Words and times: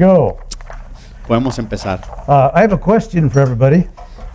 go. 0.00 0.38
Podemos 1.28 1.58
empezar. 1.58 2.00
Uh, 2.26 2.50
I 2.54 2.62
have 2.62 2.72
a 2.72 2.78
question 2.78 3.28
for 3.28 3.40
everybody. 3.40 3.86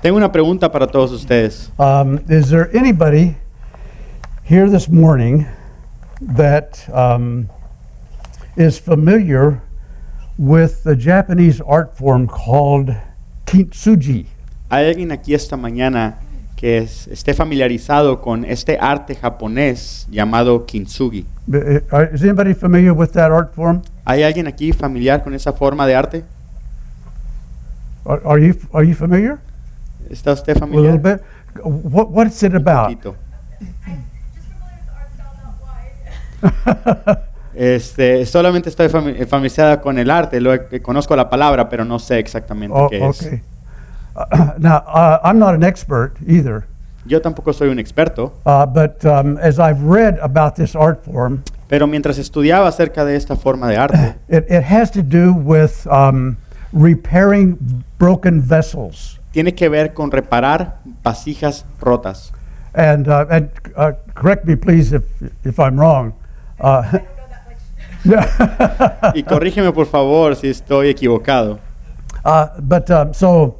Tengo 0.01 0.17
una 0.17 0.31
pregunta 0.31 0.71
para 0.71 0.85
todos 0.85 1.11
ustedes. 1.11 1.71
Um, 1.79 2.19
is 2.29 2.49
there 2.49 2.69
anybody 2.77 3.35
here 4.43 4.69
this 4.69 4.87
morning 4.87 5.47
that 6.21 6.87
um, 6.93 7.49
is 8.55 8.77
familiar 8.77 9.61
with 10.37 10.83
the 10.83 10.95
Japanese 10.95 11.59
art 11.61 11.97
form 11.97 12.27
called 12.27 12.95
kintsugi? 13.47 14.27
¿Hay 14.69 14.85
alguien 14.85 15.11
aquí 15.11 15.33
esta 15.33 15.57
mañana 15.57 16.19
que 16.55 16.77
es- 16.79 17.07
esté 17.07 17.33
familiarizado 17.33 18.21
con 18.21 18.45
este 18.45 18.77
arte 18.79 19.15
japonés 19.15 20.07
llamado 20.09 20.65
kintsugi? 20.65 21.25
Uh, 21.47 22.13
Is 22.13 22.23
anybody 22.23 22.53
familiar 22.53 22.91
with 22.93 23.09
that 23.09 23.31
art 23.31 23.53
form? 23.53 23.81
¿Hay 24.05 24.23
alguien 24.23 24.47
aquí 24.47 24.71
familiar 24.73 25.21
con 25.23 25.33
esa 25.33 25.51
forma 25.53 25.85
de 25.85 25.95
arte? 25.95 26.23
Are, 28.05 28.21
are 28.25 28.47
you 28.47 28.55
are 28.73 28.87
you 28.87 28.93
familiar? 28.95 29.37
¿Está 30.09 30.33
usted 30.33 30.55
A 30.61 30.65
little 30.65 30.81
familiar? 30.91 30.99
bit. 31.01 31.21
What 31.63 32.09
what's 32.11 32.41
it 32.43 32.53
about? 32.55 32.97
Este, 37.57 38.25
solamente 38.25 38.67
estoy 38.67 38.87
eh, 38.87 39.25
familiarizada 39.25 39.79
con 39.79 39.97
el 39.97 40.11
arte, 40.11 40.41
lo 40.41 40.51
conozco 40.81 41.15
la 41.15 41.29
palabra, 41.29 41.69
pero 41.69 41.85
no 41.85 41.99
sé 41.99 42.19
exactamente 42.19 42.75
Oh, 42.77 42.89
qué 42.89 42.97
es. 43.07 43.21
okay. 43.25 43.37
Uh, 43.39 43.41
now 44.59 44.77
uh, 44.87 45.19
I'm 45.23 45.39
not 45.39 45.53
an 45.55 45.63
expert 45.63 46.13
either, 46.25 46.65
Yo 47.05 47.19
tampoco 47.21 47.53
soy 47.53 47.69
un 47.69 47.77
experto, 47.77 48.33
uh, 48.45 48.65
but 48.65 49.05
um, 49.05 49.37
as 49.37 49.59
I've 49.59 49.83
read 49.83 50.17
about 50.21 50.55
this 50.55 50.75
art 50.75 51.03
form, 51.03 51.43
pero 51.67 51.85
mientras 51.87 52.17
estudiaba 52.17 52.67
acerca 52.67 53.05
de 53.05 53.15
esta 53.15 53.35
forma 53.35 53.67
de 53.69 53.77
arte, 53.77 54.15
it, 54.29 54.45
it 54.49 54.63
has 54.63 54.89
to 54.91 55.01
do 55.03 55.33
with 55.33 55.85
um, 55.87 56.37
repairing 56.73 57.83
broken 57.99 58.41
vessels. 58.41 59.19
tiene 59.31 59.53
que 59.53 59.67
ver 59.69 59.93
con 59.93 60.11
reparar 60.11 60.79
vasijas 61.03 61.65
rotas. 61.81 62.31
And, 62.73 63.07
uh, 63.07 63.25
and 63.29 63.49
uh, 63.75 63.91
correct 64.13 64.45
me, 64.45 64.55
please, 64.55 64.93
if, 64.93 65.03
if 65.43 65.59
I'm 65.59 65.77
wrong. 65.79 66.13
Uh, 66.59 66.99
Y 69.15 69.23
corrígeme 69.23 69.71
por 69.73 69.87
favor 69.87 70.35
si 70.35 70.47
estoy 70.47 70.89
equivocado. 70.89 71.59
uh, 72.23 72.47
but 72.61 72.89
um, 72.91 73.13
so 73.13 73.55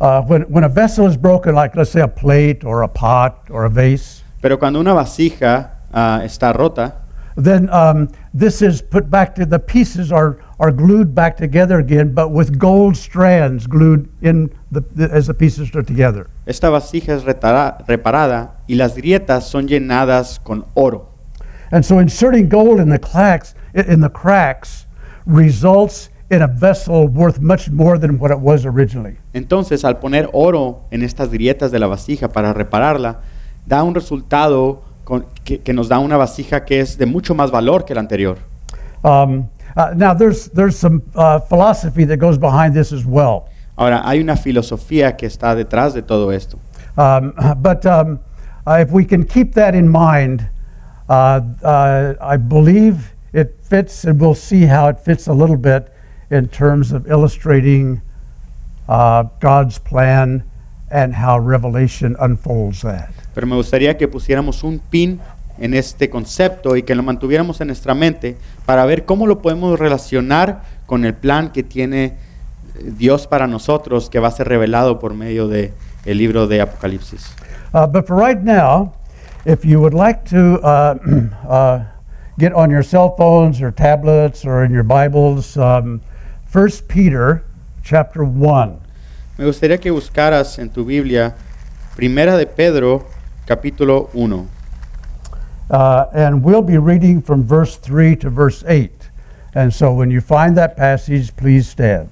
uh, 0.00 0.22
when, 0.22 0.42
when 0.42 0.64
a 0.64 0.68
vessel 0.68 1.06
is 1.06 1.16
broken, 1.16 1.54
like 1.54 1.74
let's 1.76 1.90
say 1.90 2.00
a 2.00 2.08
plate 2.08 2.64
or 2.64 2.82
a 2.82 2.88
pot 2.88 3.48
or 3.50 3.64
a 3.64 3.70
vase, 3.70 4.22
Pero 4.40 4.56
cuando 4.56 4.78
una 4.78 4.94
vasija 4.94 5.70
ah, 5.92 6.20
está 6.22 6.56
rota, 6.56 7.02
then 7.36 7.68
um, 7.70 8.08
this 8.32 8.62
is 8.62 8.80
put 8.82 9.10
back 9.10 9.34
to 9.34 9.46
the 9.46 9.58
pieces 9.58 10.12
are, 10.12 10.38
are 10.60 10.70
glued 10.70 11.14
back 11.14 11.36
together 11.36 11.78
again, 11.78 12.12
but 12.12 12.30
with 12.30 12.58
gold 12.58 12.96
strands 12.96 13.66
glued 13.66 14.08
in 14.22 14.52
the, 14.70 14.80
the, 14.94 15.10
as 15.12 15.26
the 15.26 15.34
pieces 15.34 15.74
are 15.74 15.82
together. 15.82 16.28
esta 16.46 16.68
vasija 16.70 17.14
es 17.14 17.24
retara- 17.24 17.84
reparada 17.86 18.52
y 18.68 18.74
las 18.74 18.96
grietas 18.96 19.48
son 19.48 19.66
llenadas 19.66 20.42
con 20.42 20.64
oro. 20.74 21.08
And 21.70 21.84
so 21.84 21.98
inserting 21.98 22.48
gold 22.48 22.80
in 22.80 22.88
the 22.88 22.98
cracks, 22.98 23.54
in 23.74 24.00
the 24.00 24.08
cracks 24.08 24.86
results 25.26 26.08
in 26.30 26.42
a 26.42 26.46
vessel 26.46 27.08
worth 27.08 27.40
much 27.40 27.70
more 27.70 27.98
than 27.98 28.18
what 28.18 28.30
it 28.30 28.38
was 28.38 28.66
originally. 28.66 29.16
Entonces, 29.32 29.84
al 29.84 29.98
poner 29.98 30.28
oro 30.32 30.86
en 30.90 31.02
estas 31.02 31.30
grietas 31.30 31.70
de 31.70 31.78
la 31.78 31.86
vasija 31.86 32.28
para 32.28 32.52
repararla, 32.52 33.20
da 33.66 33.82
un 33.82 33.94
resultado 33.94 34.82
con- 35.04 35.26
que, 35.44 35.60
que 35.60 35.72
nos 35.72 35.88
da 35.88 35.98
una 35.98 36.16
vasija 36.16 36.64
que 36.64 36.80
es 36.80 36.98
de 36.98 37.06
mucho 37.06 37.34
más 37.34 37.50
valor 37.50 37.84
que 37.84 37.94
la 37.94 38.00
anterior. 38.00 38.38
Um, 39.02 39.48
uh, 39.76 39.94
now, 39.94 40.12
there's, 40.12 40.50
there's 40.50 40.76
some 40.76 41.02
uh, 41.14 41.38
philosophy 41.40 42.04
that 42.04 42.18
goes 42.18 42.36
behind 42.36 42.74
this 42.74 42.92
as 42.92 43.04
well. 43.06 43.48
Ahora, 43.76 44.02
hay 44.04 44.20
una 44.20 44.36
filosofía 44.36 45.16
que 45.16 45.26
está 45.26 45.54
detrás 45.54 45.94
de 45.94 46.02
todo 46.02 46.32
esto. 46.32 46.58
Um, 46.96 47.32
but 47.62 47.86
um, 47.86 48.18
uh, 48.66 48.78
if 48.80 48.90
we 48.90 49.04
can 49.04 49.24
keep 49.24 49.54
that 49.54 49.74
in 49.74 49.88
mind, 49.88 50.46
uh, 51.08 51.40
uh, 51.62 52.14
I 52.20 52.36
believe 52.36 53.14
it 53.32 53.56
fits, 53.62 54.04
and 54.04 54.20
we'll 54.20 54.34
see 54.34 54.66
how 54.66 54.88
it 54.88 54.98
fits 54.98 55.28
a 55.28 55.32
little 55.32 55.56
bit 55.56 55.90
in 56.30 56.48
terms 56.48 56.92
of 56.92 57.06
illustrating 57.10 58.00
uh, 58.88 59.24
God's 59.40 59.78
plan 59.78 60.44
and 60.90 61.14
how 61.14 61.38
Revelation 61.38 62.16
unfolds 62.18 62.82
that. 62.82 63.10
Pero 63.34 63.46
me 63.46 63.56
gustaría 63.56 63.96
que 63.96 64.08
pusiéramos 64.08 64.64
un 64.64 64.78
pin 64.78 65.20
en 65.58 65.74
este 65.74 66.08
concepto 66.08 66.76
y 66.76 66.82
que 66.82 66.94
lo 66.94 67.02
mantuviéramos 67.02 67.60
en 67.60 67.68
nuestra 67.68 67.94
mente 67.94 68.36
para 68.64 68.84
ver 68.86 69.04
cómo 69.04 69.26
lo 69.26 69.42
podemos 69.42 69.78
relacionar 69.78 70.62
con 70.86 71.04
el 71.04 71.14
plan 71.14 71.50
que 71.50 71.62
tiene 71.62 72.04
eh, 72.04 72.14
Dios 72.96 73.26
para 73.26 73.46
nosotros, 73.46 74.08
que 74.08 74.18
va 74.18 74.28
a 74.28 74.30
ser 74.30 74.48
revelado 74.48 74.98
por 74.98 75.14
medio 75.14 75.48
de 75.48 75.72
el 76.04 76.18
libro 76.18 76.46
de 76.46 76.60
Apocalipsis. 76.60 77.34
Uh, 77.74 77.86
but 77.86 78.06
for 78.06 78.16
right 78.16 78.42
now, 78.42 78.94
if 79.44 79.64
you 79.64 79.80
would 79.80 79.94
like 79.94 80.24
to 80.24 80.58
uh, 80.62 80.96
uh, 81.48 81.84
get 82.38 82.52
on 82.54 82.70
your 82.70 82.82
cell 82.82 83.14
phones 83.16 83.60
or 83.60 83.70
tablets 83.70 84.44
or 84.44 84.64
in 84.64 84.72
your 84.72 84.84
Bibles, 84.84 85.56
um, 85.58 86.00
1 86.52 86.70
Peter 86.88 87.42
chapter 87.82 88.22
1. 88.22 88.80
Me 89.36 89.44
gustaría 89.44 89.78
que 89.78 89.90
buscaras 89.90 90.58
en 90.58 90.70
tu 90.70 90.84
Biblia 90.84 91.34
Primera 91.94 92.38
de 92.38 92.46
Pedro, 92.46 93.06
capítulo 93.46 94.08
1. 94.14 94.48
Uh, 95.70 96.06
and 96.14 96.42
we'll 96.42 96.62
be 96.62 96.78
reading 96.78 97.20
from 97.20 97.46
verse 97.46 97.76
3 97.76 98.16
to 98.16 98.30
verse 98.30 98.64
8. 98.66 98.90
And 99.54 99.74
so 99.74 99.92
when 99.92 100.10
you 100.10 100.22
find 100.22 100.56
that 100.56 100.74
passage, 100.76 101.36
please 101.36 101.68
stand. 101.68 102.08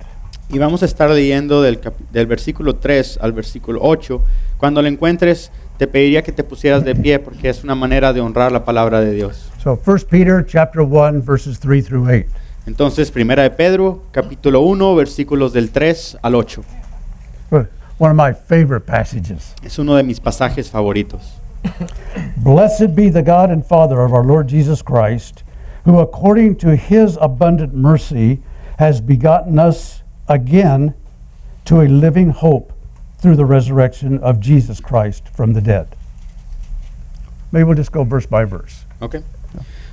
Y 0.50 0.58
vamos 0.58 0.82
a 0.82 0.86
estar 0.86 1.08
leyendo 1.08 1.62
del, 1.62 1.80
del 2.12 2.26
versículo 2.26 2.76
3 2.76 3.18
al 3.22 3.32
versículo 3.32 3.80
8. 3.82 4.22
Cuando 4.58 4.82
lo 4.82 4.88
encuentres, 4.88 5.50
te 5.78 5.86
pediría 5.86 6.22
que 6.22 6.32
te 6.32 6.44
pusieras 6.44 6.84
de 6.84 6.94
pie 6.94 7.18
porque 7.18 7.48
es 7.48 7.64
una 7.64 7.74
manera 7.74 8.12
de 8.12 8.20
honrar 8.20 8.52
la 8.52 8.64
palabra 8.66 9.00
de 9.00 9.12
Dios. 9.12 9.50
So 9.62 9.80
1 9.82 10.06
Peter 10.10 10.44
chapter 10.44 10.82
1, 10.82 11.22
verses 11.22 11.58
3 11.58 11.82
through 11.82 12.06
8. 12.06 12.26
Entonces, 12.66 13.12
Primera 13.12 13.44
de 13.44 13.50
Pedro, 13.50 14.02
capítulo 14.10 14.60
1, 14.62 14.94
versículos 14.96 15.52
del 15.52 15.70
3 15.70 16.18
al 16.22 16.34
8. 16.34 16.62
One 17.98 18.10
of 18.10 18.16
my 18.16 18.34
favorite 18.34 18.84
passages. 18.86 19.54
Es 19.62 19.78
uno 19.78 19.94
de 19.94 20.02
mis 20.02 20.20
pasajes 20.20 20.68
favoritos. 20.68 21.40
Blessed 22.36 22.94
be 22.94 23.08
the 23.08 23.22
God 23.22 23.50
and 23.50 23.64
Father 23.64 24.00
of 24.00 24.12
our 24.12 24.22
Lord 24.24 24.48
Jesus 24.48 24.82
Christ, 24.82 25.44
who 25.84 26.00
according 26.00 26.56
to 26.56 26.76
his 26.76 27.16
abundant 27.20 27.72
mercy 27.72 28.40
has 28.78 29.00
begotten 29.00 29.58
us 29.58 30.02
again 30.28 30.92
to 31.64 31.80
a 31.80 31.88
living 31.88 32.30
hope 32.30 32.72
through 33.18 33.36
the 33.36 33.46
resurrection 33.46 34.18
of 34.18 34.40
Jesus 34.40 34.78
Christ 34.78 35.26
from 35.28 35.54
the 35.54 35.62
dead. 35.62 35.96
Maybe 37.50 37.64
we'll 37.64 37.76
just 37.76 37.92
go 37.92 38.04
verse 38.04 38.26
by 38.26 38.44
verse. 38.44 38.84
¿ok? 39.00 39.22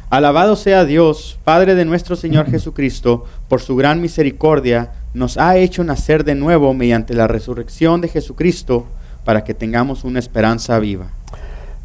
Alabado 0.10 0.56
sea 0.56 0.86
Dios, 0.86 1.40
Padre 1.44 1.76
de 1.76 1.86
nuestro 1.86 2.16
Señor 2.16 2.50
Jesucristo, 2.50 3.26
por 3.48 3.62
su 3.62 3.76
gran 3.76 4.00
misericordia, 4.02 4.92
nos 5.14 5.38
ha 5.38 5.58
hecho 5.58 5.84
nacer 5.84 6.24
de 6.24 6.36
nuevo 6.36 6.74
mediante 6.74 7.14
la 7.14 7.28
resurrección 7.28 8.02
de 8.02 8.10
Jesucristo, 8.10 8.86
para 9.26 9.44
que 9.44 9.54
tengamos 9.54 10.04
una 10.04 10.20
esperanza 10.20 10.78
viva. 10.80 11.12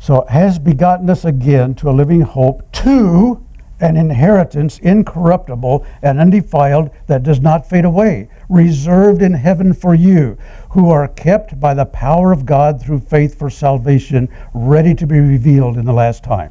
So 0.01 0.25
has 0.29 0.59
begotten 0.59 1.11
us 1.11 1.25
again 1.25 1.75
to 1.77 1.89
a 1.89 1.93
living 1.93 2.23
hope, 2.23 2.63
to 2.85 3.41
an 3.81 3.97
inheritance 3.97 4.79
incorruptible 4.81 5.85
and 6.03 6.19
undefiled 6.19 6.91
that 7.07 7.23
does 7.23 7.41
not 7.41 7.69
fade 7.69 7.85
away, 7.85 8.29
reserved 8.49 9.23
in 9.23 9.35
heaven 9.35 9.73
for 9.73 9.95
you, 9.95 10.37
who 10.71 10.91
are 10.91 11.09
kept 11.09 11.61
by 11.61 11.75
the 11.75 11.87
power 11.87 12.33
of 12.33 12.45
God 12.45 12.81
through 12.81 13.01
faith 13.01 13.39
for 13.39 13.51
salvation, 13.51 14.29
ready 14.53 14.95
to 14.95 15.07
be 15.07 15.21
revealed 15.21 15.77
in 15.77 15.85
the 15.85 15.93
last 15.93 16.25
time. 16.25 16.51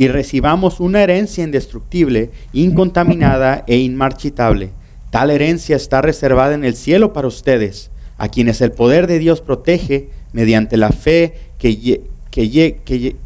Y 0.00 0.08
recibamos 0.08 0.80
una 0.80 1.02
herencia 1.02 1.44
indestructible, 1.44 2.30
incontaminada 2.54 3.64
e 3.66 3.76
inmarchitable. 3.76 4.70
Tal 5.10 5.30
herencia 5.30 5.76
está 5.76 6.00
reservada 6.00 6.54
en 6.54 6.64
el 6.64 6.74
cielo 6.74 7.12
para 7.12 7.28
ustedes, 7.28 7.90
a 8.16 8.30
quienes 8.30 8.62
el 8.62 8.72
poder 8.72 9.06
de 9.06 9.18
Dios 9.18 9.42
protege 9.42 10.08
mediante 10.32 10.78
la 10.78 10.88
fe 10.88 11.34
que, 11.58 12.00
que 12.30 12.80
que 12.82 13.16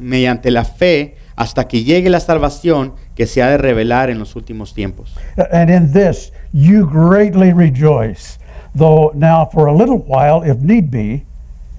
mediante 0.00 0.50
la 0.50 0.64
fe 0.64 1.14
hasta 1.36 1.68
que 1.68 1.84
llegue 1.84 2.10
la 2.10 2.18
salvación 2.18 2.94
que 3.14 3.28
se 3.28 3.40
ha 3.40 3.48
de 3.48 3.58
revelar 3.58 4.10
en 4.10 4.18
los 4.18 4.34
últimos 4.34 4.74
tiempos. 4.74 5.14
And 5.52 5.70
in 5.70 5.92
this 5.92 6.32
you 6.52 6.86
greatly 6.86 7.52
rejoice, 7.52 8.36
though 8.74 9.12
now 9.14 9.48
for 9.48 9.68
a 9.68 9.72
little 9.72 9.98
while, 9.98 10.42
if 10.42 10.58
need 10.60 10.90
be, 10.90 11.24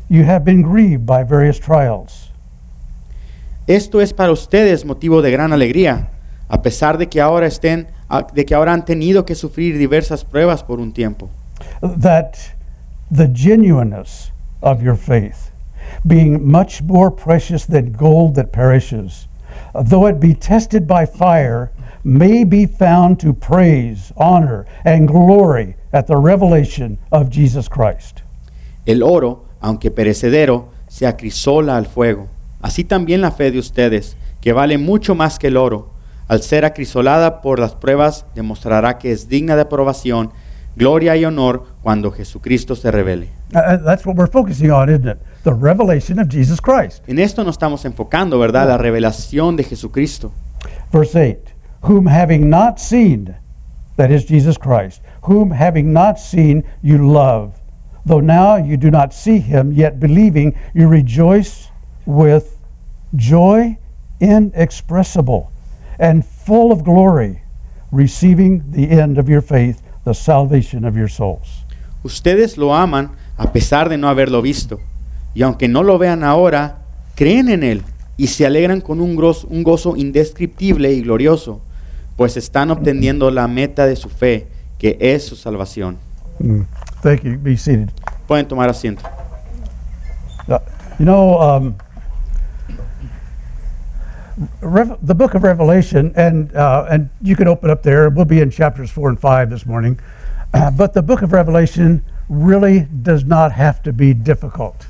you 0.07 0.23
have 0.23 0.45
been 0.45 0.61
grieved 0.61 1.05
by 1.05 1.21
various 1.25 1.59
trials. 1.59 2.20
Esto 3.71 4.01
es 4.01 4.11
para 4.11 4.33
ustedes 4.33 4.83
motivo 4.83 5.21
de 5.21 5.31
gran 5.31 5.53
alegría, 5.53 6.09
a 6.49 6.61
pesar 6.61 6.97
de 6.97 7.07
que 7.07 7.21
ahora 7.21 7.47
estén 7.47 7.87
de 8.33 8.45
que 8.45 8.53
ahora 8.53 8.73
han 8.73 8.83
tenido 8.83 9.23
que 9.23 9.33
sufrir 9.33 9.77
diversas 9.77 10.25
pruebas 10.25 10.61
por 10.61 10.81
un 10.81 10.91
tiempo. 10.91 11.29
that 11.81 12.35
the 13.09 13.29
genuineness 13.29 14.33
of 14.61 14.83
your 14.83 14.97
faith, 14.97 15.51
being 16.05 16.45
much 16.45 16.81
more 16.81 17.09
precious 17.09 17.65
than 17.65 17.93
gold 17.93 18.35
that 18.35 18.51
perishes, 18.51 19.29
though 19.73 20.05
it 20.05 20.19
be 20.19 20.33
tested 20.33 20.85
by 20.85 21.05
fire, 21.05 21.71
may 22.03 22.43
be 22.43 22.65
found 22.65 23.21
to 23.21 23.31
praise, 23.31 24.11
honor, 24.17 24.65
and 24.83 25.07
glory 25.07 25.77
at 25.93 26.07
the 26.07 26.17
revelation 26.17 26.97
of 27.09 27.29
Jesus 27.29 27.69
Christ. 27.69 28.21
El 28.85 29.01
oro, 29.01 29.45
aunque 29.61 29.91
perecedero, 29.91 30.73
se 30.89 31.05
acrisola 31.05 31.77
al 31.77 31.85
fuego. 31.85 32.27
Así 32.61 32.83
también 32.83 33.21
la 33.21 33.31
fe 33.31 33.51
de 33.51 33.59
ustedes, 33.59 34.17
que 34.39 34.53
vale 34.53 34.77
mucho 34.77 35.15
más 35.15 35.39
que 35.39 35.47
el 35.47 35.57
oro, 35.57 35.93
al 36.27 36.41
ser 36.41 36.63
acrisolada 36.63 37.41
por 37.41 37.59
las 37.59 37.75
pruebas, 37.75 38.25
demostrará 38.35 38.97
que 38.97 39.11
es 39.11 39.27
digna 39.27 39.55
de 39.55 39.63
aprobación, 39.63 40.31
gloria 40.75 41.17
y 41.17 41.25
honor 41.25 41.65
cuando 41.81 42.11
Jesucristo 42.11 42.75
se 42.75 42.91
revele. 42.91 43.29
Uh, 43.53 43.83
that's 43.83 44.05
what 44.05 44.15
we're 44.15 44.31
focusing 44.31 44.71
on, 44.71 44.89
isn't 44.89 45.07
it? 45.07 45.17
The 45.43 45.53
revelation 45.53 46.19
of 46.19 46.29
Jesus 46.29 46.61
Christ. 46.61 47.03
En 47.07 47.19
esto 47.19 47.43
nos 47.43 47.55
estamos 47.55 47.83
enfocando, 47.83 48.39
¿verdad? 48.39 48.67
La 48.67 48.77
revelación 48.77 49.55
de 49.57 49.63
Jesucristo. 49.63 50.31
Verse 50.91 51.15
8 51.15 51.51
Whom 51.83 52.07
having 52.07 52.49
not 52.49 52.79
seen, 52.79 53.35
that 53.97 54.11
is 54.11 54.25
Jesus 54.25 54.57
Christ, 54.57 55.01
whom 55.23 55.51
having 55.51 55.91
not 55.91 56.17
seen 56.19 56.63
you 56.81 56.97
love, 56.99 57.55
though 58.05 58.21
now 58.21 58.55
you 58.55 58.77
do 58.77 58.91
not 58.91 59.13
see 59.13 59.39
him, 59.39 59.73
yet 59.73 59.99
believing 59.99 60.53
you 60.73 60.87
rejoice 60.87 61.70
with 62.11 62.57
joy 63.15 63.77
inexpressible 64.19 65.49
and 65.99 66.23
full 66.25 66.71
of 66.71 66.83
glory, 66.83 67.41
receiving 67.91 68.63
the 68.71 68.89
end 68.91 69.17
of 69.17 69.29
your 69.29 69.41
faith, 69.41 69.81
the 70.03 70.13
salvation 70.13 70.85
of 70.85 70.95
your 70.95 71.07
souls. 71.09 71.65
Ustedes 72.03 72.57
lo 72.57 72.73
aman 72.73 73.11
a 73.37 73.51
pesar 73.51 73.89
de 73.89 73.97
no 73.97 74.07
haberlo 74.09 74.41
visto. 74.41 74.79
Y 75.33 75.43
aunque 75.43 75.67
no 75.67 75.83
lo 75.83 75.97
vean 75.97 76.23
ahora, 76.23 76.79
creen 77.15 77.49
en 77.49 77.63
Él 77.63 77.83
y 78.17 78.27
se 78.27 78.45
alegran 78.45 78.81
con 78.81 78.99
un, 78.99 79.15
gros- 79.15 79.45
un 79.49 79.63
gozo 79.63 79.95
indescriptible 79.95 80.91
y 80.91 81.01
glorioso, 81.01 81.61
pues 82.17 82.35
están 82.37 82.69
obteniendo 82.71 83.31
la 83.31 83.47
meta 83.47 83.85
de 83.85 83.95
su 83.95 84.09
fe, 84.09 84.47
que 84.77 84.97
es 84.99 85.25
su 85.25 85.35
salvación. 85.35 85.97
Mm. 86.39 86.61
Thank 87.01 87.23
you. 87.23 87.37
Be 87.39 87.55
seated. 87.57 87.89
Pueden 88.27 88.47
tomar 88.47 88.69
asiento. 88.69 89.03
Uh, 90.47 90.57
you 90.99 91.05
know, 91.05 91.39
um, 91.39 91.75
Rev- 94.61 94.97
the 95.01 95.13
book 95.15 95.35
of 95.35 95.43
Revelation, 95.43 96.11
and 96.15 96.51
uh, 96.55 96.87
and 96.89 97.09
you 97.21 97.35
can 97.35 97.47
open 97.47 97.69
up 97.69 97.81
there. 97.83 98.09
We'll 98.09 98.25
be 98.25 98.39
in 98.41 98.49
chapters 98.51 98.89
four 98.91 99.09
and 99.09 99.19
five 99.19 99.49
this 99.49 99.65
morning, 99.65 99.99
Uh, 100.53 100.69
but 100.77 100.93
the 100.93 101.01
book 101.01 101.21
of 101.21 101.31
Revelation 101.31 102.01
really 102.29 102.87
does 103.03 103.23
not 103.25 103.51
have 103.53 103.81
to 103.83 103.91
be 103.93 104.13
difficult. 104.13 104.85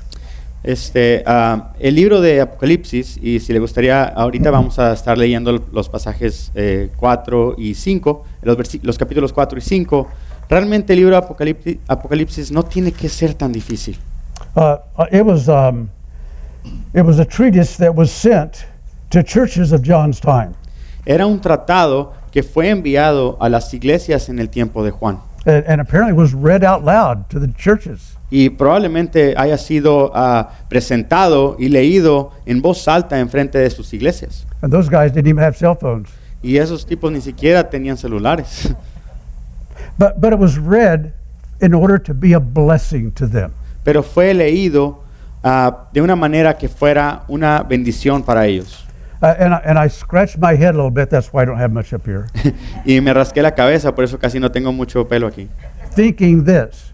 Este, 0.64 1.22
ah, 1.26 1.72
el 1.80 1.94
libro 1.96 2.20
de 2.20 2.40
Apocalipsis, 2.40 3.16
y 3.20 3.40
si 3.40 3.52
le 3.52 3.58
gustaría, 3.58 4.04
ahorita 4.04 4.50
vamos 4.52 4.78
a 4.78 4.92
estar 4.92 5.18
leyendo 5.18 5.60
los 5.72 5.88
pasajes 5.88 6.52
4 6.96 7.54
y 7.58 7.74
5, 7.74 8.24
los, 8.42 8.56
versi- 8.56 8.80
los 8.82 8.96
capítulos 8.96 9.32
4 9.32 9.58
y 9.58 9.60
5. 9.60 10.08
Realmente 10.48 10.92
el 10.92 11.00
libro 11.00 11.12
de 11.12 11.18
Apocalipsis, 11.18 11.78
Apocalipsis 11.88 12.52
no 12.52 12.62
tiene 12.62 12.92
que 12.92 13.08
ser 13.08 13.34
tan 13.34 13.52
difícil. 13.52 13.98
Uh, 14.54 14.76
uh, 14.98 15.06
it 15.10 15.24
was 15.24 15.48
um, 15.48 15.88
it 16.94 17.02
was 17.04 17.18
a 17.18 17.24
treatise 17.24 17.76
that 17.78 17.94
was 17.94 18.10
sent 18.12 18.66
to 19.12 19.22
churches 19.22 19.72
of 19.72 19.82
John's 19.82 20.20
time, 20.20 20.54
Era 21.06 21.26
un 21.26 21.40
tratado 21.40 22.12
que 22.30 22.42
fue 22.42 22.68
enviado 22.70 23.36
a 23.40 23.48
las 23.48 23.72
iglesias 23.74 24.28
en 24.28 24.38
el 24.38 24.48
tiempo 24.48 24.82
de 24.84 24.90
Juan. 24.90 25.18
and, 25.44 25.64
and 25.66 25.80
apparently 25.80 26.12
was 26.12 26.32
read 26.34 26.62
out 26.64 26.84
loud 26.84 27.28
to 27.28 27.38
the 27.40 27.48
churches. 27.58 28.16
Y 28.30 28.48
probablemente 28.48 29.34
haya 29.36 29.58
sido 29.58 30.10
ah, 30.14 30.50
presentado 30.70 31.56
y 31.58 31.68
leído 31.68 32.30
en 32.46 32.62
voz 32.62 32.86
alta 32.88 33.18
en 33.18 33.28
frente 33.28 33.58
de 33.58 33.68
sus 33.68 33.92
iglesias. 33.92 34.46
And 34.62 34.72
those 34.72 34.88
guys 34.88 35.12
didn't 35.12 35.28
even 35.28 35.42
have 35.42 35.56
cell 35.56 35.74
phones. 35.74 36.08
Y 36.42 36.56
esos 36.56 36.86
tipos 36.86 37.12
ni 37.12 37.20
siquiera 37.20 37.68
tenían 37.68 37.96
celulares. 37.98 38.74
But, 39.98 40.20
but 40.20 40.32
it 40.32 40.38
was 40.38 40.58
read 40.58 41.12
in 41.60 41.74
order 41.74 41.98
to 41.98 42.14
be 42.14 42.32
a 42.32 42.40
blessing 42.40 43.12
to 43.12 43.26
them. 43.26 43.52
pero 43.84 44.02
fue 44.02 44.32
leído 44.32 45.02
ah, 45.44 45.88
de 45.92 46.00
una 46.00 46.16
manera 46.16 46.56
que 46.56 46.68
fuera 46.68 47.24
una 47.28 47.62
bendición 47.62 48.22
para 48.22 48.46
ellos. 48.46 48.86
Uh, 49.22 49.36
and, 49.38 49.54
I, 49.54 49.58
and 49.58 49.78
I 49.78 49.86
scratched 49.86 50.36
my 50.38 50.56
head 50.56 50.74
a 50.74 50.78
little 50.78 50.90
bit, 50.90 51.08
that's 51.08 51.32
why 51.32 51.42
I 51.42 51.44
don't 51.44 51.56
have 51.56 51.72
much 51.72 51.92
up 51.92 52.04
here, 52.04 52.26
y 52.84 53.00
me 53.00 53.12
rasqué 53.12 53.40
la 53.40 53.52
cabeza, 53.52 53.94
por 53.94 54.02
eso 54.02 54.18
casi 54.18 54.40
no 54.40 54.50
tengo 54.50 54.72
mucho 54.72 55.04
pelo 55.04 55.30
aquí. 55.30 55.48
thinking 55.94 56.44
this. 56.44 56.92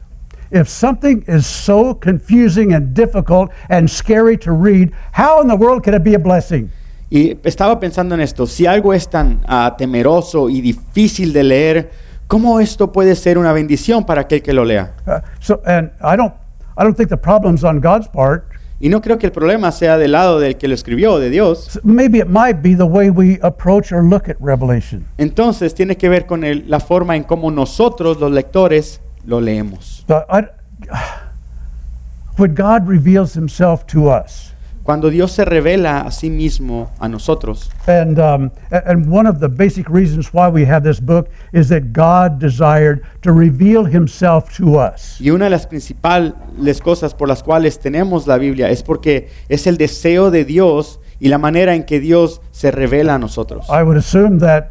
If 0.51 0.69
something 0.69 1.25
is 1.27 1.47
so 1.47 1.95
confusing 1.95 2.73
and 2.73 2.95
difficult 2.95 3.51
and 3.69 3.91
scary 3.91 4.37
to 4.39 4.53
read, 4.53 4.93
how 5.13 5.41
in 5.41 5.49
the 5.49 5.57
world 5.57 5.85
can 5.85 5.95
it 5.95 6.03
be 6.03 6.15
a 6.15 6.19
blessing? 6.19 6.71
Y 7.11 7.37
estaba 7.43 7.81
pensando 7.81 8.15
en 8.15 8.21
esto, 8.21 8.47
si 8.47 8.67
algo 8.67 8.93
es 8.93 9.09
tan 9.09 9.41
ah, 9.47 9.75
temeroso 9.79 10.51
y 10.51 10.61
difícil 10.61 11.33
de 11.33 11.43
leer, 11.43 11.91
¿cómo 12.27 12.61
esto 12.61 12.93
puede 12.93 13.15
ser 13.15 13.39
una 13.39 13.53
bendición 13.53 14.05
para 14.05 14.23
aquel 14.23 14.43
que 14.43 14.53
lo 14.53 14.65
lea? 14.65 14.95
Uh, 15.07 15.21
so, 15.41 15.63
and 15.67 15.91
I 16.03 16.17
don't, 16.17 16.35
I 16.77 16.85
don't 16.85 16.97
think 16.97 17.09
the 17.09 17.17
problem's 17.17 17.65
on 17.65 17.81
God's 17.81 18.09
part. 18.09 18.49
Y 18.81 18.89
no 18.91 19.01
creo 19.01 19.19
que 19.19 19.27
el 19.27 19.33
problema 19.33 19.73
sea 19.73 19.99
del 19.99 20.13
lado 20.13 20.39
del 20.39 20.57
que 20.57 20.69
lo 20.69 20.75
escribió, 20.75 21.19
de 21.19 21.31
Dios. 21.31 21.69
S- 21.69 21.81
Maybe 21.83 22.19
it 22.19 22.27
might 22.29 22.63
be 22.63 22.77
the 22.77 22.85
way 22.85 23.11
we 23.11 23.39
approach 23.43 23.91
or 23.93 24.05
look 24.05 24.29
at 24.31 24.37
Revelation. 24.41 25.05
Entonces 25.19 25.75
tiene 25.75 25.97
que 25.97 26.09
ver 26.09 26.27
con 26.27 26.45
el- 26.45 26.65
la 26.71 26.79
forma 26.79 27.17
en 27.17 27.25
cómo 27.25 27.51
nosotros, 27.51 28.21
los 28.21 28.31
lectores, 28.31 29.01
lo 29.25 29.41
leemos. 29.41 30.05
But 30.07 30.25
I, 30.31 30.47
when 32.37 32.55
God 32.55 32.87
reveals 32.87 33.35
Himself 33.35 33.85
to 33.87 34.09
us, 34.11 34.53
Cuando 34.89 35.11
Dios 35.11 35.33
se 35.33 35.45
revela 35.45 36.01
a 36.01 36.11
sí 36.11 36.31
mismo 36.31 36.91
a 36.99 37.11
nosotros, 37.11 37.71
And, 37.87 38.19
um, 38.19 38.51
and 38.71 39.07
one 39.13 39.29
of 39.29 39.39
the 39.39 39.47
basic 39.49 39.87
reasons 39.91 40.33
why 40.33 40.49
we 40.49 40.65
have 40.65 40.83
this 40.83 40.99
book 40.99 41.29
is 41.53 41.69
that 41.69 41.93
God 41.93 42.39
desired 42.41 43.03
to 43.21 43.31
reveal 43.31 43.85
himself 43.85 44.57
to 44.57 44.79
us. 44.81 45.21
Y 45.21 45.29
una 45.29 45.45
de 45.45 45.51
las 45.51 45.67
principales 45.67 46.81
cosas 46.83 47.13
por 47.13 47.29
las 47.29 47.43
cuales 47.43 47.79
tenemos 47.79 48.27
la 48.27 48.39
Biblia 48.39 48.71
es 48.71 48.83
porque 48.83 49.29
es 49.51 49.67
el 49.67 49.77
deseo 49.77 50.31
de 50.31 50.47
Dios 50.47 51.01
y 51.21 51.29
la 51.29 51.37
manera 51.37 51.75
en 51.75 51.85
que 51.85 52.01
Dios 52.01 52.41
se 52.51 52.71
revela 52.71 53.17
a 53.17 53.19
nosotros. 53.19 53.67
I 53.69 53.83
would 53.83 53.99
assume 53.99 54.39
that 54.39 54.71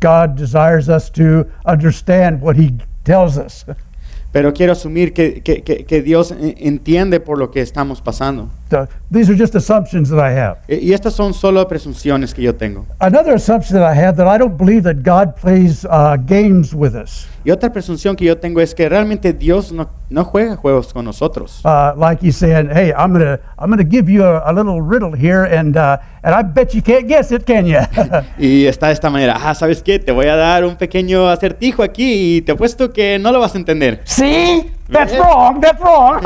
God 0.00 0.36
desires 0.36 0.88
us 0.88 1.10
to 1.10 1.44
understand 1.66 2.40
what 2.40 2.54
he 2.56 2.72
tells 3.02 3.36
us. 3.36 3.66
Pero 4.32 4.52
quiero 4.52 4.74
asumir 4.74 5.12
que, 5.12 5.42
que- 5.42 5.62
que- 5.64 5.84
que 5.84 6.02
Dios 6.02 6.30
entiende 6.38 7.18
por 7.18 7.36
lo 7.36 7.50
que 7.50 7.60
estamos 7.62 8.00
pasando. 8.00 8.48
So 8.70 8.86
these 9.10 9.28
are 9.28 9.34
just 9.34 9.56
assumptions 9.56 10.08
that 10.10 10.20
I 10.20 10.30
have. 10.32 10.58
Y 10.68 10.92
estas 10.92 11.14
son 11.14 11.34
solo 11.34 11.66
presunciones 11.66 12.32
que 12.32 12.44
yo 12.44 12.54
tengo. 12.54 12.86
Another 13.00 13.34
assumption 13.34 13.80
that 13.80 13.84
I 13.84 13.94
have 13.94 14.16
that 14.16 14.28
I 14.28 14.38
don't 14.38 14.56
believe 14.56 14.84
that 14.84 15.02
God 15.02 15.34
plays 15.34 15.84
uh, 15.84 16.16
games 16.16 16.72
with 16.72 16.94
us. 16.94 17.26
Y 17.44 17.50
otra 17.50 17.72
presunción 17.72 18.16
que 18.16 18.26
yo 18.26 18.36
tengo 18.36 18.60
es 18.60 18.74
que 18.74 18.88
realmente 18.88 19.32
Dios 19.32 19.72
no, 19.72 19.88
no 20.10 20.24
juega 20.24 20.56
juegos 20.56 20.92
con 20.92 21.04
nosotros. 21.04 21.62
Uh, 21.64 21.92
like 21.96 22.24
he's 22.24 22.36
saying, 22.36 22.68
"Hey, 22.70 22.92
I'm 22.96 23.12
gonna 23.12 23.40
I'm 23.58 23.70
gonna 23.70 23.82
give 23.82 24.08
you 24.08 24.22
a, 24.22 24.38
a 24.44 24.52
little 24.52 24.80
riddle 24.80 25.12
here, 25.12 25.44
and 25.44 25.76
uh, 25.76 25.98
and 26.22 26.34
I 26.34 26.42
bet 26.42 26.74
you 26.74 26.82
can't 26.82 27.08
guess 27.08 27.32
it, 27.32 27.44
can 27.46 27.66
you?" 27.66 27.78
Y 28.38 28.66
está 28.66 28.88
de 28.88 28.92
esta 28.92 29.10
manera, 29.10 29.36
ah, 29.42 29.54
¿sabes 29.54 29.82
qué? 29.82 29.98
Te 29.98 30.12
voy 30.12 30.26
a 30.26 30.36
dar 30.36 30.64
un 30.64 30.76
pequeño 30.76 31.28
acertijo 31.28 31.82
aquí 31.82 32.36
y 32.36 32.42
te 32.42 32.52
apuesto 32.52 32.92
que 32.92 33.18
no 33.18 33.32
lo 33.32 33.40
vas 33.40 33.54
a 33.54 33.58
entender. 33.58 34.02
See, 34.04 34.70
that's 34.90 35.12
wrong. 35.12 35.60
That's 35.60 35.80
wrong. 35.80 36.20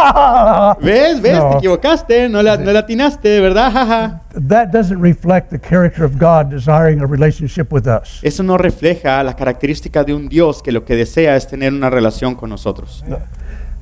¿Ves? 0.80 1.20
¿Ves? 1.20 1.38
No. 1.38 1.50
Te 1.50 1.56
equivocaste, 1.58 2.28
no 2.28 2.42
la, 2.42 2.56
no 2.56 2.72
la 2.72 2.80
atinaste, 2.80 3.40
¿verdad? 3.40 3.72
Jaja. 3.72 4.20
that 4.34 4.72
doesn't 4.72 5.00
reflect 5.00 5.50
the 5.50 5.58
character 5.58 6.04
of 6.04 6.18
God 6.18 6.50
desiring 6.50 7.00
a 7.00 7.06
relationship 7.06 7.72
with 7.72 7.86
us. 7.86 8.20
Eso 8.22 8.42
no 8.42 8.56
refleja 8.56 9.22
la 9.22 9.34
característica 9.34 10.04
de 10.04 10.14
un 10.14 10.28
Dios 10.28 10.62
que 10.62 10.72
lo 10.72 10.84
que 10.84 10.96
desea 10.96 11.36
es 11.36 11.46
tener 11.46 11.72
una 11.72 11.90
relación 11.90 12.34
con 12.34 12.50
nosotros. 12.50 13.04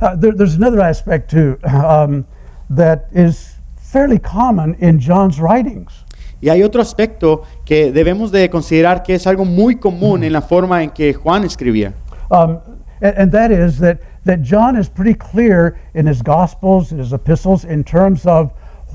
Uh, 0.01 0.17
there, 0.17 0.33
there's 0.35 0.55
another 0.55 0.81
aspect 0.81 1.31
too 1.31 1.59
um, 1.65 2.27
that 2.69 3.07
is 3.13 3.57
fairly 3.77 4.19
common 4.19 4.77
in 4.81 5.01
John's 5.01 5.39
writings. 5.39 6.05
Y 6.41 6.49
hay 6.49 6.65
otro 6.65 6.83
aspecto 6.83 7.43
que 7.65 7.93
debemos 7.93 8.33
de 8.33 8.51
considerar 8.51 9.05
que 9.05 9.15
es 9.15 9.27
algo 9.29 9.45
muy 9.45 9.77
común 9.77 10.25
en 10.25 10.33
la 10.33 10.43
forma 10.43 10.83
en 10.83 10.91
que 10.91 11.15
Juan 11.15 11.45
escribía. 11.45 11.95
Um, 12.31 12.59
and, 13.03 13.15
and 13.19 13.33
that 13.33 13.51
is 13.51 13.79
that, 13.81 13.99
that 14.25 14.41
John 14.43 14.77
is 14.77 14.89
pretty 14.89 15.15
clear 15.15 15.79
in 15.95 16.07
his 16.07 16.23
Gospels 16.23 16.93
in 16.93 16.99
his 16.99 17.13
epistles 17.13 17.65
in 17.65 17.85
terms 17.85 18.25
of 18.27 18.53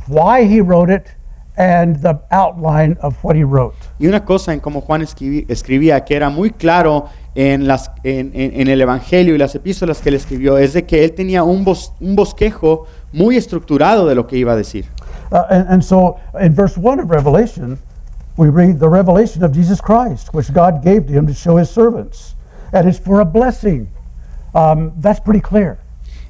why 0.07 0.43
he 0.45 0.61
wrote 0.61 0.89
it 0.89 1.13
and 1.57 1.95
the 2.03 2.19
outline 2.31 2.97
of 3.01 3.15
what 3.23 3.35
he 3.35 3.43
wrote. 3.43 3.75
Y 3.99 4.07
una 4.07 4.23
cosa 4.23 4.53
en 4.53 4.59
cómo 4.59 4.81
Juan 4.81 5.01
escribí- 5.01 5.45
escribía 5.49 6.05
que 6.05 6.15
era 6.15 6.29
muy 6.29 6.51
claro 6.51 7.09
en, 7.35 7.67
las, 7.67 7.89
en, 8.03 8.31
en- 8.35 8.61
en 8.61 8.67
el 8.67 8.79
Evangelio 8.81 9.33
y 9.35 9.37
las 9.39 9.55
epístolas 9.55 9.99
que 10.01 10.09
él 10.09 10.15
escribió 10.15 10.57
es 10.59 10.73
de 10.73 10.85
que 10.85 11.03
él 11.03 11.13
tenía 11.13 11.43
un, 11.43 11.65
bos- 11.65 11.93
un 11.99 12.15
bosquejo 12.15 12.85
muy 13.11 13.37
estructurado 13.37 14.07
de 14.07 14.13
lo 14.15 14.27
que 14.27 14.37
iba 14.37 14.53
a 14.53 14.55
decir. 14.55 14.85
Uh, 15.31 15.43
and, 15.49 15.67
and 15.69 15.83
so 15.83 16.19
in 16.39 16.53
verse 16.53 16.77
1 16.77 16.99
of 16.99 17.09
Revelation, 17.09 17.79
we 18.37 18.49
read 18.49 18.79
the 18.79 18.87
revelation 18.87 19.43
of 19.43 19.51
Jesus 19.51 19.81
Christ, 19.81 20.31
which 20.33 20.53
God 20.53 20.83
gave 20.83 21.07
to 21.07 21.11
him 21.13 21.25
to 21.25 21.33
show 21.33 21.57
his 21.57 21.69
servants. 21.71 22.35
And 22.71 22.87
it's 22.87 22.99
for 22.99 23.19
a 23.21 23.25
blessing. 23.25 23.89
Um, 24.57 24.91
that's 24.99 25.19
pretty 25.19 25.41
clear. 25.41 25.77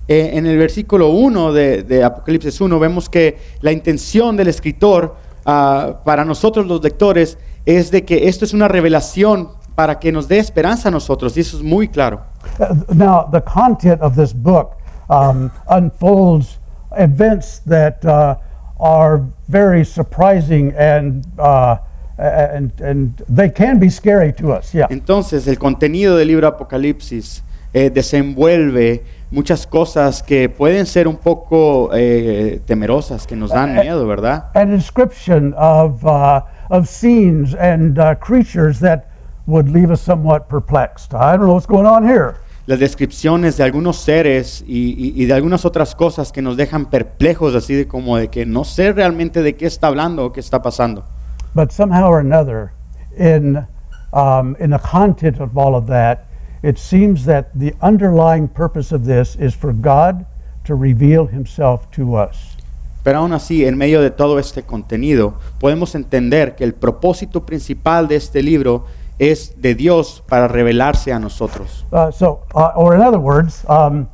Eh, 0.10 0.31
en 0.34 0.46
el 0.46 0.57
versículo 0.57 1.10
1 1.10 1.53
de, 1.53 1.84
de 1.84 2.03
Apocalipsis 2.03 2.60
1 2.60 2.79
vemos 2.79 3.10
que 3.10 3.38
la 3.62 3.72
intención 3.72 4.36
del 4.38 4.48
escritor 4.48 5.15
ah, 5.46 6.00
para 6.03 6.25
nosotros 6.25 6.65
los 6.67 6.81
lectores 6.81 7.38
es 7.65 7.91
de 7.91 8.03
que 8.03 8.27
esto 8.27 8.46
es 8.46 8.53
una 8.53 8.67
revelación 8.67 9.50
para 9.75 10.00
que 10.00 10.12
nos 10.12 10.27
dé 10.27 10.39
esperanza 10.39 10.89
a 10.89 10.91
nosotros, 10.91 11.38
y 11.38 11.41
eso 11.41 11.57
es 11.57 11.63
muy 11.63 11.88
claro. 11.88 12.22
Uh, 12.60 12.93
Now, 12.93 13.29
the 13.31 13.41
content 13.41 14.01
of 14.01 14.15
this 14.15 14.34
book 14.34 14.72
um, 15.10 15.51
unfolds 15.69 16.60
events 16.98 17.60
that 17.67 18.03
uh, 18.03 18.38
are 18.79 19.22
very 19.48 19.86
surprising 19.86 20.74
and, 20.77 21.25
uh, 21.38 21.77
and, 22.17 22.72
and 22.81 23.24
they 23.29 23.50
can 23.50 23.77
be 23.79 23.89
scary 23.89 24.34
to 24.34 24.51
us, 24.53 24.74
yeah. 24.74 24.88
Entonces, 24.89 25.48
el 25.48 25.60
contenido 25.60 26.17
del 26.17 26.29
libro 26.29 26.48
Apocalipsis 26.48 27.43
eh, 27.77 27.89
desenvuelve 27.89 29.03
muchas 29.29 29.67
cosas 29.67 30.24
que 30.24 30.50
pueden 30.50 30.86
ser 30.86 31.07
un 31.07 31.17
poco 31.17 31.89
eh, 31.93 32.62
temerosas, 32.65 33.27
que 33.27 33.36
nos 33.36 33.51
dan 33.51 33.75
miedo, 33.75 34.07
¿verdad? 34.07 34.46
An 34.55 34.69
description 34.72 35.53
of, 35.57 36.03
uh, 36.03 36.41
of 36.69 36.88
scenes 36.88 37.53
and 37.55 38.00
uh, 38.00 38.15
creatures 38.19 38.79
that 38.79 39.05
would 39.46 39.69
leave 39.69 39.91
us 39.91 40.01
somewhat 40.01 40.48
perplexed. 40.50 41.13
I 41.13 41.36
don't 41.38 41.46
know 41.48 41.53
what's 41.53 41.67
going 41.67 41.86
on 41.86 42.03
here. 42.07 42.36
Las 42.67 42.79
descripciones 42.79 43.55
de 43.57 43.63
algunos 43.63 43.98
seres 43.98 44.62
y, 44.67 44.93
y- 44.98 45.13
y 45.24 45.25
de 45.25 45.34
algunas 45.34 45.63
otras 45.65 45.96
cosas 45.96 46.31
que 46.34 46.41
nos 46.41 46.57
dejan 46.57 46.86
perplejos, 46.89 47.55
así 47.55 47.74
de 47.75 47.88
como 47.88 48.17
de 48.17 48.27
que 48.29 48.46
no 48.46 48.63
sé 48.65 48.91
realmente 48.91 49.41
de 49.41 49.55
qué 49.55 49.65
está 49.67 49.88
hablando 49.88 50.25
o 50.25 50.31
qué 50.34 50.41
está 50.41 50.62
pasando. 50.62 51.05
But 51.53 51.72
somehow 51.72 52.10
or 52.10 52.19
another, 52.19 52.72
in, 53.17 53.65
um, 54.12 54.55
in 54.60 54.72
the 54.72 54.79
content 54.79 55.39
of 55.39 55.57
all 55.57 55.75
of 55.75 55.86
that, 55.88 56.25
it 56.64 56.78
seems 56.78 57.26
that 57.26 57.52
the 57.54 57.74
underlying 57.82 58.48
purpose 58.48 58.92
of 58.92 59.06
this 59.06 59.36
is 59.36 59.56
for 59.56 59.74
God 59.74 60.26
to 60.66 60.76
reveal 60.76 61.28
himself 61.28 61.90
to 61.92 62.16
us. 62.16 62.58
Pero 63.04 63.20
aún 63.20 63.32
así, 63.32 63.66
en 63.66 63.78
medio 63.78 64.02
de 64.02 64.12
todo 64.12 64.38
este 64.38 64.64
contenido, 64.64 65.36
podemos 65.60 65.96
entender 65.96 66.56
que 66.56 66.66
el 66.66 66.74
propósito 66.74 67.46
principal 67.46 68.08
de 68.10 68.18
este 68.18 68.44
libro 68.44 68.86
es 69.18 69.62
de 69.62 69.76
Dios 69.76 70.24
para 70.28 70.48
revelarse 70.48 71.14
a 71.14 71.20
nosotros. 71.20 71.86
Uh, 71.92 72.12
so, 72.12 72.42
uh, 72.54 72.72
or 72.76 72.94
in 72.96 73.02
other 73.02 73.20
words, 73.20 73.64
um, 73.70 74.08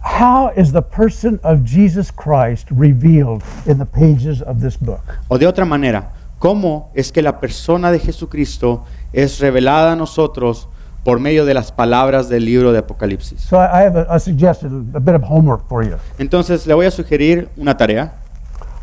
how 0.00 0.52
is 0.56 0.72
the 0.72 0.82
person 0.82 1.40
of 1.42 1.64
Jesus 1.64 2.10
Christ 2.10 2.68
revealed 2.70 3.42
in 3.66 3.78
the 3.78 3.86
pages 3.86 4.42
of 4.42 4.60
this 4.60 4.76
book? 4.76 5.02
O 5.28 5.36
de 5.36 5.46
otra 5.46 5.64
manera, 5.64 6.12
¿cómo 6.38 6.90
es 6.94 7.10
que 7.10 7.20
la 7.20 7.40
persona 7.40 7.90
de 7.90 7.98
Jesucristo 7.98 8.84
es 9.12 9.40
revelada 9.40 9.92
a 9.92 9.96
nosotros 9.96 10.68
por 11.04 11.18
medio 11.20 11.44
de 11.44 11.54
las 11.54 11.72
palabras 11.72 12.28
del 12.28 12.44
libro 12.44 12.72
de 12.72 12.78
Apocalipsis? 12.78 13.40
So, 13.40 13.56
I, 13.56 13.64
I 13.66 13.82
have 13.84 13.96
a, 13.98 14.02
a 14.14 14.18
suggestion, 14.20 14.90
a 14.94 15.00
bit 15.00 15.14
of 15.14 15.22
homework 15.22 15.66
for 15.68 15.84
you. 15.84 15.96
Entonces, 16.18 16.66
le 16.66 16.74
voy 16.74 16.86
a 16.86 16.90
sugerir 16.90 17.48
una 17.56 17.76
tarea. 17.76 18.12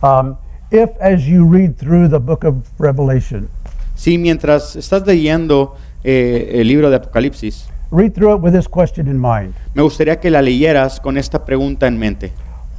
Um, 0.02 0.36
if, 0.72 0.90
as 1.02 1.26
you 1.26 1.46
read 1.46 1.78
through 1.78 2.10
the 2.10 2.20
book 2.20 2.44
of 2.44 2.56
Revelation, 2.80 3.50
Si 3.96 4.18
mientras 4.18 4.76
estás 4.78 5.06
leyendo 5.06 5.76
eh, 6.06 6.52
el 6.62 6.68
libro 6.70 6.90
de 6.90 6.96
Apocalipsis, 6.98 7.68
read 7.92 8.14
through 8.14 8.34
it 8.36 8.42
with 8.42 8.54
this 8.54 8.68
question 8.68 9.08
in 9.08 9.20
mind 9.20 9.54
me 9.74 9.82
gustaría 9.82 10.20
que 10.22 10.30
la 10.30 10.42
leyeras 10.42 11.00
con 11.02 11.18
esta 11.18 11.44
pregunta 11.44 11.88
en 11.88 11.98
mente. 11.98 12.32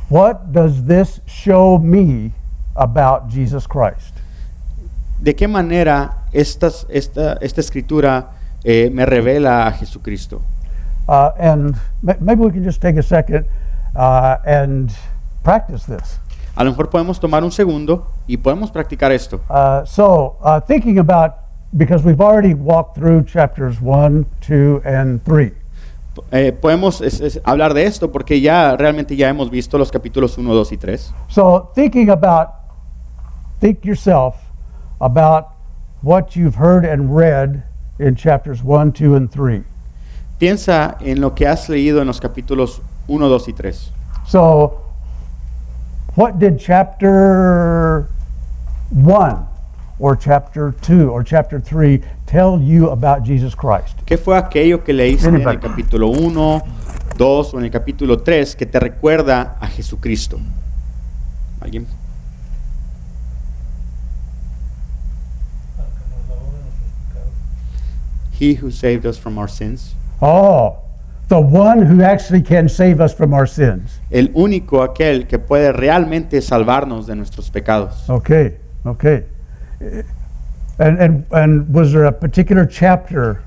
What 0.09 0.37
does 0.53 0.87
this 0.87 1.21
show 1.27 1.79
me 1.79 2.33
about 2.75 3.31
Jesus 3.31 3.67
Christ? 3.69 4.17
¿De 5.21 5.35
qué 5.37 5.47
manera 5.47 6.23
estas- 6.33 6.87
esta, 6.89 7.35
esta 7.43 7.61
escritura 7.61 8.31
eh, 8.65 8.91
me 8.93 9.05
revela 9.07 9.67
a 9.67 9.73
Jesucristo? 9.73 10.43
Uh, 11.09 11.31
and 11.39 11.75
ma- 12.03 12.17
maybe 12.21 12.43
we 12.43 12.51
can 12.53 12.63
just 12.65 12.81
take 12.81 12.97
a 12.99 13.03
second 13.03 13.45
uh, 13.97 14.37
and 14.45 14.91
practice 15.43 15.85
this. 15.87 16.19
A 16.57 16.65
lo 16.65 16.71
mejor 16.71 16.91
podemos 16.91 17.19
tomar 17.19 17.43
un 17.45 17.51
segundo 17.53 18.07
y 18.27 18.37
podemos 18.37 18.71
practicar 18.71 19.13
esto. 19.13 19.41
Uh, 19.49 19.85
so, 19.87 20.37
uh, 20.43 20.61
thinking 20.61 20.99
about, 20.99 21.35
because 21.77 22.05
we've 22.05 22.21
already 22.21 22.55
walked 22.55 22.97
through 22.97 23.25
chapters 23.25 23.81
1, 23.81 24.27
2, 24.43 24.83
and 24.85 25.25
3. 25.25 25.53
Eh, 26.33 26.53
podemos 26.53 27.01
es- 27.01 27.21
es 27.21 27.41
hablar 27.45 27.73
de 27.73 27.85
esto 27.87 28.11
porque 28.13 28.41
ya 28.41 28.77
realmente 28.77 29.17
ya 29.17 29.29
hemos 29.29 29.49
visto 29.49 29.79
los 29.79 29.91
capítulos 29.91 30.37
1, 30.37 30.53
2 30.53 30.73
y 30.73 30.77
3. 30.77 31.15
So, 31.29 31.71
thinking 31.75 32.11
about, 32.11 32.49
think 33.61 33.85
yourself 33.85 34.35
about 35.01 35.47
what 36.03 36.35
you've 36.37 36.57
heard 36.57 36.85
and 36.85 37.17
read 37.17 37.63
in 38.01 38.17
chapters 38.17 38.63
1, 38.63 38.93
2, 38.93 39.15
and 39.15 39.31
3. 39.31 39.63
Piensa 40.39 40.97
en 41.01 41.21
lo 41.21 41.35
que 41.35 41.47
has 41.47 41.69
leído 41.69 42.01
en 42.01 42.07
los 42.07 42.19
capítulos 42.19 42.81
1, 43.07 43.29
2 43.29 43.49
y 43.49 43.53
3. 43.53 43.93
So, 44.27 44.81
what 46.15 46.39
did 46.39 46.59
chapter 46.59 48.09
1 48.91 49.47
or 49.99 50.17
chapter 50.17 50.75
2 50.81 51.11
or 51.11 51.23
chapter 51.23 51.61
3 51.61 52.01
tell 52.27 52.59
you 52.59 52.89
about 52.89 53.23
Jesus 53.23 53.55
Christ? 53.55 53.99
¿Qué 54.07 54.17
fue 54.17 54.39
aquello 54.39 54.83
que 54.83 54.95
leíste 54.95 55.29
en 55.29 55.35
el 55.37 55.43
Anybody. 55.43 55.69
capítulo 55.69 56.09
1, 56.09 56.63
2 57.19 57.55
o 57.55 57.59
en 57.59 57.65
el 57.65 57.71
capítulo 57.71 58.23
3 58.23 58.57
que 58.57 58.65
te 58.65 58.81
recuerda 58.81 59.57
a 59.61 59.67
Jesucristo? 59.67 60.41
¿Alguien? 61.61 61.87
He 68.41 68.55
who 68.55 68.71
saved 68.71 69.05
us 69.05 69.19
from 69.19 69.39
our 69.39 69.47
sins. 69.47 69.95
Oh, 70.23 70.79
the 71.29 71.39
one 71.41 71.83
who 71.83 72.03
actually 72.03 72.43
can 72.43 72.69
save 72.69 73.01
us 73.01 73.15
from 73.15 73.35
our 73.35 73.47
sins. 73.47 74.01
El 74.11 74.31
único 74.35 74.83
aquel 74.83 75.29
que 75.29 75.39
puede 75.39 75.73
realmente 75.73 76.41
salvarnos 76.41 77.07
de 77.07 77.15
nuestros 77.15 77.51
pecados. 77.51 78.09
Okay, 78.09 78.57
okay. 78.87 79.25
And, 80.79 80.99
and, 80.99 81.27
and 81.33 81.75
was 81.75 81.93
there 81.93 82.07
a 82.07 82.13
particular 82.13 82.67
chapter 82.67 83.43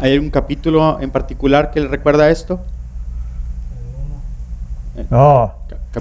¿Hay 0.00 0.14
algún 0.14 0.30
capítulo 0.30 1.00
en 1.00 1.10
particular 1.10 1.72
que 1.72 1.80
le 1.80 1.88
recuerda 1.88 2.30
esto? 2.30 2.60
Oh, 5.10 5.52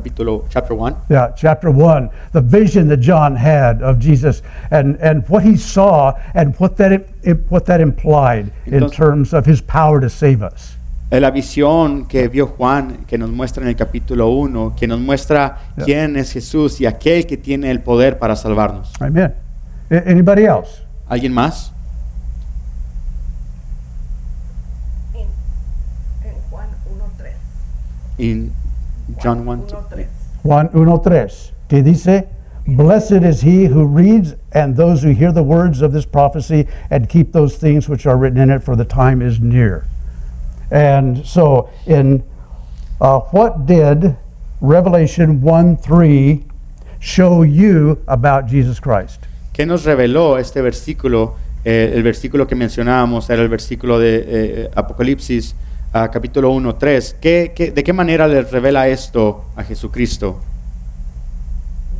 Capítulo, 0.01 0.45
chapter 0.49 0.75
1. 0.75 0.95
yeah, 1.09 1.31
chapter 1.35 1.69
one, 1.71 2.09
the 2.33 2.41
vision 2.41 2.87
that 2.89 2.97
John 2.99 3.35
had 3.35 3.81
of 3.81 3.97
Jesus 3.99 4.43
and, 4.69 4.95
and 5.01 5.23
what 5.27 5.43
he 5.43 5.57
saw 5.57 6.13
and 6.35 6.53
what 6.59 6.77
that, 6.77 6.91
it, 7.23 7.39
what 7.49 7.65
that 7.65 7.81
implied 7.81 8.51
in 8.67 8.73
Entonces- 8.73 8.95
terms 8.95 9.33
of 9.33 9.45
his 9.47 9.59
power 9.61 9.99
to 9.99 10.09
save 10.09 10.43
us. 10.43 10.75
Eh, 11.09 11.19
La 11.21 11.31
visión 11.31 12.05
que 12.07 12.27
vio 12.27 12.47
Juan, 12.47 13.05
que 13.07 13.17
nos 13.17 13.29
muestra 13.29 13.63
en 13.63 13.69
el 13.69 13.75
capítulo 13.75 14.27
1, 14.29 14.75
que 14.75 14.87
nos 14.87 14.99
muestra 14.99 15.57
Yeah. 15.77 15.85
quién 15.85 16.15
es 16.17 16.33
Jesús 16.33 16.79
y 16.81 16.85
aquel 16.85 17.25
que 17.25 17.37
tiene 17.37 17.71
el 17.71 17.79
poder 17.81 18.19
para 18.19 18.35
salvarnos. 18.35 18.91
Amen. 18.99 19.33
Anybody 19.89 20.43
else? 20.45 20.83
¿Alguien 21.07 21.33
más? 21.33 21.71
en, 25.15 25.27
en 26.29 26.35
Juan 26.49 26.67
1.3. 26.91 27.31
John 29.21 29.45
1. 29.45 29.67
1.3. 29.67 30.07
Juan 30.43 30.69
1.3, 30.69 31.51
que 31.67 31.81
dice, 31.81 32.27
Blessed 32.67 33.23
is 33.23 33.41
he 33.41 33.65
who 33.65 33.85
reads 33.85 34.35
and 34.51 34.75
those 34.75 35.01
who 35.01 35.09
hear 35.09 35.31
the 35.31 35.43
words 35.43 35.81
of 35.81 35.93
this 35.93 36.05
prophecy 36.05 36.67
and 36.89 37.07
keep 37.07 37.31
those 37.31 37.57
things 37.57 37.87
which 37.87 38.05
are 38.05 38.17
written 38.17 38.39
in 38.39 38.49
it, 38.49 38.61
for 38.61 38.75
the 38.75 38.85
time 38.85 39.21
is 39.21 39.39
near. 39.39 39.87
And 40.69 41.25
so, 41.25 41.69
in 41.85 42.23
uh, 42.99 43.19
what 43.31 43.65
did 43.65 44.17
Revelation 44.59 45.41
1 45.41 45.77
3 45.77 46.43
show 46.99 47.43
you 47.43 48.03
about 48.07 48.47
Jesus 48.47 48.79
Christ? 48.79 49.21
¿Qué 49.53 49.65
nos 49.65 49.85
reveló 49.85 50.37
este 50.37 50.61
versículo? 50.61 51.35
Eh, 51.63 51.91
el 51.95 52.03
versículo 52.03 52.47
que 52.47 52.55
mencionábamos 52.55 53.29
era 53.29 53.41
el 53.41 53.49
versículo 53.49 53.99
de 53.99 54.23
eh, 54.25 54.71
Apocalipsis, 54.75 55.55
ah, 55.97 56.09
capítulo 56.11 56.51
1, 56.51 56.75
3. 56.75 57.15
¿Qué, 57.19 57.53
qué, 57.55 57.71
de 57.71 57.83
qué 57.83 57.93
manera 57.93 58.27
le 58.27 58.41
revela 58.43 58.87
esto 58.87 59.45
a 59.55 59.63
Jesucristo? 59.63 60.39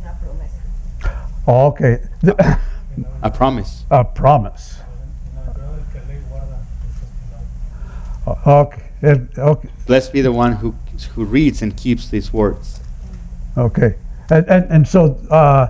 Una 0.00 0.12
promesa. 0.14 1.26
Okay, 1.46 1.98
th- 2.20 2.36
A 3.22 3.32
promise. 3.32 3.84
a 3.90 4.02
promise. 4.12 4.76
bienaventurado 5.32 5.76
el 5.76 5.84
que 5.92 6.12
lee 6.12 6.18
y 6.18 6.30
guarda 6.30 6.58
esas 6.90 8.34
palabras. 8.44 8.66
Okay, 8.66 8.84
it- 9.02 9.38
okay, 9.38 9.70
Blessed 9.86 10.12
be 10.12 10.22
the 10.22 10.30
one 10.32 10.52
who, 10.54 10.74
who 11.14 11.24
reads 11.24 11.62
and 11.62 11.74
keeps 11.76 12.08
these 12.10 12.32
words. 12.32 12.80
Okay, 13.56 13.94
and 14.30 14.46
and, 14.48 14.66
and 14.70 14.86
so 14.86 15.18
uh, 15.30 15.68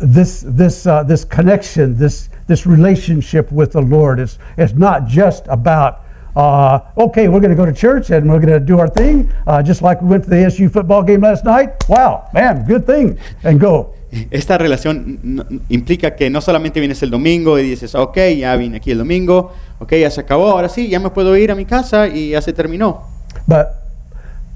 this 0.00 0.40
this 0.46 0.86
uh, 0.86 1.02
this 1.02 1.24
connection, 1.24 1.96
this 1.98 2.30
this 2.46 2.66
relationship 2.66 3.50
with 3.52 3.72
the 3.72 3.82
Lord 3.82 4.18
is 4.20 4.38
is 4.56 4.72
not 4.74 5.06
just 5.06 5.44
about. 5.48 6.00
Uh, 6.38 6.78
okay, 6.96 7.26
we're 7.26 7.40
going 7.40 7.50
to 7.50 7.56
go 7.56 7.66
to 7.66 7.72
church 7.72 8.10
and 8.10 8.30
we're 8.30 8.38
going 8.38 8.52
to 8.52 8.60
do 8.60 8.78
our 8.78 8.86
thing, 8.88 9.28
uh, 9.48 9.60
just 9.60 9.82
like 9.82 10.00
we 10.00 10.08
went 10.08 10.22
to 10.22 10.30
the 10.30 10.44
SU 10.44 10.68
football 10.68 11.02
game 11.02 11.20
last 11.20 11.44
night. 11.44 11.74
Wow, 11.88 12.30
man, 12.32 12.64
good 12.64 12.86
thing, 12.86 13.18
and 13.42 13.58
go. 13.58 13.92
Esta 14.30 14.56
relación 14.56 15.58
implica 15.68 16.14
que 16.14 16.30
no 16.30 16.40
solamente 16.40 16.78
vienes 16.78 17.02
el 17.02 17.10
domingo 17.10 17.58
y 17.58 17.62
dices, 17.62 17.96
ok, 17.96 18.16
ya 18.38 18.54
vine 18.54 18.76
aquí 18.76 18.92
el 18.92 18.98
domingo, 18.98 19.52
ok, 19.80 19.94
ya 19.94 20.10
se 20.12 20.20
acabó, 20.20 20.50
ahora 20.50 20.68
sí, 20.68 20.88
ya 20.88 21.00
me 21.00 21.10
puedo 21.10 21.36
ir 21.36 21.50
a 21.50 21.56
mi 21.56 21.64
casa 21.64 22.06
y 22.06 22.30
ya 22.30 22.40
se 22.40 22.52
terminó. 22.52 23.02
But 23.48 23.66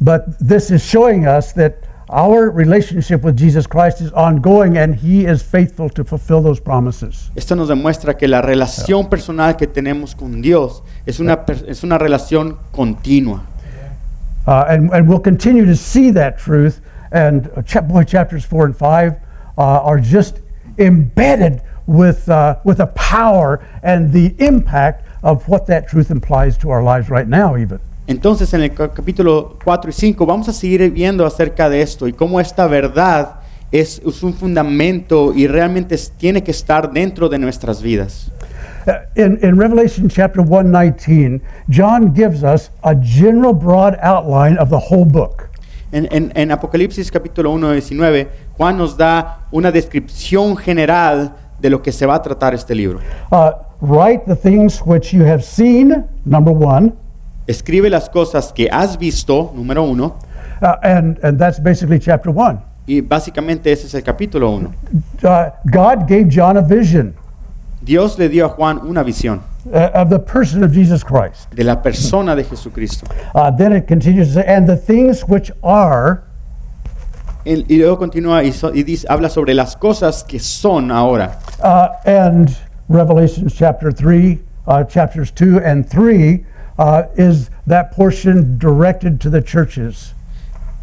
but 0.00 0.38
this 0.38 0.70
is 0.70 0.82
showing 0.82 1.26
us 1.26 1.52
that 1.54 1.74
our 2.08 2.50
relationship 2.50 3.24
with 3.24 3.36
Jesus 3.36 3.66
Christ 3.66 4.00
is 4.00 4.12
ongoing 4.12 4.76
and 4.76 4.94
he 4.94 5.24
is 5.24 5.42
faithful 5.42 5.90
to 5.90 6.04
fulfill 6.04 6.42
those 6.42 6.60
promises. 6.60 7.32
Esto 7.34 7.56
nos 7.56 7.68
demuestra 7.68 8.16
que 8.16 8.28
la 8.28 8.40
relación 8.40 9.08
personal 9.08 9.56
que 9.56 9.66
tenemos 9.66 10.14
con 10.14 10.42
Dios 10.42 10.82
es 11.06 11.20
una, 11.20 11.44
es 11.66 11.82
una 11.84 11.98
relación 11.98 12.56
continua. 12.72 13.42
Uh, 14.46 14.64
and, 14.68 14.90
and 14.92 15.08
we'll 15.08 15.20
continue 15.20 15.64
to 15.64 15.76
see 15.76 16.10
that 16.12 16.38
truth. 16.38 16.80
And 17.12 17.48
uh, 17.56 17.62
chap- 17.62 17.86
boy, 17.88 18.04
chapters 18.04 18.44
four 18.44 18.64
and 18.64 18.76
five 18.76 19.14
uh, 19.58 19.82
are 19.84 20.00
just 20.00 20.40
embedded 20.78 21.62
with, 21.86 22.28
uh, 22.28 22.56
with 22.64 22.78
the 22.78 22.86
power 22.86 23.60
and 23.82 24.12
the 24.12 24.34
impact 24.38 25.04
of 25.22 25.46
what 25.48 25.66
that 25.66 25.86
truth 25.88 26.10
implies 26.10 26.56
to 26.58 26.70
our 26.70 26.82
lives 26.82 27.08
right 27.10 27.28
now, 27.28 27.56
even. 27.56 27.78
Entonces 28.08 28.52
en 28.52 28.62
el 28.62 28.70
ca- 28.74 28.92
capítulo 28.92 29.58
4 29.64 29.90
y 29.90 29.92
5 29.92 30.26
vamos 30.26 30.48
a 30.48 30.52
seguir 30.52 30.90
viendo 30.90 31.24
acerca 31.24 31.68
de 31.68 31.82
esto 31.82 32.08
y 32.08 32.12
cómo 32.12 32.40
esta 32.40 32.66
verdad 32.66 33.36
es, 33.70 34.02
es 34.04 34.22
un 34.24 34.34
fundamento 34.34 35.32
y 35.32 35.46
realmente 35.46 35.96
tiene 36.18 36.42
que 36.42 36.50
estar 36.50 36.90
dentro 36.92 37.28
de 37.28 37.38
nuestras 37.38 37.80
vidas. 37.80 38.32
Uh, 38.86 38.92
In, 39.14 39.38
in 39.42 39.56
Revelation 39.58 40.08
chapter 40.08 40.42
119, 40.42 41.40
John 41.68 42.12
gives 42.12 42.42
us 42.42 42.70
a 42.82 42.94
general 42.96 43.52
broad 43.52 43.96
outline 44.02 44.56
of 44.58 44.70
the 44.70 44.78
whole 44.78 45.04
book. 45.04 45.48
En, 45.92 46.06
en- 46.10 46.32
en 46.34 46.50
Apocalipsis 46.50 47.10
capítulo 47.10 47.50
1, 47.52 47.72
19, 47.72 48.28
Juan 48.56 48.78
nos 48.78 48.96
da 48.96 49.46
una 49.52 49.70
descripción 49.70 50.56
general 50.56 51.34
de 51.60 51.70
lo 51.70 51.80
que 51.82 51.92
se 51.92 52.06
va 52.06 52.14
a 52.16 52.22
tratar 52.22 52.54
este 52.54 52.74
libro. 52.74 52.98
Uh, 53.30 53.52
write 53.80 54.24
the 54.26 54.34
things 54.34 54.80
which 54.84 55.12
you 55.12 55.24
have 55.24 55.42
seen, 55.44 56.04
number 56.24 56.52
one, 56.52 56.92
Escribe 57.46 57.90
las 57.90 58.08
cosas 58.08 58.52
que 58.52 58.68
has 58.70 58.96
visto, 58.96 59.52
número 59.54 59.82
uno, 59.84 60.16
uh, 60.62 60.76
and, 60.82 61.18
and 61.24 61.38
that's 61.38 61.58
basically 61.60 61.98
chapter 61.98 62.30
one. 62.32 62.58
y 62.86 63.00
básicamente 63.00 63.70
ese 63.70 63.86
es 63.86 63.94
el 63.94 64.02
capítulo 64.02 64.50
1. 64.50 64.68
Uh, 65.22 65.50
God 65.70 66.08
gave 66.08 66.28
John 66.28 66.56
a 66.56 66.62
vision 66.62 67.14
Dios 67.84 68.18
le 68.18 68.28
dio 68.28 68.46
a 68.46 68.48
Juan 68.48 68.78
una 68.86 69.02
visión 69.02 69.40
uh, 69.72 69.90
of 69.94 70.08
the 70.10 70.18
person 70.18 70.62
of 70.62 70.72
Jesus 70.72 71.02
Christ. 71.02 71.50
de 71.54 71.64
la 71.64 71.76
persona 71.82 72.34
de 72.36 72.44
Jesucristo. 72.44 73.06
Uh, 73.34 73.50
then 73.50 73.72
it 73.72 73.86
continues 73.88 74.28
to 74.28 74.34
say, 74.34 74.44
and 74.46 74.68
the 74.68 74.76
things 74.76 75.22
which 75.22 75.50
are, 75.62 76.24
El- 77.44 77.64
y 77.68 77.76
luego 77.78 77.96
continúa 77.98 78.44
y, 78.44 78.50
so- 78.52 78.72
y 78.72 78.82
dice, 78.84 79.04
habla 79.08 79.28
sobre 79.28 79.52
las 79.54 79.74
cosas 79.76 80.22
que 80.22 80.38
son 80.38 80.90
ahora. 80.92 81.38
uh, 81.62 81.88
and 82.06 82.56
Revelation 82.88 83.48
chapter 83.48 83.90
3, 83.90 84.38
uh, 84.68 84.84
chapters 84.84 85.30
2 85.32 85.58
and 85.58 85.88
3 85.88 86.44
uh, 86.78 87.02
is 87.16 87.50
that 87.66 87.90
portion 87.92 88.58
directed 88.58 89.20
to 89.20 89.28
the 89.30 89.40
churches. 89.42 90.14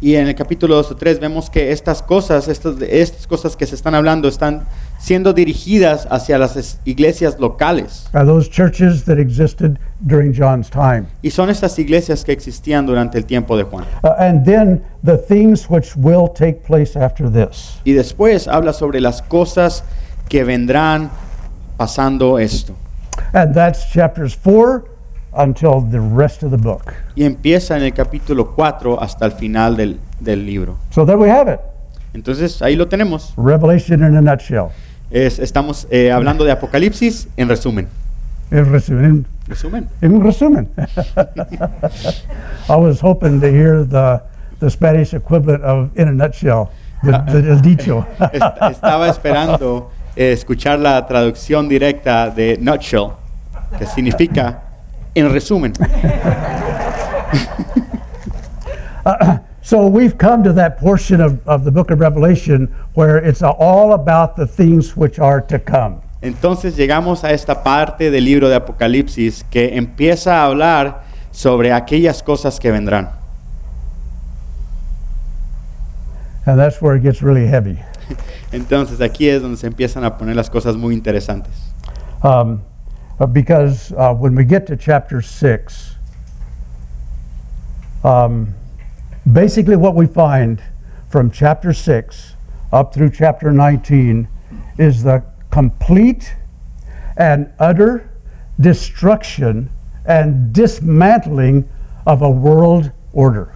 Y 0.02 0.14
en 0.16 0.28
el 0.28 0.34
capítulo 0.34 0.76
2 0.76 0.92
o 0.92 0.96
3 0.96 1.20
vemos 1.20 1.50
que 1.50 1.72
estas 1.72 2.02
cosas, 2.02 2.48
estas, 2.48 2.80
estas 2.80 3.26
cosas 3.26 3.54
que 3.54 3.66
se 3.66 3.74
están 3.74 3.94
hablando, 3.94 4.28
están 4.28 4.64
siendo 4.98 5.34
dirigidas 5.34 6.08
hacia 6.10 6.38
las 6.38 6.56
es- 6.56 6.78
iglesias 6.86 7.36
locales. 7.38 8.08
Uh, 8.14 8.24
those 8.24 8.48
churches 8.48 9.04
that 9.04 9.18
existed 9.18 9.78
during 10.00 10.32
John's 10.34 10.70
time. 10.70 11.04
Y 11.22 11.30
son 11.30 11.50
estas 11.50 11.78
iglesias 11.78 12.24
que 12.24 12.32
existían 12.32 12.86
durante 12.86 13.18
el 13.18 13.26
tiempo 13.26 13.58
de 13.58 13.64
Juan. 13.64 13.84
Uh, 14.02 14.08
and 14.18 14.44
then 14.46 14.82
the 15.04 15.18
things 15.18 15.68
which 15.68 15.94
will 15.96 16.28
take 16.32 16.62
place 16.66 16.96
after 16.98 17.30
this. 17.30 17.78
Y 17.84 17.92
después 17.92 18.48
habla 18.48 18.72
sobre 18.72 19.00
las 19.02 19.20
cosas 19.20 19.84
que 20.30 20.44
vendrán 20.44 21.10
pasando 21.76 22.38
esto. 22.38 22.74
And 23.34 23.54
that's 23.54 23.90
chapters 23.92 24.34
4 24.34 24.84
until 25.32 25.80
the 25.90 26.00
rest 26.00 26.42
of 26.42 26.50
the 26.50 26.56
book. 26.56 26.92
Y 27.14 27.24
empieza 27.24 27.76
en 27.76 27.84
el 27.84 27.92
capítulo 27.94 28.52
4 28.54 29.00
hasta 29.00 29.26
el 29.26 29.32
final 29.32 29.76
del, 29.76 29.98
del 30.20 30.44
libro. 30.46 30.76
So 30.90 31.04
there 31.06 31.16
we 31.18 31.30
have 31.30 31.52
it. 31.52 31.60
Entonces 32.14 32.60
ahí 32.62 32.74
lo 32.76 32.88
tenemos. 32.88 33.32
Revelation 33.36 34.00
in 34.04 34.16
a 34.16 34.20
nutshell. 34.20 34.68
Es- 35.10 35.38
estamos 35.38 35.86
eh, 35.90 36.10
hablando 36.12 36.44
de 36.44 36.52
Apocalipsis 36.52 37.28
en 37.36 37.48
resumen. 37.48 37.88
En 38.50 38.70
resumen. 38.70 39.26
Resumen. 39.46 39.88
En 40.00 40.20
resumen. 40.22 40.68
I 42.68 42.76
was 42.76 43.00
hoping 43.00 43.40
to 43.40 43.46
hear 43.50 43.84
the, 43.84 44.20
the 44.60 44.70
Spanish 44.70 45.14
equivalent 45.14 45.62
of 45.64 45.90
in 45.96 46.08
a 46.08 46.12
nutshell, 46.12 46.70
the, 47.04 47.12
the, 47.30 47.50
el 47.50 47.60
dicho. 47.62 48.04
Est- 48.32 48.62
Estaba 48.72 49.08
esperando 49.08 49.90
eh, 50.16 50.32
escuchar 50.32 50.78
la 50.78 51.06
traducción 51.06 51.68
directa 51.68 52.30
de 52.30 52.58
nutshell, 52.60 53.10
que 53.78 53.86
significa 53.86 54.62
en 55.14 55.32
resumen. 55.32 55.72
so 59.62 59.86
we've 59.86 60.18
come 60.18 60.42
to 60.42 60.52
that 60.52 60.78
portion 60.78 61.20
of, 61.20 61.46
of 61.48 61.64
the 61.64 61.70
book 61.70 61.90
of 61.90 62.00
Revelation 62.00 62.74
where 62.94 63.18
it's 63.18 63.42
all 63.42 63.92
about 63.92 64.36
the 64.36 64.46
things 64.46 64.96
which 64.96 65.18
are 65.18 65.40
to 65.40 65.58
come. 65.58 66.00
Entonces 66.22 66.76
llegamos 66.76 67.24
a 67.24 67.32
esta 67.32 67.62
parte 67.62 68.10
del 68.10 68.24
libro 68.24 68.48
de 68.48 68.56
Apocalipsis 68.56 69.44
que 69.50 69.76
empieza 69.76 70.42
a 70.42 70.46
hablar 70.46 71.02
sobre 71.30 71.72
aquellas 71.72 72.22
cosas 72.22 72.60
que 72.60 72.70
vendrán. 72.70 73.10
And 76.44 76.58
that's 76.58 76.82
where 76.82 76.96
it 76.96 77.02
gets 77.02 77.22
really 77.22 77.46
heavy. 77.46 77.78
Entonces 78.52 79.00
aquí 79.00 79.28
es 79.28 79.40
donde 79.40 79.56
se 79.56 79.66
empiezan 79.66 80.04
a 80.04 80.18
poner 80.18 80.36
las 80.36 80.50
cosas 80.50 80.76
muy 80.76 80.94
interesantes. 80.94 81.54
Um, 82.22 82.52
uh, 82.52 82.58
because 83.26 83.92
uh, 83.92 84.14
when 84.14 84.34
we 84.34 84.44
get 84.44 84.66
to 84.66 84.76
chapter 84.76 85.20
6, 85.20 85.94
um, 88.02 88.54
basically 89.30 89.76
what 89.76 89.94
we 89.94 90.06
find 90.06 90.62
from 91.10 91.30
chapter 91.30 91.72
6 91.72 92.34
up 92.72 92.94
through 92.94 93.10
chapter 93.10 93.52
19 93.52 94.28
is 94.78 95.02
the 95.02 95.22
complete 95.50 96.34
and 97.16 97.52
utter 97.58 98.10
destruction 98.58 99.70
and 100.06 100.52
dismantling 100.52 101.68
of 102.06 102.22
a 102.22 102.30
world 102.30 102.90
order. 103.12 103.52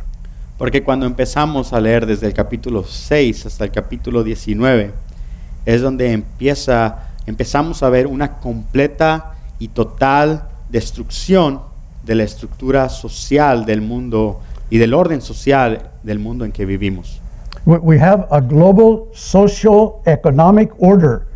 Porque 0.58 0.82
cuando 0.84 1.06
empezamos 1.06 1.72
a 1.72 1.80
leer 1.80 2.06
desde 2.06 2.26
el 2.26 2.34
capítulo 2.34 2.84
6 2.84 3.46
hasta 3.46 3.64
el 3.64 3.70
capítulo 3.70 4.22
19, 4.22 4.92
es 5.66 5.80
donde 5.80 6.12
empieza, 6.12 7.10
empezamos 7.26 7.82
a 7.82 7.88
ver 7.88 8.06
una 8.06 8.34
completa 8.34 9.33
y 9.58 9.68
total 9.68 10.44
destrucción 10.70 11.60
de 12.04 12.14
la 12.14 12.24
estructura 12.24 12.88
social 12.88 13.64
del 13.64 13.80
mundo 13.80 14.40
y 14.70 14.78
del 14.78 14.94
orden 14.94 15.20
social 15.20 15.90
del 16.02 16.18
mundo 16.18 16.44
en 16.44 16.52
que 16.52 16.64
vivimos. 16.66 17.20
We- 17.66 17.98
have 17.98 18.26
a 18.30 18.40
global 18.40 19.08
social 19.14 20.02
economic 20.06 20.70
order 20.78 21.26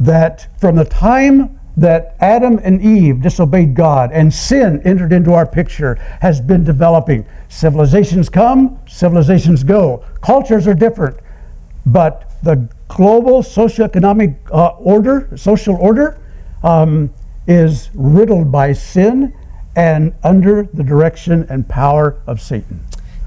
that 0.00 0.48
from 0.58 0.76
the 0.76 0.84
time 0.84 1.50
that 1.76 2.14
Adam 2.20 2.58
and 2.64 2.80
Eve 2.80 3.20
disobeyed 3.20 3.74
God 3.74 4.10
and 4.12 4.32
sin 4.32 4.80
entered 4.84 5.12
into 5.12 5.32
our 5.34 5.46
picture 5.46 5.96
has 6.20 6.40
been 6.40 6.64
developing. 6.64 7.24
Civilizations 7.48 8.28
come, 8.28 8.78
civilizations 8.88 9.62
go. 9.62 10.02
Cultures 10.22 10.66
are 10.66 10.74
different, 10.74 11.16
but 11.86 12.30
the 12.42 12.68
global 12.88 13.42
socioeconomic 13.42 14.34
uh, 14.50 14.68
order, 14.78 15.28
social 15.36 15.76
order, 15.76 16.18
um, 16.64 17.10
is 17.48 17.90
riddled 17.94 18.52
by 18.52 18.72
sin 18.72 19.34
and 19.74 20.12
under 20.22 20.68
the 20.74 20.84
direction 20.84 21.46
and 21.48 21.66
power 21.66 22.16
of 22.26 22.40
Satan. 22.40 22.80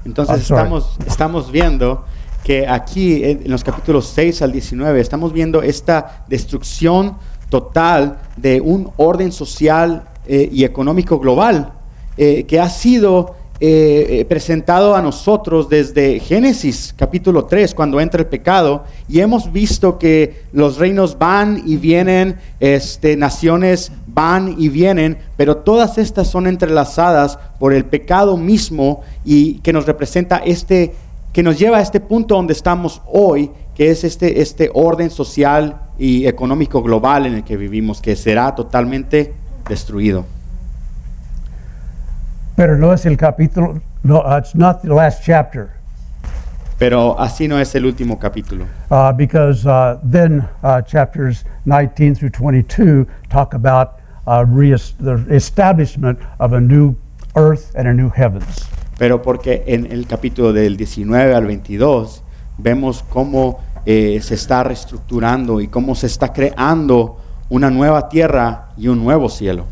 Entonces 0.04 0.44
sorry. 0.44 0.62
estamos, 0.62 0.98
estamos 1.06 1.50
viendo 1.50 2.04
que 2.44 2.66
aquí 2.66 3.24
en 3.24 3.42
en 3.44 3.50
los 3.50 3.62
capítulos 3.62 4.06
6 4.14 4.42
al 4.42 4.52
19 4.52 5.00
estamos 5.00 5.32
viendo 5.32 5.62
esta 5.62 6.24
destrucción 6.28 7.16
total 7.50 8.18
de 8.36 8.60
un 8.60 8.90
orden 8.96 9.32
social 9.32 10.04
eh, 10.26 10.48
y 10.50 10.64
económico 10.64 11.18
global 11.18 11.72
eh, 12.16 12.44
que 12.44 12.60
ha 12.60 12.68
sido 12.68 13.34
eh, 13.64 14.18
eh, 14.18 14.24
presentado 14.24 14.96
a 14.96 15.02
nosotros 15.02 15.68
desde 15.68 16.18
Génesis 16.18 16.92
capítulo 16.96 17.44
3 17.44 17.76
cuando 17.76 18.00
entra 18.00 18.20
el 18.20 18.26
pecado 18.26 18.82
y 19.08 19.20
hemos 19.20 19.52
visto 19.52 20.00
que 20.00 20.42
los 20.52 20.78
reinos 20.78 21.16
van 21.16 21.62
y 21.64 21.76
vienen, 21.76 22.40
este, 22.58 23.16
naciones 23.16 23.92
van 24.08 24.56
y 24.58 24.68
vienen, 24.68 25.16
pero 25.36 25.58
todas 25.58 25.96
estas 25.96 26.26
son 26.26 26.48
entrelazadas 26.48 27.38
por 27.60 27.72
el 27.72 27.84
pecado 27.84 28.36
mismo 28.36 29.02
y 29.24 29.60
que 29.60 29.72
nos 29.72 29.86
representa 29.86 30.38
este, 30.38 30.92
que 31.32 31.44
nos 31.44 31.56
lleva 31.56 31.78
a 31.78 31.82
este 31.82 32.00
punto 32.00 32.34
donde 32.34 32.54
estamos 32.54 33.00
hoy, 33.06 33.52
que 33.76 33.92
es 33.92 34.02
este, 34.02 34.42
este 34.42 34.72
orden 34.74 35.08
social 35.08 35.82
y 36.00 36.26
económico 36.26 36.82
global 36.82 37.26
en 37.26 37.34
el 37.34 37.44
que 37.44 37.56
vivimos, 37.56 38.00
que 38.00 38.16
será 38.16 38.56
totalmente 38.56 39.32
destruido. 39.68 40.24
Pero 42.56 42.76
no 42.76 42.92
es 42.92 43.06
el 43.06 43.16
capítulo, 43.16 43.80
no, 44.02 44.20
uh, 44.20 44.38
it's 44.38 44.54
not 44.54 44.82
the 44.82 44.88
last 44.88 45.22
chapter. 45.24 45.70
Pero 46.78 47.18
así 47.18 47.48
no 47.48 47.58
es 47.58 47.74
el 47.74 47.86
último 47.86 48.18
capítulo, 48.18 48.66
uh, 48.90 49.12
because 49.12 49.66
uh, 49.66 49.98
then 50.02 50.48
uh, 50.62 50.82
chapters 50.82 51.44
19 51.66 52.14
through 52.14 52.30
22 52.30 53.06
talk 53.30 53.54
about 53.54 54.00
uh, 54.26 54.44
the 54.44 55.24
establishment 55.30 56.18
of 56.40 56.52
a 56.52 56.60
new 56.60 56.96
earth 57.36 57.72
and 57.76 57.86
a 57.86 57.92
new 57.94 58.08
heavens. 58.08 58.68
pero 58.98 59.20
porque 59.22 59.64
en 59.66 59.90
el 59.90 60.06
capítulo 60.06 60.52
del 60.52 60.76
19 60.76 61.34
al 61.34 61.46
22 61.46 62.22
vemos 62.58 63.04
cómo 63.08 63.58
eh, 63.84 64.20
se 64.22 64.34
está 64.34 64.62
reestructurando 64.62 65.60
y 65.60 65.66
cómo 65.66 65.96
se 65.96 66.06
está 66.06 66.32
creando 66.32 67.16
una 67.48 67.68
nueva 67.68 68.08
tierra 68.08 68.68
y 68.76 68.86
un 68.86 69.02
nuevo 69.02 69.28
cielo. 69.28 69.64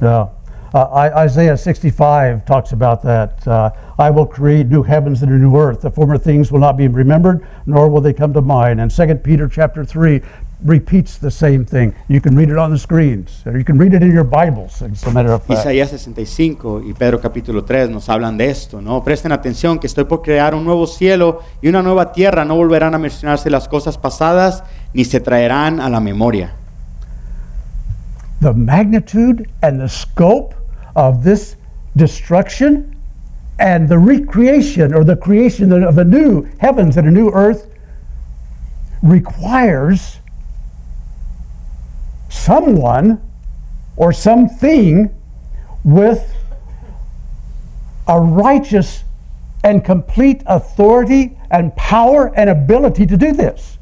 Yeah. 0.00 0.28
Uh, 0.74 1.12
Isaiah 1.14 1.56
65 1.56 2.44
talks 2.44 2.72
about 2.72 3.00
that. 3.04 3.46
Uh, 3.46 3.70
I 3.96 4.10
will 4.10 4.26
create 4.26 4.66
new 4.66 4.82
heavens 4.82 5.22
and 5.22 5.30
a 5.30 5.36
new 5.36 5.56
earth. 5.56 5.82
The 5.82 5.90
former 5.90 6.18
things 6.18 6.50
will 6.50 6.58
not 6.58 6.76
be 6.76 6.88
remembered, 6.88 7.46
nor 7.64 7.88
will 7.88 8.00
they 8.00 8.12
come 8.12 8.32
to 8.32 8.42
mind. 8.42 8.80
And 8.80 8.90
2 8.90 9.14
Peter 9.22 9.46
chapter 9.46 9.84
3 9.84 10.20
repeats 10.64 11.16
the 11.18 11.30
same 11.30 11.64
thing. 11.64 11.94
You 12.08 12.20
can 12.20 12.34
read 12.34 12.50
it 12.50 12.58
on 12.58 12.72
the 12.72 12.78
screens, 12.78 13.44
or 13.46 13.56
you 13.56 13.62
can 13.62 13.78
read 13.78 13.94
it 13.94 14.02
in 14.02 14.12
your 14.12 14.24
Bibles, 14.24 14.82
as 14.82 15.04
a 15.04 15.12
matter 15.12 15.30
of 15.30 15.44
fact. 15.44 15.60
Isaías 15.60 15.90
65 15.90 16.82
y 16.84 16.92
Pedro 16.92 17.20
capítulo 17.20 17.64
3 17.64 17.90
nos 17.90 18.08
hablan 18.08 18.36
de 18.36 18.50
esto, 18.50 18.80
¿no? 18.80 19.04
Presten 19.04 19.30
atención 19.30 19.78
que 19.78 19.86
estoy 19.86 20.06
por 20.06 20.22
crear 20.22 20.56
un 20.56 20.64
nuevo 20.64 20.88
cielo 20.88 21.42
y 21.62 21.68
una 21.68 21.82
nueva 21.82 22.10
tierra. 22.10 22.44
No 22.44 22.56
volverán 22.56 22.96
a 22.96 22.98
mencionarse 22.98 23.48
las 23.48 23.68
cosas 23.68 23.96
pasadas 23.96 24.64
ni 24.92 25.04
se 25.04 25.20
traerán 25.20 25.78
a 25.78 25.88
la 25.88 26.00
memoria. 26.00 26.56
The 28.40 28.52
magnitude 28.52 29.48
and 29.62 29.80
the 29.80 29.88
scope 29.88 30.63
of 30.96 31.24
this 31.24 31.56
destruction 31.96 32.96
and 33.58 33.88
the 33.88 33.98
recreation 33.98 34.92
or 34.94 35.04
the 35.04 35.16
creation 35.16 35.72
of 35.72 35.98
a 35.98 36.04
new 36.04 36.42
heavens 36.58 36.96
and 36.96 37.06
a 37.06 37.10
new 37.10 37.30
earth 37.30 37.70
requires 39.02 40.18
someone 42.28 43.20
or 43.96 44.12
something 44.12 45.14
with 45.84 46.34
a 48.08 48.18
righteous 48.18 49.04
and 49.62 49.84
complete 49.84 50.42
authority 50.46 51.36
and 51.50 51.74
power 51.76 52.32
and 52.36 52.50
ability 52.50 53.06
to 53.06 53.16
do 53.16 53.32
this. 53.32 53.78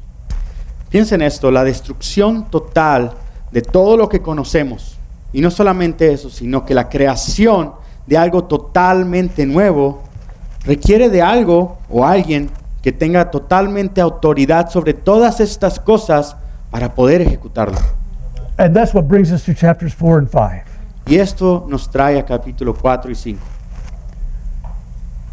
Piensen 0.89 1.21
esto, 1.21 1.49
la 1.49 1.63
destrucción 1.63 2.49
total 2.51 3.17
de 3.51 3.61
todo 3.61 3.97
lo 3.97 4.07
que 4.07 4.19
conocemos. 4.19 4.97
Y 5.33 5.41
no 5.41 5.51
solamente 5.51 6.13
eso, 6.13 6.29
sino 6.29 6.63
que 6.63 6.73
la 6.73 6.87
creación 6.87 7.73
de 8.07 8.17
algo 8.17 8.45
totalmente 8.45 9.45
nuevo 9.45 10.03
requiere 10.65 11.09
de 11.09 11.21
algo 11.21 11.77
o 11.89 12.05
alguien 12.05 12.49
que 12.81 12.91
tenga 12.91 13.31
totalmente 13.31 13.99
autoridad 13.99 14.69
sobre 14.69 14.93
todas 14.93 15.39
estas 15.39 15.79
cosas 15.79 16.35
para 16.69 16.93
poder 16.93 17.21
ejecutarlo. 17.21 17.77
And 18.57 18.75
that's 18.75 18.93
what 18.93 19.07
brings 19.07 19.31
us 19.31 19.43
to 19.45 19.53
chapters 19.53 19.95
4 19.95 20.19
and 20.19 20.29
5. 20.29 20.63
Y 21.07 21.15
esto 21.15 21.65
nos 21.67 21.89
trae 21.89 22.19
a 22.19 22.25
capítulo 22.25 22.73
4 22.73 23.11
y 23.11 23.15
5. 23.15 23.39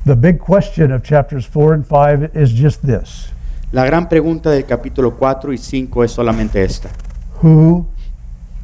The 0.07 0.15
big 0.15 0.39
question 0.39 0.93
of 0.93 1.03
chapters 1.03 1.47
4 1.47 1.75
and 1.75 1.85
5 1.85 2.31
is 2.35 2.51
just 2.51 2.83
this 2.83 3.31
La 3.73 3.85
gran 3.85 4.09
pregunta 4.09 4.51
del 4.51 4.65
capítulo 4.65 5.17
4 5.17 5.53
y 5.53 5.59
5 5.59 6.03
es 6.03 6.11
solamente 6.11 6.65
esta. 6.65 6.89
Who 7.41 7.87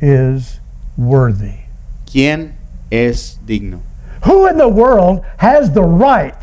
is 0.01 0.61
worthy? 0.97 1.67
¿Quién 2.11 2.55
es 2.91 3.39
digno? 3.47 3.81
Who 4.25 4.47
in 4.47 4.57
the 4.57 4.69
world 4.69 5.23
has 5.39 5.73
the 5.73 5.83
right 5.83 6.35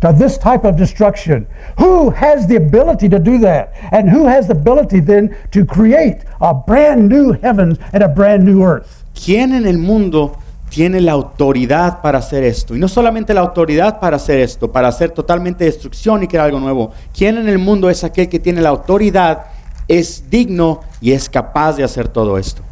to 0.00 0.12
this 0.12 0.36
type 0.36 0.64
of 0.64 0.76
destruction? 0.76 1.46
Who 1.78 2.10
has 2.10 2.46
the 2.46 2.56
ability 2.56 3.08
to 3.08 3.18
do 3.18 3.38
that? 3.38 3.72
And 3.92 4.10
who 4.10 4.26
has 4.26 4.48
the 4.48 4.54
ability 4.54 5.00
then 5.00 5.34
to 5.52 5.64
create 5.64 6.24
a 6.40 6.52
brand 6.52 7.08
new 7.08 7.32
heavens 7.32 7.78
and 7.92 8.02
a 8.02 8.08
brand 8.08 8.44
new 8.44 8.62
earth? 8.62 9.04
¿Quién 9.14 9.54
en 9.54 9.66
el 9.66 9.78
mundo 9.78 10.36
tiene 10.68 11.00
la 11.00 11.12
autoridad 11.12 12.00
para 12.02 12.18
hacer 12.18 12.42
esto? 12.44 12.74
Y 12.74 12.78
no 12.78 12.88
solamente 12.88 13.32
la 13.32 13.42
autoridad 13.42 14.00
para 14.00 14.16
hacer 14.16 14.40
esto, 14.40 14.72
para 14.72 14.88
hacer 14.88 15.10
totalmente 15.10 15.64
destrucción 15.64 16.22
y 16.22 16.28
crear 16.28 16.46
algo 16.46 16.58
nuevo. 16.58 16.92
¿Quién 17.16 17.38
en 17.38 17.48
el 17.48 17.58
mundo 17.58 17.88
es 17.88 18.02
aquel 18.04 18.28
que 18.28 18.40
tiene 18.40 18.60
la 18.60 18.70
autoridad, 18.70 19.46
es 19.86 20.28
digno 20.28 20.80
y 21.00 21.12
es 21.12 21.28
capaz 21.28 21.76
de 21.76 21.84
hacer 21.84 22.08
todo 22.08 22.38
esto? 22.38 22.62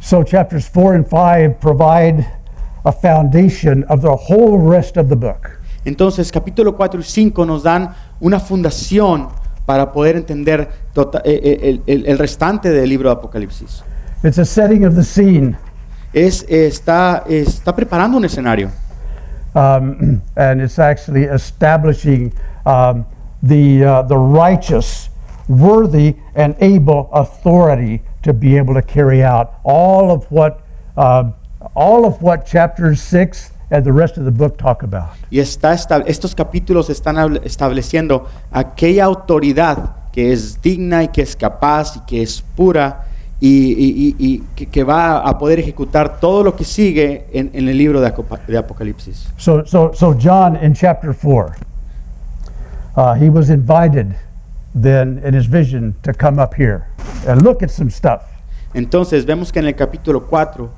So, 0.00 0.22
chapters 0.24 0.66
4 0.68 0.94
and 0.94 1.06
5 1.06 1.60
provide 1.60 2.26
a 2.84 2.92
foundation 2.92 3.84
of 3.84 4.00
the 4.00 4.16
whole 4.16 4.58
rest 4.58 4.96
of 4.96 5.08
the 5.08 5.16
book. 5.16 5.58
Entonces, 5.84 6.32
capítulo 6.32 6.74
4 6.76 7.00
y 7.00 7.02
5 7.04 7.44
nos 7.46 7.62
dan 7.62 7.94
una 8.20 8.40
fundación 8.40 9.28
para 9.66 9.92
poder 9.92 10.16
entender 10.16 10.68
tota- 10.94 11.20
eh, 11.24 11.40
eh, 11.42 11.58
el, 11.62 11.82
el- 11.86 12.06
el 12.06 12.18
restante 12.18 12.70
del 12.70 12.88
libro 12.88 13.08
de 13.10 13.14
Apocalipsis. 13.14 13.82
It's 14.22 14.38
a 14.38 14.44
setting 14.44 14.84
of 14.84 14.94
the 14.94 15.04
scene, 15.04 15.56
Es, 16.12 16.44
está, 16.48 17.24
está 17.28 17.74
preparando 17.76 18.16
un 18.16 18.24
escenario. 18.24 18.70
um, 19.54 20.20
and 20.36 20.60
it's 20.60 20.78
actually 20.78 21.24
establishing 21.24 22.32
um, 22.66 23.04
the, 23.42 23.84
uh, 23.84 24.02
the 24.02 24.16
righteous, 24.16 25.08
worthy, 25.48 26.14
and 26.34 26.54
able 26.60 27.08
authority 27.12 28.00
to 28.22 28.32
be 28.32 28.56
able 28.56 28.74
to 28.74 28.82
carry 28.82 29.22
out 29.22 29.52
all 29.64 30.10
of 30.10 30.26
what, 30.30 30.60
um 30.96 31.34
all 31.74 32.04
of 32.06 32.22
what 32.22 32.46
chapters 32.46 33.00
6 33.02 33.52
and 33.70 33.84
the 33.84 33.92
rest 33.92 34.16
of 34.18 34.24
the 34.24 34.30
book 34.32 34.56
talk 34.58 34.82
about. 34.82 35.10
Y 35.30 35.38
está 35.40 35.72
estos 36.06 36.34
capítulos 36.34 36.88
están 36.90 37.16
estableciendo 37.44 38.26
aquella 38.50 39.04
autoridad 39.04 39.94
que 40.12 40.32
es 40.32 40.60
digna 40.60 41.04
y 41.04 41.08
que 41.08 41.22
es 41.22 41.36
capaz 41.36 41.96
y 41.96 42.00
que 42.00 42.22
es 42.22 42.42
pura 42.56 43.04
y, 43.40 43.72
y- 43.72 43.94
y- 44.08 44.16
y 44.18 44.42
que, 44.56 44.66
que 44.66 44.82
va 44.84 45.18
a 45.20 45.38
poder 45.38 45.60
ejecutar 45.60 46.18
todo 46.20 46.42
lo 46.42 46.56
que 46.56 46.64
sigue 46.64 47.26
en, 47.32 47.50
en 47.54 47.68
el 47.68 47.78
libro 47.78 48.00
de, 48.00 48.12
de 48.48 48.58
Apocalipsis. 48.58 49.28
So, 49.36 49.64
so, 49.64 49.92
so 49.94 50.14
John 50.18 50.56
in 50.56 50.74
chapter 50.74 51.12
4, 51.14 51.56
uh, 52.96 53.14
he 53.14 53.30
was 53.30 53.48
invited 53.50 54.14
then 54.74 55.20
in 55.24 55.34
his 55.34 55.46
vision 55.46 55.94
to 56.02 56.12
come 56.12 56.40
up 56.42 56.54
here 56.56 56.82
and 57.26 57.42
look 57.42 57.62
at 57.62 57.70
some 57.70 57.90
stuff. 57.90 58.22
Entonces 58.74 59.24
vemos 59.26 59.50
que 59.52 59.58
en 59.58 59.66
el 59.66 59.74
capítulo 59.74 60.26
4 60.26 60.70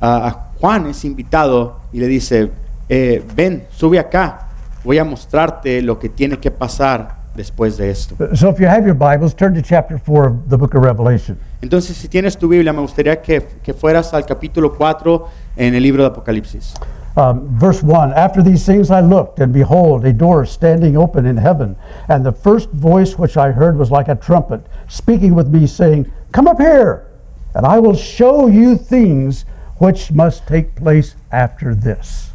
a- 0.00 0.26
a 0.28 0.30
Juan 0.60 0.86
es 0.86 1.04
invitado 1.04 1.80
y 1.92 2.00
le 2.00 2.06
dice, 2.06 2.50
eh, 2.88 3.22
ven, 3.36 3.64
sube 3.70 3.98
acá, 3.98 4.48
voy 4.82 4.98
a 4.98 5.04
mostrarte 5.04 5.82
lo 5.82 5.98
que 5.98 6.08
tiene 6.08 6.38
que 6.38 6.50
pasar 6.50 7.16
después 7.34 7.76
de 7.76 7.90
esto. 7.90 8.16
So 8.34 8.50
if 8.50 8.58
you 8.60 8.66
have 8.68 8.84
your 8.86 8.94
Bibles, 8.94 9.34
turn 9.34 9.54
to 9.54 9.60
chapter 9.62 9.98
4 9.98 10.26
of 10.28 10.34
the 10.48 10.56
book 10.56 10.74
of 10.74 10.82
Revelation. 10.84 11.36
Entonces 11.60 11.96
si 11.96 12.08
tienes 12.08 12.36
tu 12.38 12.48
Biblia, 12.48 12.72
me 12.72 12.80
gustaría 12.80 13.20
que, 13.20 13.42
que 13.62 13.74
fueras 13.74 14.14
al 14.14 14.24
capítulo 14.24 14.74
4 14.74 15.26
en 15.56 15.74
el 15.74 15.82
libro 15.82 16.02
de 16.02 16.08
Apocalipsis. 16.08 16.74
Um, 17.16 17.46
verse 17.56 17.82
1 17.82 18.12
After 18.14 18.42
these 18.42 18.66
things 18.66 18.90
I 18.90 19.00
looked, 19.00 19.38
and 19.38 19.52
behold, 19.52 20.04
a 20.04 20.12
door 20.12 20.44
standing 20.46 20.96
open 20.96 21.26
in 21.26 21.36
heaven. 21.36 21.76
And 22.08 22.24
the 22.24 22.32
first 22.32 22.70
voice 22.70 23.16
which 23.18 23.36
I 23.36 23.52
heard 23.52 23.78
was 23.78 23.90
like 23.90 24.08
a 24.08 24.16
trumpet, 24.16 24.60
speaking 24.88 25.34
with 25.34 25.48
me, 25.48 25.66
saying, 25.66 26.10
Come 26.32 26.48
up 26.48 26.58
here, 26.58 27.06
and 27.54 27.64
I 27.64 27.78
will 27.78 27.94
show 27.94 28.48
you 28.48 28.76
things 28.76 29.44
which 29.78 30.10
must 30.10 30.46
take 30.46 30.74
place 30.74 31.14
after 31.30 31.74
this. 31.74 32.30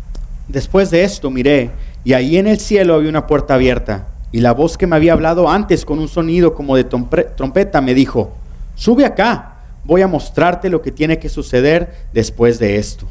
Después 0.48 0.90
de 0.90 1.04
esto 1.04 1.30
miré, 1.30 1.72
y 2.04 2.14
ahí 2.14 2.38
en 2.38 2.48
el 2.48 2.60
cielo 2.60 2.96
había 2.96 3.10
una 3.10 3.28
puerta 3.28 3.56
abierta, 3.56 4.08
y 4.32 4.40
la 4.40 4.54
voz 4.54 4.78
que 4.78 4.88
me 4.88 4.96
había 4.96 5.14
hablado 5.14 5.50
antes 5.50 5.84
con 5.86 6.00
un 6.00 6.08
sonido 6.08 6.54
como 6.54 6.76
de 6.76 6.86
trompeta 6.86 7.82
me 7.82 7.94
dijo, 7.94 8.32
sube 8.76 9.06
acá, 9.06 9.56
voy 9.84 10.02
a 10.02 10.08
mostrarte 10.08 10.70
lo 10.70 10.82
que 10.82 10.92
tiene 10.92 11.20
que 11.20 11.30
suceder 11.30 11.94
después 12.14 12.60
de 12.60 12.78
esto. 12.78 13.08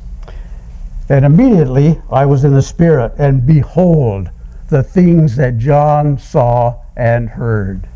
And 1.08 1.24
immediately 1.24 2.00
I 2.10 2.26
was 2.26 2.44
in 2.44 2.54
the 2.54 2.62
Spirit, 2.62 3.12
and 3.18 3.46
behold, 3.46 4.28
the 4.68 4.82
things 4.82 5.36
that 5.36 5.56
John 5.56 6.18
saw 6.18 6.76
and 6.96 7.30
heard. 7.30 7.88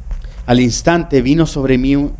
Al 0.47 0.59
instante 0.59 1.21
vino 1.21 1.45
sobre 1.45 1.77
mí, 1.77 2.11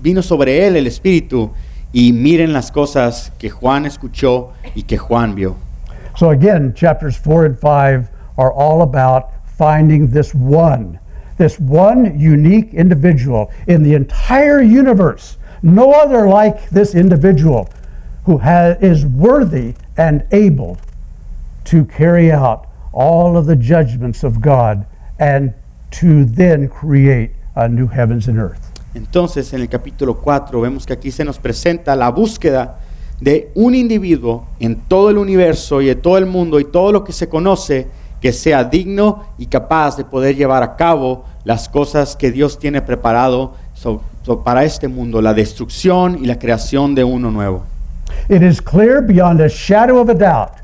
vino 0.00 0.22
sobre 0.22 0.66
él 0.66 0.76
el 0.76 0.86
Espíritu, 0.86 1.50
y 1.92 2.12
miren 2.12 2.52
las 2.52 2.70
cosas 2.70 3.32
que 3.38 3.50
Juan 3.50 3.86
escuchó 3.86 4.52
y 4.74 4.82
que 4.82 4.98
Juan 4.98 5.34
vio. 5.34 5.56
So 6.16 6.30
again, 6.30 6.74
chapters 6.74 7.16
4 7.16 7.46
and 7.46 7.58
5 7.58 8.08
are 8.38 8.52
all 8.52 8.82
about 8.82 9.30
finding 9.58 10.06
this 10.08 10.34
one, 10.34 10.98
this 11.38 11.58
one 11.58 12.18
unique 12.18 12.72
individual 12.72 13.50
in 13.66 13.82
the 13.82 13.94
entire 13.94 14.62
universe. 14.62 15.38
No 15.62 15.92
other 15.92 16.28
like 16.28 16.70
this 16.70 16.94
individual 16.94 17.68
who 18.26 18.38
has, 18.38 18.76
is 18.82 19.04
worthy 19.06 19.74
and 19.96 20.24
able 20.32 20.76
to 21.64 21.84
carry 21.86 22.30
out 22.32 22.66
all 22.92 23.36
of 23.36 23.46
the 23.46 23.56
judgments 23.56 24.24
of 24.24 24.40
God 24.40 24.84
and 25.18 25.52
to 25.92 26.24
then 26.24 26.68
create 26.68 27.30
a 27.54 27.68
new 27.68 27.86
heavens 27.86 28.28
and 28.28 28.38
earth. 28.38 28.60
Entonces, 28.94 29.52
en 29.52 29.60
el 29.60 29.68
capítulo 29.68 30.16
4 30.16 30.60
vemos 30.60 30.86
que 30.86 30.92
aquí 30.94 31.10
se 31.10 31.24
nos 31.24 31.38
presenta 31.38 31.94
la 31.96 32.10
búsqueda 32.10 32.78
de 33.20 33.50
un 33.54 33.74
individuo 33.74 34.46
en 34.58 34.76
todo 34.88 35.10
el 35.10 35.18
universo 35.18 35.80
y 35.80 35.86
de 35.86 35.94
todo 35.94 36.18
el 36.18 36.26
mundo 36.26 36.58
y 36.60 36.64
todo 36.64 36.92
lo 36.92 37.04
que 37.04 37.12
se 37.12 37.28
conoce 37.28 37.86
que 38.20 38.32
sea 38.32 38.64
digno 38.64 39.24
y 39.38 39.46
capaz 39.46 39.96
de 39.96 40.04
poder 40.04 40.34
llevar 40.36 40.62
a 40.62 40.76
cabo 40.76 41.24
las 41.44 41.68
cosas 41.68 42.16
que 42.16 42.32
Dios 42.32 42.58
tiene 42.58 42.80
preparado 42.82 43.54
so- 43.74 44.00
so- 44.22 44.42
para 44.42 44.64
este 44.64 44.88
mundo, 44.88 45.20
la 45.20 45.34
destrucción 45.34 46.16
y 46.22 46.26
la 46.26 46.38
creación 46.38 46.94
de 46.94 47.04
uno 47.04 47.30
nuevo. 47.30 47.64
It 48.28 48.42
is 48.42 48.60
clear 48.60 49.00
beyond 49.00 49.40
a 49.40 49.48
shadow 49.48 49.98
of 49.98 50.08
a 50.08 50.14
doubt 50.14 50.54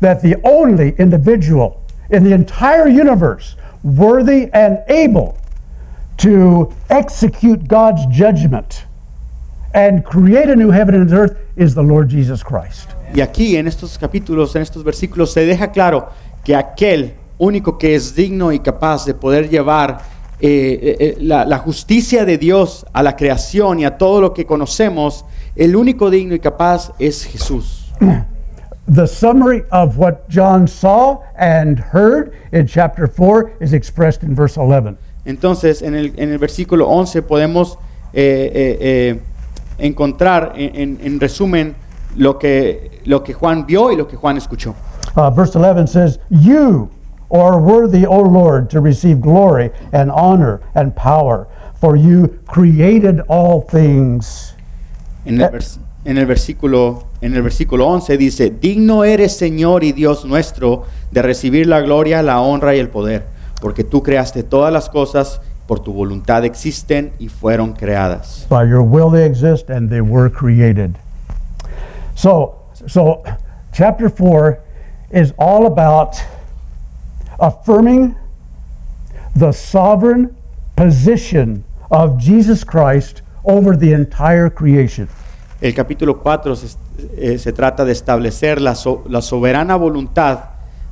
that 0.00 0.20
the 0.20 0.36
only 0.44 0.94
individual 0.98 1.82
in 2.10 2.24
the 2.24 2.32
entire 2.32 2.88
universe 2.88 3.56
worthy 3.82 4.50
and 4.52 4.78
able 4.88 5.38
to 6.18 6.72
execute 6.88 7.68
God's 7.68 8.04
judgment 8.06 8.84
and 9.74 10.04
create 10.04 10.48
a 10.48 10.56
new 10.56 10.70
heaven 10.70 10.94
and 10.94 11.12
earth 11.12 11.36
is 11.56 11.74
the 11.74 11.82
Lord 11.82 12.08
Jesus 12.08 12.42
Christ. 12.42 12.88
Y 13.14 13.20
aquí 13.20 13.56
en 13.56 13.66
estos 13.68 13.98
capítulos, 13.98 14.56
en 14.56 14.62
estos 14.62 14.82
versículos, 14.82 15.32
se 15.32 15.46
deja 15.46 15.70
claro 15.70 16.10
que 16.44 16.54
aquel 16.56 17.14
único 17.38 17.78
que 17.78 17.94
es 17.94 18.14
digno 18.14 18.52
y 18.52 18.60
capaz 18.60 19.04
de 19.04 19.14
poder 19.14 19.48
llevar 19.48 20.00
eh, 20.40 20.48
eh, 20.82 20.96
eh, 20.98 21.16
la, 21.20 21.44
la 21.44 21.58
justicia 21.58 22.24
de 22.24 22.38
Dios 22.38 22.86
a 22.92 23.02
la 23.02 23.16
creación 23.16 23.80
y 23.80 23.84
a 23.84 23.96
todo 23.96 24.20
lo 24.20 24.34
que 24.34 24.44
conocemos, 24.44 25.24
el 25.56 25.74
único 25.76 26.10
digno 26.10 26.34
y 26.34 26.38
capaz 26.38 26.92
es 26.98 27.24
Jesús. 27.24 27.92
The 28.88 29.06
summary 29.06 29.64
of 29.72 29.98
what 29.98 30.28
John 30.28 30.68
saw 30.68 31.18
and 31.36 31.78
heard 31.80 32.32
in 32.52 32.68
chapter 32.68 33.08
4 33.08 33.54
is 33.60 33.72
expressed 33.72 34.22
in 34.22 34.34
verse 34.34 34.56
11. 34.56 34.96
Entonces, 35.24 35.82
en 35.82 35.96
el, 35.96 36.12
en 36.16 36.30
el 36.30 36.38
versículo 36.38 36.86
11 36.88 37.22
podemos 37.22 37.78
eh, 38.12 38.50
eh, 38.54 38.78
eh, 38.80 39.20
encontrar, 39.78 40.52
en, 40.54 40.76
en- 40.76 40.98
en 41.02 41.18
resumen, 41.20 41.74
lo 42.16 42.38
que, 42.38 43.00
lo 43.04 43.24
que 43.24 43.32
Juan 43.34 43.66
vio 43.66 43.90
y 43.90 43.96
lo 43.96 44.06
que 44.06 44.16
Juan 44.16 44.36
escuchó. 44.36 44.74
Uh, 45.16 45.30
verse 45.30 45.56
11 45.56 45.88
says, 45.88 46.20
You 46.30 46.88
are 47.32 47.58
worthy, 47.58 48.06
O 48.06 48.20
Lord, 48.20 48.70
to 48.70 48.80
receive 48.80 49.20
glory 49.20 49.72
and 49.92 50.12
honor 50.12 50.60
and 50.76 50.94
power, 50.94 51.48
for 51.80 51.96
you 51.96 52.38
created 52.46 53.20
all 53.28 53.62
things. 53.62 54.52
En 55.26 55.40
el, 55.40 55.50
vers- 55.50 55.78
en 56.04 56.18
el 56.18 56.26
versículo, 56.26 57.04
en 57.20 57.34
el 57.34 57.42
versículo 57.42 57.86
11 57.88 58.16
dice, 58.16 58.50
digno 58.50 59.04
eres 59.04 59.36
Señor 59.36 59.82
y 59.84 59.92
Dios 59.92 60.24
nuestro 60.24 60.84
de 61.10 61.20
recibir 61.22 61.66
la 61.66 61.80
gloria, 61.80 62.22
la 62.22 62.40
honra 62.40 62.74
y 62.74 62.78
el 62.78 62.88
poder, 62.88 63.26
porque 63.60 63.82
tú 63.84 64.02
creaste 64.02 64.42
todas 64.44 64.72
las 64.72 64.88
cosas, 64.88 65.40
por 65.66 65.80
tu 65.80 65.92
voluntad 65.92 66.44
existen 66.44 67.12
y 67.18 67.28
fueron 67.28 67.72
creadas. 67.72 68.46
By 68.48 68.68
your 68.68 68.82
will 68.82 69.10
they 69.10 69.24
exist 69.26 69.68
and 69.68 69.90
they 69.90 70.00
were 70.00 70.30
created. 70.30 70.96
So, 72.14 72.54
so 72.86 73.22
chapter 73.72 74.08
4 74.08 74.60
is 75.10 75.32
all 75.38 75.66
about 75.66 76.16
affirming 77.40 78.14
the 79.34 79.52
sovereign 79.52 80.30
position 80.76 81.64
of 81.90 82.16
Jesus 82.18 82.64
Christ 82.64 83.22
over 83.46 83.76
the 83.78 83.92
entire 83.92 84.50
creation. 84.52 85.08
El 85.60 85.74
capítulo 85.74 86.18
4 86.20 86.54
se, 86.56 86.76
eh, 87.16 87.38
se 87.38 87.52
trata 87.52 87.84
de 87.84 87.92
establecer 87.92 88.60
la, 88.60 88.74
so- 88.74 89.04
la 89.08 89.22
soberana 89.22 89.76
voluntad 89.76 90.40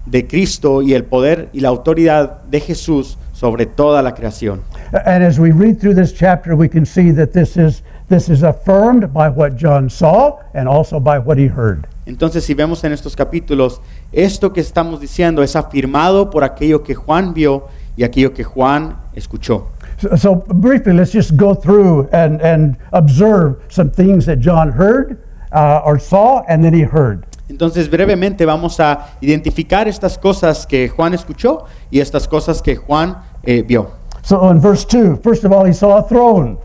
de 0.06 0.26
Cristo 0.26 0.82
y 0.82 0.94
el 0.94 1.04
poder 1.04 1.48
y 1.52 1.60
la 1.60 1.68
autoridad 1.68 2.42
de 2.44 2.60
Jesús 2.60 3.18
sobre 3.32 3.66
toda 3.66 4.02
la 4.02 4.14
creación. 4.14 4.62
And 5.04 5.24
as 5.24 5.38
we 5.38 5.50
read 5.50 5.78
through 5.80 5.94
this 5.94 6.14
chapter, 6.14 6.54
we 6.54 6.68
can 6.68 6.86
see 6.86 7.12
that 7.12 7.32
this 7.32 7.56
is, 7.56 7.82
this 8.08 8.28
is 8.28 8.42
affirmed 8.42 9.12
by 9.12 9.28
what 9.28 9.56
John 9.56 9.90
saw 9.90 10.38
and 10.54 10.68
also 10.68 11.00
by 11.00 11.18
what 11.18 11.36
he 11.38 11.48
heard. 11.48 11.86
Entonces, 12.06 12.44
si 12.44 12.52
vemos 12.54 12.84
en 12.84 12.92
estos 12.92 13.16
capítulos, 13.16 13.80
esto 14.12 14.52
que 14.52 14.60
estamos 14.60 15.00
diciendo 15.00 15.42
es 15.42 15.56
afirmado 15.56 16.28
por 16.30 16.44
aquello 16.44 16.82
que 16.82 16.94
Juan 16.94 17.32
vio 17.32 17.66
y 17.96 18.04
aquello 18.04 18.34
que 18.34 18.44
Juan 18.44 18.98
escuchó. 19.14 19.68
So, 20.16 20.36
briefly, 20.36 20.92
let's 20.92 21.12
just 21.12 21.36
go 21.36 21.54
through 21.54 22.08
and, 22.12 22.40
and 22.42 22.76
observe 22.92 23.62
some 23.68 23.90
things 23.90 24.26
that 24.26 24.40
John 24.40 24.72
heard 24.72 25.22
uh, 25.52 25.82
or 25.84 25.98
saw 25.98 26.42
and 26.48 26.64
then 26.64 26.74
he 26.74 26.82
heard. 26.82 27.26
Entonces, 27.48 27.90
brevemente 27.90 28.46
vamos 28.46 28.80
a 28.80 29.16
identificar 29.20 29.86
estas 29.86 30.18
cosas 30.18 30.66
que 30.66 30.88
Juan 30.88 31.14
escuchó 31.14 31.66
y 31.90 32.00
estas 32.00 32.26
cosas 32.26 32.62
que 32.62 32.76
Juan 32.76 33.18
eh, 33.42 33.62
vio. 33.62 33.92
So 34.22 34.50
in 34.50 34.58
verse 34.58 34.86
2, 34.86 35.18
first 35.22 35.44
of 35.44 35.52
all, 35.52 35.66
he 35.66 35.74
saw 35.74 35.98
a 35.98 36.02
throne. 36.02 36.58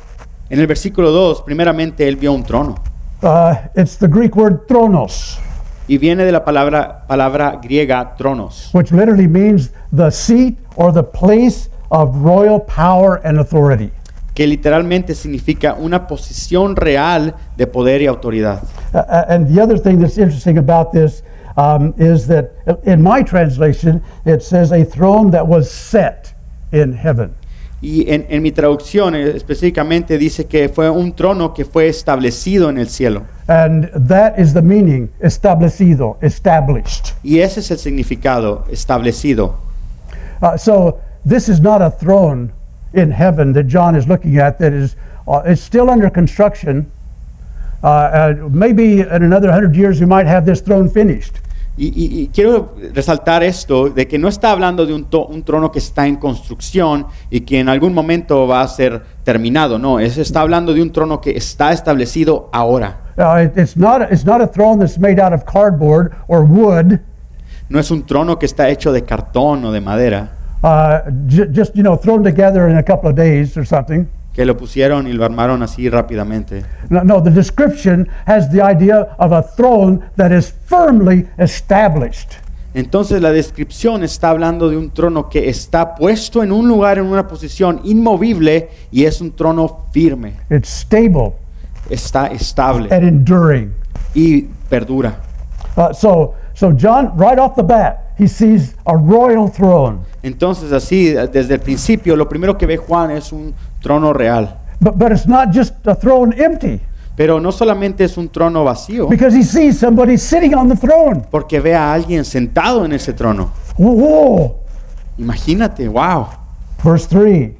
En 0.49 0.59
el 0.59 0.67
versículo 0.67 1.11
2, 1.11 1.41
primeramente, 1.41 2.07
él 2.07 2.15
vio 2.15 2.31
un 2.31 2.43
trono. 2.43 2.75
Uh, 3.21 3.55
it's 3.75 3.97
the 3.97 4.07
Greek 4.07 4.35
word 4.35 4.65
thronos, 4.67 5.37
Y 5.87 5.97
viene 5.97 6.23
de 6.23 6.31
la 6.31 6.45
palabra, 6.45 7.05
palabra 7.07 7.59
griega 7.61 8.15
tronos, 8.15 8.69
which 8.73 8.91
literally 8.91 9.27
means 9.27 9.71
the 9.91 10.09
seat 10.09 10.57
or 10.77 10.93
the 10.93 11.03
place 11.03 11.69
of 11.89 12.15
royal 12.23 12.59
power 12.59 13.21
and 13.23 13.39
authority. 13.39 13.91
que 14.39 14.47
literalmente 14.47 15.15
significa 15.15 15.73
una 15.73 16.07
posición 16.07 16.77
real 16.77 17.35
de 17.57 17.67
poder 17.67 18.01
y 18.01 18.07
autoridad. 18.07 18.63
Uh, 18.93 18.99
and 19.27 19.53
the 19.53 19.61
other 19.61 19.77
thing 19.77 19.99
that's 19.99 20.17
interesting 20.17 20.57
about 20.57 20.93
this 20.93 21.23
um, 21.57 21.93
is 21.97 22.25
that 22.27 22.51
in 22.85 23.01
my 23.01 23.21
translation, 23.21 24.01
it 24.25 24.41
says 24.41 24.71
a 24.71 24.85
throne 24.85 25.29
that 25.31 25.45
was 25.45 25.69
set 25.69 26.33
in 26.71 26.93
heaven. 26.93 27.35
Y 27.81 28.05
en, 28.07 28.27
en 28.29 28.41
mi 28.41 28.51
traducción 28.51 29.13
eh, 29.15 29.35
específicamente 29.35 30.17
dice 30.17 30.45
que 30.45 30.69
fue 30.69 30.89
un 30.89 31.13
trono 31.13 31.53
que 31.53 31.65
fue 31.65 31.89
establecido 31.89 32.69
en 32.69 32.77
el 32.77 32.87
cielo. 32.87 33.25
And 33.47 33.89
that 34.07 34.37
is 34.39 34.53
the 34.53 34.61
meaning 34.61 35.09
establecido, 35.21 36.17
established. 36.21 37.13
Y 37.23 37.39
ese 37.39 37.59
es 37.59 37.71
el 37.71 37.77
significado, 37.77 38.65
establecido. 38.71 39.55
Uh, 40.41 40.57
so 40.57 40.99
this 41.25 41.49
is 41.49 41.59
not 41.59 41.81
a 41.81 41.89
throne 41.91 42.51
in 42.93 43.11
heaven 43.11 43.53
that 43.53 43.67
John 43.67 43.95
is 43.95 44.07
looking 44.07 44.37
at 44.37 44.57
that 44.59 44.73
is 44.73 44.95
uh, 45.27 45.41
it's 45.45 45.61
still 45.61 45.89
under 45.89 46.09
construction. 46.09 46.85
Uh, 47.83 47.87
uh, 47.87 48.49
maybe 48.51 48.99
in 49.01 49.23
another 49.23 49.51
hundred 49.51 49.75
years 49.75 49.99
we 49.99 50.05
might 50.05 50.25
have 50.27 50.45
this 50.45 50.61
throne 50.61 50.89
finished. 50.89 51.35
Y, 51.77 51.85
y- 51.95 52.21
y 52.23 52.27
quiero 52.33 52.75
resaltar 52.93 53.41
esto, 53.41 53.89
de 53.89 54.05
que 54.05 54.17
no 54.19 54.27
está 54.27 54.51
hablando 54.51 54.85
de 54.85 54.93
un, 54.93 55.05
to- 55.05 55.27
un 55.27 55.43
trono 55.43 55.71
que 55.71 55.79
está 55.79 56.05
en 56.07 56.17
construcción 56.17 57.05
y 57.29 57.39
que 57.41 57.57
en 57.59 57.69
algún 57.69 57.93
momento 57.93 58.45
va 58.47 58.59
a 58.61 58.67
ser 58.67 59.01
terminado, 59.23 59.79
no, 59.79 59.97
es, 59.97 60.17
está 60.17 60.41
hablando 60.41 60.73
de 60.73 60.81
un 60.81 60.91
trono 60.91 61.21
que 61.21 61.37
está 61.37 61.71
establecido 61.71 62.49
ahora. 62.51 62.97
Uh, 63.17 63.43
it- 63.45 63.57
it's 63.57 63.77
not 63.77 64.01
it's 64.11 64.25
not 64.25 64.41
a 64.41 64.47
throne 64.47 64.77
that's 64.77 64.99
made 64.99 65.21
out 65.21 65.31
of 65.31 65.45
cardboard 65.45 66.11
or 66.27 66.43
wood. 66.43 66.99
No 67.69 67.79
es 67.79 67.89
un 67.91 68.03
trono 68.05 68.37
que 68.39 68.45
está 68.45 68.67
hecho 68.67 68.91
de 68.91 69.03
cartón 69.03 69.63
o 69.63 69.71
de 69.71 69.79
madera, 69.79 70.31
Uh, 70.61 70.99
j- 71.27 71.47
just 71.53 71.73
you 71.75 71.83
know 71.83 71.95
thrown 71.97 72.23
together 72.23 72.67
in 72.69 72.77
a 72.77 72.83
couple 72.83 73.09
of 73.09 73.15
days 73.15 73.55
or 73.57 73.65
something. 73.65 74.05
que 74.33 74.45
lo 74.45 74.55
pusieron 74.55 75.07
y 75.07 75.13
lo 75.13 75.25
armaron 75.25 75.63
así 75.63 75.89
rápidamente. 75.89 76.63
No, 76.89 77.03
no, 77.03 77.21
the 77.21 77.31
description 77.31 78.07
has 78.25 78.49
the 78.51 78.61
idea 78.61 79.07
of 79.17 79.31
a 79.33 79.41
throne 79.41 79.99
that 80.17 80.31
is 80.31 80.53
firmly 80.65 81.27
established. 81.37 82.33
Entonces 82.73 83.21
la 83.21 83.31
descripción 83.31 84.03
está 84.03 84.29
hablando 84.29 84.69
de 84.69 84.77
un 84.77 84.91
trono 84.91 85.27
que 85.29 85.49
está 85.49 85.95
puesto 85.95 86.43
en 86.43 86.51
un 86.51 86.67
lugar, 86.67 86.99
en 86.99 87.05
una 87.05 87.27
posición 87.27 87.81
inmovible 87.83 88.69
y 88.91 89.05
es 89.05 89.19
un 89.21 89.31
trono 89.31 89.85
firme, 89.91 90.33
It's 90.51 90.69
stable 90.69 91.33
está 91.89 92.27
estable 92.27 92.93
and 92.93 93.03
enduring. 93.07 93.73
y 94.13 94.43
perdura. 94.69 95.15
Uh, 95.79 95.93
so, 95.93 96.35
so 96.53 96.73
John, 96.73 97.15
right 97.15 97.39
off 97.39 97.55
the 97.55 97.63
bat, 97.63 98.13
he 98.17 98.27
sees 98.27 98.75
a 98.85 98.97
royal 98.97 99.47
throne. 99.47 100.01
Entonces 100.21 100.73
así, 100.73 101.11
desde 101.31 101.53
el 101.53 101.61
principio, 101.61 102.17
lo 102.17 102.27
primero 102.27 102.57
que 102.57 102.65
ve 102.65 102.75
Juan 102.75 103.11
es 103.11 103.31
un 103.31 103.55
trono 103.81 104.11
real. 104.11 104.57
But, 104.81 104.97
but 104.97 105.13
it's 105.13 105.25
not 105.25 105.53
just 105.53 105.73
a 105.87 105.95
throne 105.95 106.33
empty, 106.37 106.81
Pero 107.15 107.39
no 107.39 107.53
solamente 107.53 108.03
es 108.03 108.17
un 108.17 108.27
trono 108.27 108.65
vacío, 108.65 109.07
because 109.07 109.33
he 109.33 109.43
sees 109.43 109.79
somebody 109.79 110.17
sitting 110.17 110.53
on 110.53 110.67
the 110.67 110.75
throne. 110.75 111.21
porque 111.31 111.61
ve 111.61 111.73
a 111.73 111.93
alguien 111.93 112.25
sentado 112.25 112.83
en 112.83 112.91
ese 112.91 113.13
trono. 113.13 113.51
Whoa! 113.77 114.57
Imagínate, 115.17 115.87
wow. 115.87 116.27
Verse 116.83 117.07
3 117.07 117.55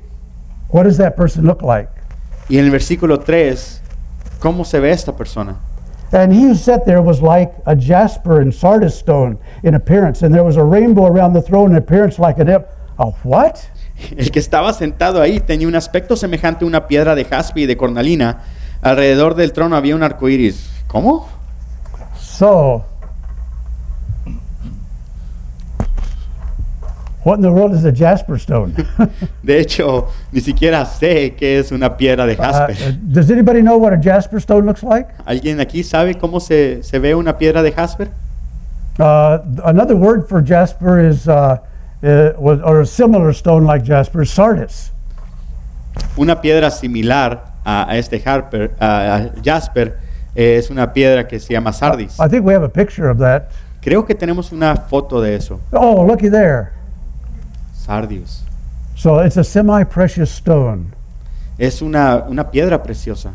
What 0.72 0.84
does 0.84 0.98
that 0.98 1.16
person 1.16 1.46
look 1.46 1.62
like? 1.62 1.90
Y 2.50 2.58
en 2.58 2.66
el 2.66 2.72
versículo 2.72 3.20
3, 3.20 3.82
¿cómo 4.40 4.66
se 4.66 4.80
ve 4.82 4.92
esta 4.92 5.16
persona? 5.16 5.56
And 6.12 6.34
he 6.34 6.48
who 6.48 6.56
sat 6.56 6.86
there 6.86 7.02
was 7.02 7.22
like 7.22 7.52
a 7.66 7.76
jasper 7.76 8.42
and 8.42 8.54
sardis 8.54 8.96
stone 8.96 9.38
in 9.64 9.76
appearance, 9.76 10.24
and 10.26 10.34
there 10.34 10.44
was 10.44 10.58
a 10.58 10.64
rainbow 10.64 11.06
around 11.06 11.34
the 11.34 11.42
throne 11.42 11.72
in 11.72 11.78
appearance 11.78 12.18
like 12.20 12.40
an 12.42 12.50
ep- 12.50 12.70
a 12.98 13.12
what? 13.24 13.60
El 14.18 14.32
que 14.32 14.40
estaba 14.40 14.74
sentado 14.74 15.22
ahí 15.22 15.40
tenía 15.40 15.68
un 15.68 15.76
aspecto 15.76 16.16
semejante 16.16 16.64
a 16.66 16.68
una 16.68 16.88
piedra 16.88 17.16
de 17.16 17.26
jaspe 17.26 17.62
y 17.62 17.66
de 17.66 17.78
cornalina. 17.78 18.40
Alrededor 18.82 19.36
del 19.36 19.52
trono 19.52 19.76
había 19.76 19.96
un 19.96 20.04
arco 20.04 20.30
iris. 20.30 20.70
¿Cómo? 20.88 21.28
So, 22.18 22.86
what 27.24 27.36
in 27.36 27.42
the 27.42 27.52
world 27.52 27.74
is 27.74 27.84
a 27.86 27.92
jasper 27.92 28.38
stone? 28.38 28.74
De 29.44 29.60
hecho, 29.60 30.08
ni 30.32 30.40
siquiera 30.42 30.86
sé 30.86 31.36
qué 31.36 31.60
es 31.60 31.72
una 31.72 31.96
piedra 31.98 32.26
de 32.26 32.34
Uh, 32.34 32.38
jaspe. 32.38 32.98
does 33.12 33.30
anybody 33.32 33.62
know 33.62 33.78
what 33.78 33.94
a 33.94 33.98
jasper 33.98 34.40
stone 34.40 34.66
looks 34.66 34.84
like? 34.84 35.08
¿Alguien 35.26 35.60
aquí 35.60 35.84
sabe 35.84 36.16
cómo 36.16 36.40
se, 36.40 36.82
se 36.84 37.00
ve 37.00 37.14
una 37.16 37.38
piedra 37.38 37.62
de 37.62 37.72
jasper? 37.72 38.10
Uh, 39.00 39.40
another 39.66 39.96
word 39.96 40.28
for 40.28 40.42
jasper 40.42 41.00
is, 41.00 41.28
uh, 41.28 41.58
uh, 42.04 42.34
or 42.40 42.82
a 42.82 42.86
similar 42.86 43.32
stone 43.34 43.66
like 43.66 43.84
jasper, 43.84 44.22
is 44.24 44.30
sardis. 44.32 44.92
Una 46.18 46.42
piedra 46.42 46.70
similar 46.72 47.42
a, 47.66 47.90
a 47.90 47.98
este 47.98 48.22
Harper, 48.26 48.72
a, 48.80 49.16
a 49.16 49.42
Jasper 49.44 49.98
eh, 50.36 50.58
es 50.58 50.70
una 50.70 50.92
piedra 50.94 51.28
que 51.28 51.40
se 51.40 51.54
llama 51.54 51.72
sardis. 51.74 52.18
I 52.20 52.28
think 52.30 52.46
we 52.46 52.54
have 52.54 52.64
a 52.64 52.70
picture 52.70 53.10
of 53.10 53.20
that. 53.20 53.50
Creo 53.82 54.06
que 54.06 54.14
tenemos 54.16 54.52
una 54.52 54.76
foto 54.76 55.22
de 55.22 55.36
eso. 55.36 55.60
Oh, 55.72 56.06
looky 56.06 56.30
there. 56.30 56.72
Sardius. 58.00 58.44
So 58.96 59.18
it's 59.20 59.38
a 59.38 59.44
semi 59.44 59.84
precious 59.84 60.30
stone. 60.30 60.94
Es 61.58 61.82
una, 61.82 62.26
una 62.30 62.44
piedra 62.52 62.78
preciosa. 62.84 63.34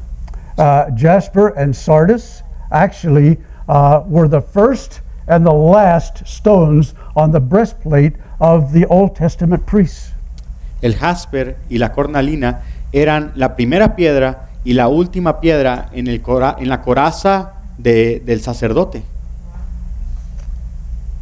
Uh, 0.57 0.91
Jasper 0.95 1.49
and 1.57 1.75
Sardis 1.75 2.43
actually 2.71 3.39
uh, 3.69 4.03
were 4.07 4.29
the 4.29 4.41
first 4.41 5.01
and 5.27 5.45
the 5.45 5.53
last 5.53 6.25
stones 6.27 6.95
on 7.17 7.33
the 7.33 7.41
breastplate 7.41 8.13
of 8.41 8.73
the 8.73 8.87
Old 8.87 9.17
Testament 9.17 9.67
priests. 9.67 10.13
El 10.83 10.93
jasper 10.95 11.57
y 11.69 11.79
la 11.79 11.89
cornalina 11.89 12.61
eran 12.93 13.33
la 13.35 13.57
primera 13.57 13.97
piedra 13.97 14.51
y 14.65 14.75
la 14.75 14.87
última 14.89 15.41
piedra 15.41 15.89
en, 15.93 16.07
el 16.07 16.21
cora- 16.23 16.57
en 16.61 16.69
la 16.69 16.81
coraza 16.83 17.55
de- 17.79 18.21
del 18.25 18.41
sacerdote. 18.41 19.03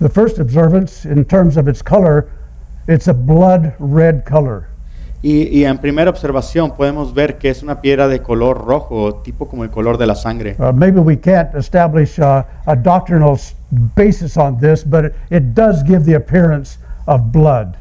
The 0.00 0.08
first 0.10 0.38
observance, 0.38 1.06
in 1.06 1.24
terms 1.24 1.56
of 1.56 1.66
its 1.68 1.80
color, 1.80 2.28
it's 2.86 3.08
a 3.08 3.12
blood 3.12 3.72
red 3.78 4.24
color. 4.24 4.68
Y, 5.24 5.44
y 5.56 5.64
en 5.64 5.78
primera 5.78 6.10
observación 6.10 6.72
podemos 6.72 7.14
ver 7.14 7.38
que 7.38 7.48
es 7.48 7.62
una 7.62 7.80
piedra 7.80 8.08
de 8.08 8.20
color 8.22 8.64
rojo, 8.66 9.22
tipo 9.22 9.46
como 9.46 9.62
el 9.62 9.70
color 9.70 9.96
de 9.96 10.06
la 10.06 10.16
sangre. 10.16 10.56
Uh, 10.58 10.72
maybe 10.72 10.98
we 10.98 11.16
can't 11.16 11.54
establish 11.54 12.18
uh, 12.18 12.42
a 12.66 12.74
doctrinal 12.74 13.38
basis 13.94 14.36
on 14.36 14.58
this, 14.58 14.84
but 14.84 15.12
it, 15.30 15.54
does 15.54 15.84
give 15.84 16.04
the 16.04 16.16
appearance 16.16 16.76
of 17.06 17.30
blood. 17.30 17.76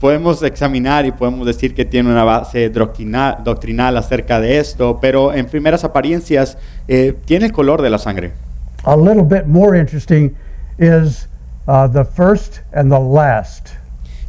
Podemos 0.00 0.42
examinar 0.42 1.06
y 1.06 1.12
podemos 1.12 1.46
decir 1.46 1.74
que 1.74 1.86
tiene 1.86 2.10
una 2.10 2.24
base 2.24 2.68
doctrina- 2.68 3.38
doctrinal 3.42 3.96
acerca 3.96 4.38
de 4.38 4.58
esto, 4.58 4.98
pero 5.00 5.32
en 5.32 5.46
primeras 5.46 5.84
apariencias 5.84 6.58
eh, 6.88 7.16
tiene 7.24 7.46
el 7.46 7.52
color 7.52 7.80
de 7.80 7.88
la 7.88 7.98
sangre. 7.98 8.32
A 8.84 8.96
little 8.96 9.22
bit 9.22 9.46
more 9.46 9.78
interesting 9.78 10.34
is 10.76 11.26
uh, 11.68 11.86
the 11.88 12.04
first 12.04 12.60
and 12.74 12.90
the 12.90 12.98
last. 12.98 13.76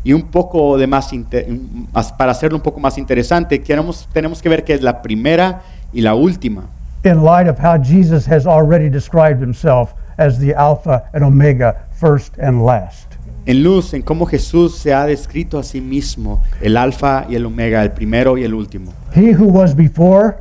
Y 0.04 0.14
un 0.14 0.24
poco 0.24 0.78
de 0.78 0.88
más, 0.88 1.12
para 2.18 2.32
hacerlo 2.32 2.58
un 2.58 2.64
poco 2.64 2.80
más 2.80 2.98
interesante, 2.98 3.62
queremos, 3.62 4.08
tenemos 4.12 4.42
que 4.42 4.50
ver 4.50 4.64
que 4.64 4.74
es 4.74 4.82
la 4.82 5.02
primera 5.02 5.62
y 5.94 6.02
la 6.02 6.14
última. 6.14 6.70
in 7.06 7.22
light 7.22 7.48
of 7.48 7.60
how 7.60 7.78
Jesus 7.78 8.26
has 8.26 8.48
already 8.48 8.90
described 8.90 9.42
himself 9.42 9.94
as 10.18 10.40
the 10.40 10.54
Alpha 10.54 11.10
and 11.14 11.24
Omega, 11.24 11.86
first 12.00 12.38
and 12.40 12.66
last. 12.66 13.08
En 13.46 13.62
luz, 13.62 13.94
en 13.94 14.04
cómo 14.04 14.26
Jesús 14.26 14.78
se 14.78 14.94
ha 14.94 15.06
descrito 15.06 15.60
a 15.60 15.64
sí 15.64 15.82
mismo, 15.82 16.42
el 16.62 16.78
alfa 16.78 17.26
y 17.28 17.36
el 17.36 17.46
omega, 17.46 17.84
el 17.84 17.92
primero 17.92 18.38
y 18.38 18.44
el 18.46 18.54
último. 18.54 18.94
He 19.14 19.34
who 19.34 19.48
was 19.48 19.76
before 19.76 20.38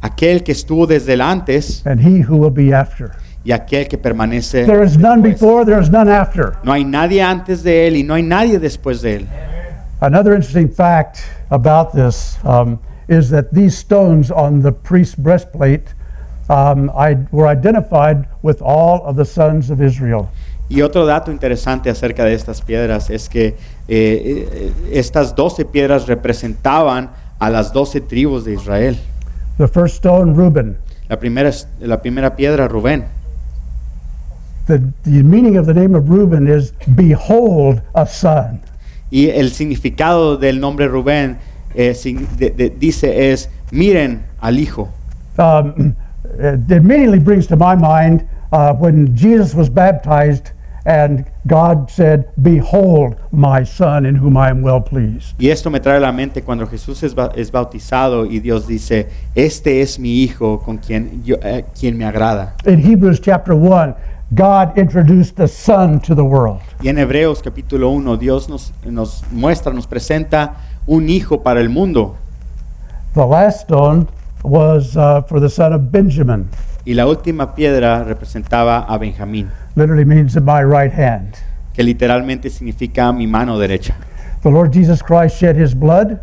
Aquel 0.00 0.42
que 0.42 0.52
estuvo 0.52 0.86
desde 0.86 1.14
el 1.14 1.20
antes 1.20 1.84
and 1.86 2.00
he 2.00 2.22
who 2.22 2.36
will 2.36 2.52
be 2.52 2.72
after. 2.72 3.12
Y 3.46 3.52
aquel 3.52 3.86
que 3.86 3.96
permanece. 3.96 4.66
There 4.66 4.82
is 4.82 4.98
none 4.98 5.22
before, 5.22 5.64
there 5.64 5.80
is 5.80 5.88
none 5.88 6.10
after. 6.10 6.58
No 6.64 6.72
hay 6.72 6.84
nadie 6.84 7.22
antes 7.22 7.62
de 7.62 7.86
él 7.86 7.96
y 7.96 8.02
no 8.02 8.14
hay 8.14 8.24
nadie 8.24 8.58
después 8.58 9.02
de 9.02 9.18
él. 9.18 9.28
Another 10.00 10.34
interesting 10.34 10.68
fact 10.68 11.20
about 11.50 11.92
this 11.92 12.38
um, 12.44 12.80
is 13.08 13.30
that 13.30 13.52
these 13.52 13.78
stones 13.78 14.32
on 14.32 14.62
the 14.62 14.72
priest's 14.72 15.14
breastplate 15.14 15.94
um, 16.50 16.90
I, 16.90 17.18
were 17.30 17.46
identified 17.46 18.26
with 18.42 18.60
all 18.60 19.06
of 19.06 19.14
the 19.14 19.24
sons 19.24 19.70
of 19.70 19.80
Israel. 19.80 20.28
Y 20.68 20.82
otro 20.82 21.06
dato 21.06 21.30
interesante 21.30 21.88
acerca 21.88 22.24
de 22.24 22.34
estas 22.34 22.60
piedras 22.62 23.10
es 23.10 23.28
que 23.28 23.46
eh, 23.46 23.54
eh, 23.86 24.72
estas 24.90 25.36
12 25.36 25.66
piedras 25.66 26.08
representaban 26.08 27.10
a 27.38 27.48
las 27.50 27.72
12 27.72 28.00
tribus 28.00 28.44
de 28.44 28.54
Israel. 28.54 28.98
The 29.58 29.68
first 29.68 29.94
stone, 29.94 30.34
Reuben. 30.34 30.78
La 31.08 31.20
primera, 31.20 31.52
la 31.78 32.02
primera 32.02 32.34
piedra, 32.34 32.66
Rubén. 32.66 33.15
The, 34.66 34.78
the 35.04 35.22
meaning 35.22 35.56
of 35.56 35.66
the 35.66 35.74
name 35.74 35.94
of 35.94 36.08
Reuben 36.10 36.48
is 36.48 36.72
behold 36.94 37.80
a 37.94 38.06
son. 38.06 38.60
Y 39.10 39.30
el 39.30 39.50
significado 39.52 40.36
del 40.36 40.58
nombre 40.60 40.88
Rubén 40.88 41.38
eh, 41.74 41.94
sin- 41.94 42.26
de- 42.36 42.50
de- 42.50 42.70
dice 42.70 43.30
es, 43.32 43.48
miren 43.70 44.22
al 44.40 44.58
hijo. 44.58 44.88
um, 45.38 45.94
it 46.40 46.70
immediately 46.70 47.18
brings 47.20 47.46
to 47.46 47.56
my 47.56 47.74
mind 47.76 48.26
uh, 48.52 48.72
when 48.74 49.14
Jesus 49.14 49.54
was 49.54 49.68
baptized 49.68 50.50
and 50.84 51.24
God 51.46 51.88
said, 51.90 52.24
Behold 52.42 53.16
my 53.32 53.62
son 53.64 54.06
in 54.06 54.14
whom 54.16 54.36
I 54.36 54.50
am 54.50 54.62
well 54.62 54.80
pleased. 54.80 55.34
Y 55.38 55.48
esto 55.50 55.68
me 55.70 55.78
trae 55.80 55.96
a 55.96 56.00
la 56.00 56.12
mente 56.12 56.42
cuando 56.42 56.66
Jesús 56.66 57.02
es, 57.04 57.14
ba- 57.14 57.30
es 57.36 57.50
bautizado 57.52 58.24
y 58.26 58.40
Dios 58.40 58.66
dice, 58.66 59.08
este 59.34 59.80
es 59.82 59.98
mi 59.98 60.22
hijo 60.22 60.60
con 60.60 60.78
quien, 60.78 61.22
yo, 61.24 61.36
eh, 61.42 61.64
quien 61.78 61.96
me 61.98 62.04
agrada. 62.04 62.54
In 62.66 62.80
Hebrews 62.80 63.20
chapter 63.20 63.54
1, 63.54 63.94
God 64.34 64.76
introduced 64.76 65.36
the 65.36 65.46
son 65.46 66.00
to 66.00 66.14
the 66.14 66.22
world. 66.24 66.60
Y 66.82 66.88
en 66.88 66.98
Hebreos 66.98 67.42
capítulo 67.42 67.90
1, 67.90 68.16
Dios 68.16 68.48
nos, 68.48 68.72
nos 68.84 69.22
muestra, 69.30 69.72
nos 69.72 69.86
presenta 69.86 70.56
un 70.86 71.08
hijo 71.08 71.42
para 71.42 71.60
el 71.60 71.68
mundo. 71.68 72.16
The 73.14 73.24
last 73.24 73.62
stone 73.62 74.08
was 74.42 74.96
uh, 74.96 75.22
for 75.28 75.40
the 75.40 75.48
son 75.48 75.72
of 75.72 75.90
Benjamin, 75.92 76.48
Y 76.84 76.94
la 76.94 77.06
última 77.06 77.54
piedra 77.54 78.04
representaba 78.04 78.78
a 78.80 78.98
Benjamín, 78.98 79.48
literally 79.74 80.04
means 80.04 80.34
my 80.40 80.62
right 80.62 80.92
hand. 80.92 81.34
que 81.72 81.82
literalmente 81.84 82.48
significa 82.50 83.12
mi 83.12 83.26
mano 83.26 83.58
derecha. 83.58 83.94
The 84.42 84.50
Lord 84.50 84.72
Jesus 84.72 85.02
Christ 85.02 85.36
shed 85.38 85.56
his 85.56 85.74
blood, 85.74 86.18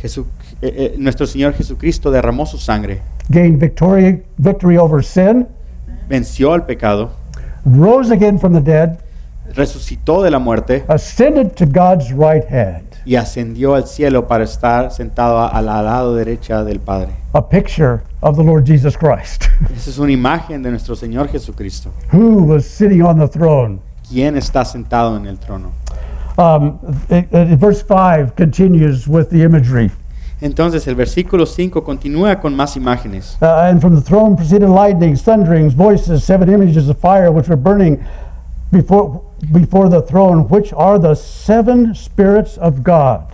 Jesu- 0.00 0.26
eh, 0.60 0.92
eh, 0.92 0.94
nuestro 0.98 1.26
Señor 1.26 1.54
Jesucristo 1.54 2.10
derramó 2.10 2.46
su 2.46 2.58
sangre, 2.58 3.00
gained 3.30 3.58
victory, 3.60 4.22
victory 4.38 4.76
over 4.76 5.02
sin, 5.04 5.46
venció 6.08 6.52
al 6.52 6.64
pecado, 6.66 7.10
rose 7.64 8.10
again 8.12 8.38
from 8.38 8.52
the 8.54 8.60
dead, 8.60 8.98
resucitó 9.54 10.22
de 10.22 10.30
la 10.30 10.38
muerte 10.38 10.84
ascended 10.88 11.54
to 11.56 11.66
God's 11.66 12.10
right 12.12 12.44
hand. 12.48 12.84
y 13.04 13.16
ascendió 13.16 13.74
al 13.74 13.86
cielo 13.86 14.28
para 14.28 14.44
estar 14.44 14.90
sentado 14.92 15.40
al 15.40 15.66
lado 15.66 16.14
derecha 16.14 16.62
del 16.64 16.78
Padre. 16.80 17.10
a 17.34 17.42
picture 17.48 18.00
of 18.20 18.36
the 18.36 18.42
Lord 18.44 18.64
Jesus 18.66 18.96
Christ, 18.96 19.46
Esa 19.76 19.90
es 19.90 19.98
una 19.98 20.12
imagen 20.12 20.62
de 20.62 20.70
nuestro 20.70 20.94
Señor 20.94 21.28
Jesucristo, 21.28 21.90
who 22.12 22.44
was 22.44 22.64
sitting 22.64 23.02
on 23.02 23.18
the 23.18 23.26
throne. 23.28 23.80
quien 24.08 24.36
está 24.36 24.64
sentado 24.64 25.16
en 25.16 25.26
el 25.26 25.38
trono. 25.38 25.72
Um, 26.38 26.78
it- 27.10 27.28
it- 27.32 27.58
verse 27.58 27.82
5 27.82 28.34
continues 28.36 29.06
with 29.06 29.28
the 29.30 29.42
imagery. 29.42 29.90
Entonces 30.42 30.86
el 30.88 30.96
versículo 30.96 31.46
5 31.46 31.84
continúa 31.84 32.40
con 32.40 32.54
más 32.54 32.76
imágenes. 32.76 33.38
Uh, 33.40 33.70
and 33.70 33.80
from 33.80 33.94
the 33.94 34.02
throne 34.02 34.34
proceeded 34.34 34.68
lightnings, 34.68 35.22
thunderings, 35.22 35.72
voices, 35.72 36.24
seven 36.24 36.52
images 36.52 36.88
of 36.88 36.98
fire 36.98 37.30
which 37.30 37.48
were 37.48 37.56
burning 37.56 38.00
before, 38.72 39.22
before 39.52 39.88
the 39.88 40.02
throne, 40.02 40.48
which 40.48 40.72
are 40.72 40.98
the 40.98 41.14
seven 41.14 41.94
spirits 41.94 42.58
of 42.58 42.82
God. 42.82 43.28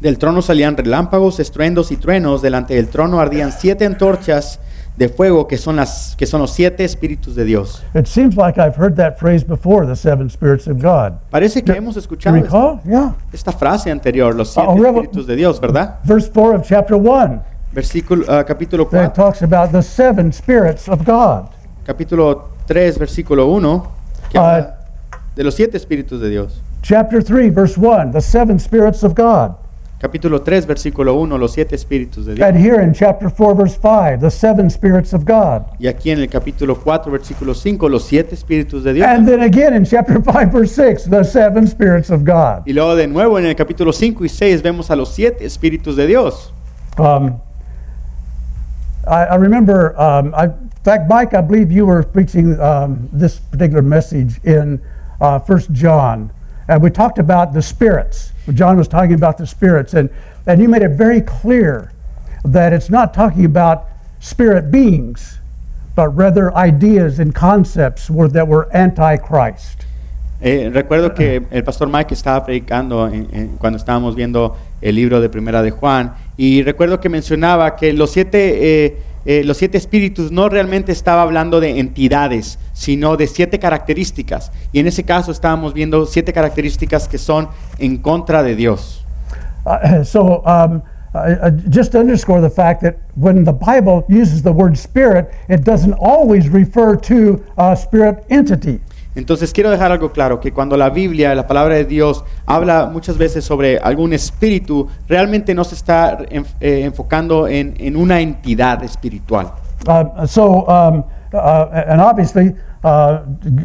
Del 0.00 0.18
trono 0.18 0.42
salían 0.42 0.76
relámpagos, 0.76 1.40
estruendos 1.40 1.90
y 1.92 1.96
truenos. 1.96 2.42
Delante 2.42 2.74
del 2.74 2.88
trono 2.88 3.20
ardían 3.20 3.52
siete 3.52 3.86
antorchas 3.86 4.60
de 4.96 5.08
fuego 5.08 5.46
que 5.48 5.56
son, 5.56 5.76
las, 5.76 6.14
que 6.16 6.26
son 6.26 6.40
los 6.42 6.50
siete 6.52 6.84
espíritus 6.84 7.34
de 7.34 7.44
Dios. 7.44 7.82
It 7.94 8.06
seems 8.06 8.36
like 8.36 8.58
I've 8.60 8.76
heard 8.76 8.96
that 8.96 9.16
phrase 9.18 9.44
before, 9.46 9.86
the 9.86 9.96
seven 9.96 10.28
spirits 10.28 10.66
of 10.68 10.78
God. 10.82 11.14
Parece 11.30 11.62
que 11.64 11.74
hemos 11.74 11.94
Do 11.94 12.00
escuchado 12.00 12.36
esta, 12.36 12.46
recall? 12.48 12.80
Yeah. 12.84 13.14
esta 13.32 13.52
frase 13.52 13.90
anterior, 13.90 14.34
los 14.34 14.50
siete 14.52 14.68
Revel- 14.74 15.04
espíritus 15.04 15.26
de 15.26 15.36
Dios, 15.36 15.60
¿verdad? 15.60 15.98
Verse 16.04 16.28
4 16.30 16.56
of 16.56 16.66
chapter 16.68 16.96
1 16.96 17.42
Versículo, 17.72 18.24
ah, 18.28 18.44
capítulo, 18.44 18.84
that 18.90 19.14
4, 19.14 19.24
talks 19.24 19.42
about 19.42 19.70
the 19.72 19.80
seven 19.82 20.32
spirits 20.32 20.88
of 20.88 21.04
God. 21.06 21.48
capítulo 21.86 22.48
3, 22.66 22.98
versículo 22.98 23.46
1, 23.46 23.84
que 24.28 24.38
Ah. 24.38 24.42
habla 24.56 24.76
de 25.36 25.44
los 25.44 25.54
siete 25.54 25.76
espíritus 25.76 26.20
de 26.20 26.28
Dios. 26.28 26.60
Chapter 26.82 27.22
3, 27.22 27.50
verse 27.54 27.78
1, 27.78 28.10
the 28.12 28.20
seven 28.20 28.58
spirits 28.58 29.02
of 29.04 29.14
God. 29.14 29.54
Capítulo 30.00 30.40
3, 30.40 30.66
versículo 30.66 31.14
1, 31.16 31.36
los 31.36 31.52
siete 31.52 31.74
espíritus 31.74 32.24
de 32.24 32.34
Dios. 32.34 32.48
And 32.48 32.56
here 32.56 32.82
in 32.82 32.94
chapter 32.94 33.28
4, 33.28 33.54
verse 33.54 33.76
5, 33.76 34.20
the 34.20 34.30
seven 34.30 34.70
spirits 34.70 35.12
of 35.12 35.26
God. 35.26 35.66
Y 35.78 35.88
aquí 35.88 36.10
en 36.10 36.20
el 36.20 36.28
capítulo 36.30 36.74
4, 36.74 37.12
versículo 37.12 37.54
5, 37.54 37.86
los 37.86 38.04
siete 38.04 38.34
espíritus 38.34 38.82
de 38.82 38.94
Dios. 38.94 39.06
And 39.06 39.28
then 39.28 39.42
again 39.42 39.74
in 39.74 39.84
chapter 39.84 40.18
5, 40.24 40.50
verse 40.50 40.74
6, 40.74 41.04
the 41.10 41.22
seven 41.22 41.66
spirits 41.66 42.08
of 42.08 42.24
God. 42.24 42.62
Y 42.66 42.72
luego 42.72 42.96
de 42.96 43.08
nuevo 43.08 43.38
en 43.38 43.44
el 43.44 43.54
capítulo 43.54 43.92
5 43.92 44.24
y 44.24 44.30
6 44.30 44.62
vemos 44.62 44.90
a 44.90 44.96
los 44.96 45.10
siete 45.14 45.44
espíritus 45.44 45.96
de 45.96 46.06
Dios. 46.06 46.50
Um, 46.96 47.38
I, 49.06 49.24
I 49.24 49.34
remember, 49.34 49.94
um, 50.00 50.34
I, 50.34 50.44
in 50.44 50.70
fact, 50.82 51.10
Mike, 51.10 51.34
I 51.34 51.42
believe 51.42 51.70
you 51.70 51.84
were 51.84 52.02
preaching 52.04 52.58
um, 52.58 53.06
this 53.12 53.38
particular 53.38 53.82
message 53.82 54.40
in 54.44 54.80
uh, 55.20 55.38
1 55.40 55.74
John. 55.74 56.32
And 56.68 56.82
we 56.82 56.88
talked 56.88 57.18
about 57.18 57.52
the 57.52 57.60
spirits. 57.60 58.29
John 58.54 58.76
was 58.76 58.88
talking 58.88 59.14
about 59.14 59.36
the 59.38 59.46
spirits. 59.46 59.94
And, 59.94 60.10
and 60.46 60.60
you 60.60 60.68
made 60.68 60.82
it 60.82 60.96
very 60.96 61.20
clear 61.20 61.92
that 62.44 62.72
it's 62.72 62.90
not 62.90 63.12
talking 63.14 63.44
about 63.44 63.84
spirit 64.20 64.70
beings, 64.70 65.38
but 65.94 66.08
rather 66.16 66.54
ideas 66.56 67.18
and 67.18 67.34
concepts 67.34 68.08
were, 68.10 68.28
that 68.28 68.46
were 68.48 68.68
anti-Christ. 68.72 69.84
Eh, 70.42 70.70
recuerdo 70.72 71.14
que 71.14 71.42
el 71.50 71.62
pastor 71.64 71.88
Mike 71.88 72.14
estaba 72.14 72.42
predicando 72.46 73.06
en- 73.08 73.28
en- 73.30 73.56
cuando 73.58 73.76
estábamos 73.78 74.14
viendo 74.16 74.56
el 74.80 74.94
libro 74.94 75.20
de 75.20 75.28
Primera 75.28 75.60
de 75.62 75.70
Juan 75.70 76.14
y 76.38 76.62
recuerdo 76.62 76.98
que 76.98 77.10
mencionaba 77.10 77.76
que 77.76 77.92
los 77.92 78.10
siete, 78.12 78.86
eh, 78.86 78.98
eh, 79.24 79.42
los 79.44 79.58
siete 79.58 79.76
espíritus 79.76 80.32
no 80.32 80.48
realmente 80.48 80.92
estaba 80.92 81.22
hablando 81.22 81.60
de 81.60 81.78
entidades, 81.78 82.58
sino 82.72 83.16
de 83.16 83.26
siete 83.26 83.58
características. 83.58 84.50
Y 84.72 84.80
en 84.80 84.86
ese 84.86 85.04
caso 85.04 85.30
estábamos 85.30 85.74
viendo 85.74 86.06
siete 86.06 86.32
características 86.32 87.08
que 87.08 87.18
son 87.18 87.48
en 87.78 87.98
contra 87.98 88.42
de 88.42 88.56
Dios. 88.56 89.04
Uh, 89.66 90.04
so, 90.04 90.42
um, 90.46 90.82
uh, 91.14 91.50
just 91.68 91.92
to 91.92 91.98
underscore 91.98 92.40
the 92.40 92.50
fact 92.50 92.80
that 92.82 92.96
when 93.14 93.44
the 93.44 93.52
Bible 93.52 94.04
uses 94.08 94.42
the 94.42 94.52
word 94.52 94.76
spirit, 94.76 95.30
it 95.48 95.64
doesn't 95.64 95.94
always 95.94 96.48
refer 96.48 96.96
to 96.96 97.44
a 97.58 97.76
spirit 97.76 98.24
entity. 98.30 98.80
Entonces 99.20 99.52
quiero 99.52 99.68
dejar 99.70 99.92
algo 99.92 100.12
claro, 100.12 100.40
que 100.40 100.50
cuando 100.50 100.78
la 100.78 100.88
Biblia, 100.88 101.34
la 101.34 101.46
palabra 101.46 101.74
de 101.74 101.84
Dios, 101.84 102.24
habla 102.46 102.86
muchas 102.90 103.18
veces 103.18 103.44
sobre 103.44 103.78
algún 103.78 104.14
espíritu, 104.14 104.88
realmente 105.06 105.54
no 105.54 105.62
se 105.62 105.74
está 105.74 106.18
en- 106.30 106.46
eh, 106.58 106.84
enfocando 106.84 107.46
en, 107.46 107.74
en 107.78 107.96
una 107.96 108.20
entidad 108.22 108.82
espiritual. 108.82 109.52
Uh, 109.86 110.26
so, 110.26 110.64
um, 110.66 111.04
uh, 111.34 111.66
and 111.86 112.00
obviously, 112.00 112.54
uh, 112.82 113.18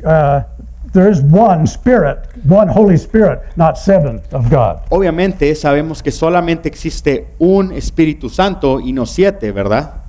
uh, 0.06 0.44
there 0.92 1.10
is 1.10 1.22
one 1.22 1.66
Spirit, 1.66 2.18
one 2.48 2.68
Holy 2.68 2.96
Spirit, 2.98 3.40
not 3.56 3.78
seven 3.78 4.22
of 4.34 4.50
God. 4.50 4.80
Obviamente 4.90 5.56
sabemos 5.56 6.04
que 6.04 6.12
solamente 6.12 6.68
existe 6.68 7.28
un 7.40 7.72
Espíritu 7.72 8.30
Santo 8.30 8.82
y 8.82 8.92
no 8.92 9.06
siete, 9.06 9.54
¿verdad? 9.54 10.02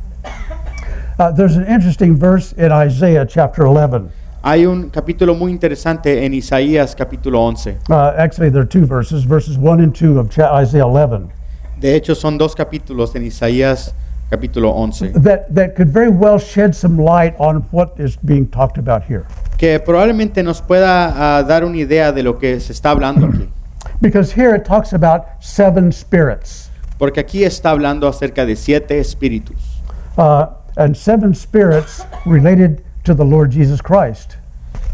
Uh, 1.19 1.31
there's 1.33 1.57
an 1.57 1.67
interesting 1.69 2.17
verse 2.19 2.53
in 2.59 2.73
Isaiah 2.73 3.25
chapter 3.25 3.65
11. 3.65 4.11
Hay 4.49 4.65
un 4.65 4.91
capítulo 4.91 5.35
muy 5.35 5.51
interesante 5.51 6.25
en 6.25 6.33
Isaías 6.33 6.95
capítulo 6.95 7.43
11. 7.43 7.79
Uh, 7.91 8.13
actually, 8.17 8.49
there 8.49 8.63
are 8.63 8.69
two 8.69 8.87
verses, 8.87 9.25
verses 9.25 9.59
1 9.59 9.81
and 9.81 9.93
2 9.93 10.21
of 10.21 10.29
Isaiah 10.39 10.87
11, 10.87 11.33
De 11.81 11.97
hecho, 11.97 12.15
son 12.15 12.39
dos 12.39 12.55
capítulos 12.55 13.17
en 13.17 13.25
Isaías 13.25 13.93
capítulo 14.31 14.71
11, 14.71 15.15
that, 15.15 15.53
that 15.53 15.75
could 15.75 15.89
very 15.89 16.11
well 16.11 16.39
shed 16.39 16.77
some 16.77 16.97
light 16.97 17.35
on 17.41 17.63
what 17.73 17.99
is 17.99 18.17
being 18.25 18.47
talked 18.47 18.79
about 18.79 19.03
here. 19.03 19.27
que 19.59 19.81
probablemente 19.81 20.45
nos 20.45 20.61
pueda 20.63 21.39
ah, 21.39 21.43
dar 21.43 21.65
una 21.65 21.79
idea 21.79 22.13
de 22.13 22.23
lo 22.23 22.39
que 22.39 22.61
se 22.61 22.73
está 22.73 22.91
hablando 22.93 23.27
aquí. 23.27 23.49
Because 24.01 24.31
here 24.31 24.55
it 24.55 24.65
talks 24.65 24.93
about 24.93 25.25
seven 25.41 25.91
spirits. 25.91 26.71
Porque 27.01 27.19
aquí 27.19 27.43
está 27.43 27.71
hablando 27.71 28.07
acerca 28.07 28.47
de 28.47 28.55
siete 28.55 29.01
espíritus. 29.01 29.83
Uh, 30.17 30.47
and 30.77 30.97
seven 30.97 31.35
spirits 31.35 32.01
related 32.25 32.86
to 33.07 33.15
the 33.15 33.25
Lord 33.25 33.51
Jesus 33.51 33.81
Christ, 33.81 34.37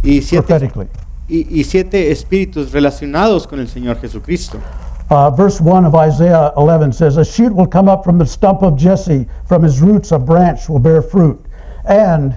Y 0.05 0.21
siete, 0.21 0.43
prophetically. 0.47 0.87
y, 1.29 1.47
y 1.51 1.65
siete 1.65 2.11
espíritus 2.11 2.73
relacionados 2.73 3.47
con 3.47 3.59
el 3.59 3.67
Señor 3.69 3.97
Jesucristo. 4.01 4.61
Uh, 5.11 5.31
verse 5.31 5.61
1 5.61 5.85
of 5.85 5.95
Isaiah 5.95 6.53
11 6.57 6.93
says, 6.93 7.17
A 7.17 7.25
shoot 7.25 7.53
will 7.55 7.67
come 7.67 7.89
up 7.89 8.05
from 8.05 8.19
the 8.19 8.27
stump 8.27 8.63
of 8.63 8.77
Jesse, 8.79 9.27
from 9.47 9.63
his 9.63 9.81
roots 9.81 10.13
a 10.13 10.19
branch 10.19 10.69
will 10.69 10.79
bear 10.79 11.03
fruit. 11.03 11.39
And 11.87 12.37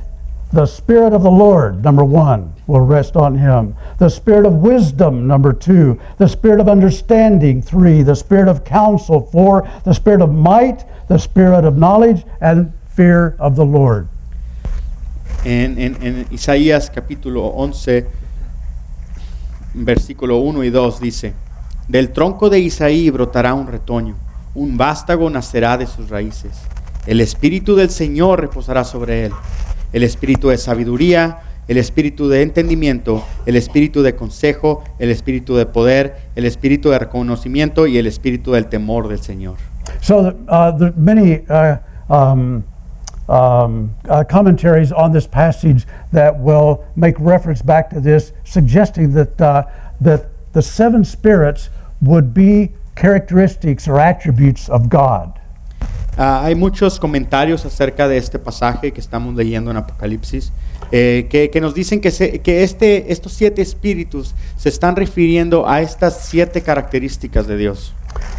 the 0.51 0.65
Spirit 0.65 1.13
of 1.13 1.23
the 1.23 1.31
Lord, 1.31 1.83
number 1.83 2.03
one, 2.03 2.53
will 2.67 2.81
rest 2.81 3.15
on 3.15 3.37
him. 3.37 3.75
The 3.97 4.09
Spirit 4.09 4.45
of 4.45 4.55
wisdom, 4.55 5.27
number 5.27 5.53
two. 5.53 5.99
The 6.17 6.27
Spirit 6.27 6.59
of 6.59 6.67
understanding, 6.69 7.61
three. 7.61 8.01
The 8.01 8.15
Spirit 8.15 8.47
of 8.47 8.63
counsel, 8.63 9.21
four. 9.31 9.69
The 9.83 9.93
Spirit 9.93 10.21
of 10.21 10.33
might, 10.33 10.85
the 11.07 11.17
Spirit 11.17 11.65
of 11.65 11.77
knowledge, 11.77 12.23
and 12.41 12.73
fear 12.89 13.35
of 13.39 13.55
the 13.55 13.65
Lord. 13.65 14.07
En, 15.47 16.25
Isaías 16.31 16.89
capítulo 16.89 17.45
11, 17.45 18.07
versículo 19.75 20.39
1 20.39 20.63
y 20.63 20.71
2 20.71 20.99
dice, 20.99 21.33
Del 21.87 22.09
tronco 22.09 22.49
de 22.49 22.59
Isaí 22.59 23.11
brotará 23.11 23.53
un 23.53 23.67
retoño, 23.67 24.15
un 24.55 24.75
vástago 24.75 25.29
nacerá 25.29 25.77
de 25.77 25.85
sus 25.85 26.09
raíces. 26.09 26.59
El 27.05 27.21
espíritu 27.21 27.75
del 27.75 27.91
Señor 27.91 28.41
reposará 28.41 28.83
sobre 28.83 29.25
él, 29.27 29.33
el 29.93 30.01
espíritu 30.01 30.49
de 30.49 30.57
sabiduría, 30.57 31.41
el 31.67 31.77
espíritu 31.77 32.27
de 32.27 32.41
entendimiento, 32.41 33.23
el 33.45 33.55
espíritu 33.55 34.01
de 34.01 34.15
consejo, 34.15 34.83
el 34.97 35.11
espíritu 35.11 35.55
de 35.55 35.67
poder, 35.67 36.15
el 36.35 36.45
espíritu 36.45 36.89
de 36.89 36.97
reconocimiento 36.97 37.85
y 37.85 37.99
el 37.99 38.07
espíritu 38.07 38.53
del 38.53 38.65
temor 38.65 39.07
del 39.09 39.19
Señor. 39.19 39.57
So 40.01 40.33
uh, 40.47 40.91
many 40.95 41.43
uh, 41.49 41.77
um, 42.09 42.63
um, 43.27 43.95
uh, 44.09 44.23
commentaries 44.23 44.91
on 44.91 45.11
this 45.11 45.27
passage 45.27 45.85
that 46.11 46.37
will 46.39 46.83
make 46.95 47.15
reference 47.19 47.61
back 47.61 47.89
to 47.89 47.99
this, 47.99 48.33
suggesting 48.43 49.13
that 49.13 49.39
uh, 49.41 49.63
that 50.01 50.27
the 50.53 50.61
seven 50.61 51.03
spirits 51.03 51.69
would 52.01 52.33
be 52.33 52.71
characteristics 52.95 53.87
or 53.87 53.99
attributes 53.99 54.69
of 54.69 54.89
God. 54.89 55.39
Ah, 56.17 56.43
hay 56.45 56.55
muchos 56.55 56.97
comentarios 56.97 57.65
acerca 57.65 58.07
de 58.07 58.15
este 58.15 58.39
pasaje 58.39 58.93
que 58.93 59.01
estamos 59.01 59.35
leyendo 59.35 59.69
en 59.69 59.75
Apocalipsis 59.75 60.53
eh, 60.93 61.27
que, 61.29 61.49
que 61.49 61.59
nos 61.59 61.73
dicen 61.73 61.99
que, 61.99 62.09
se- 62.09 62.39
que 62.39 62.63
este, 62.63 63.11
estos 63.11 63.33
siete 63.33 63.61
espíritus 63.61 64.33
se 64.55 64.69
están 64.69 64.95
refiriendo 64.95 65.67
a 65.67 65.81
estas 65.81 66.21
siete 66.21 66.61
características 66.61 67.47
de 67.47 67.57
Dios. 67.57 67.93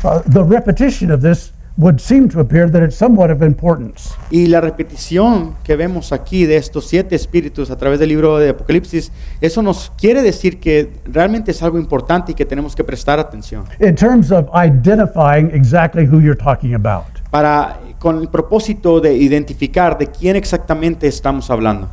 Uh, 0.05 0.21
the 0.21 0.43
repetition 0.43 1.11
of 1.11 1.21
this 1.21 1.53
would 1.79 2.01
seem 2.01 2.29
to 2.29 2.41
appear 2.41 2.71
that 2.71 2.83
it's 2.83 2.97
somewhat 2.97 3.31
of 3.31 3.43
importance. 3.43 4.15
Y 4.31 4.47
la 4.47 4.61
repetición 4.61 5.55
que 5.63 5.77
vemos 5.77 6.13
aquí 6.13 6.47
de 6.47 6.57
estos 6.57 6.87
siete 6.87 7.15
espíritus 7.15 7.71
a 7.71 7.77
través 7.77 7.99
del 7.99 8.09
libro 8.09 8.39
de 8.39 8.51
Apocalipsis, 8.51 9.13
eso 9.41 9.63
nos 9.63 9.93
quiere 9.99 10.23
decir 10.23 10.59
que 10.59 10.93
realmente 11.05 11.51
es 11.51 11.63
algo 11.63 11.79
importante 11.79 12.33
y 12.33 12.35
que 12.35 12.45
tenemos 12.45 12.75
que 12.75 12.85
prestar 12.85 13.19
atención 13.19 13.65
in 13.81 13.95
terms 13.95 14.31
of 14.31 14.49
identifying 14.55 15.51
exactly 15.53 16.07
who 16.07 16.21
you're 16.21 16.37
talking 16.37 16.75
about. 16.75 17.05
para 17.31 17.79
con 17.99 18.21
el 18.21 18.29
propósito 18.29 19.01
de 19.01 19.15
identificar 19.15 19.99
de 19.99 20.07
quién 20.07 20.37
exactamente 20.37 21.07
estamos 21.07 21.51
hablando. 21.51 21.89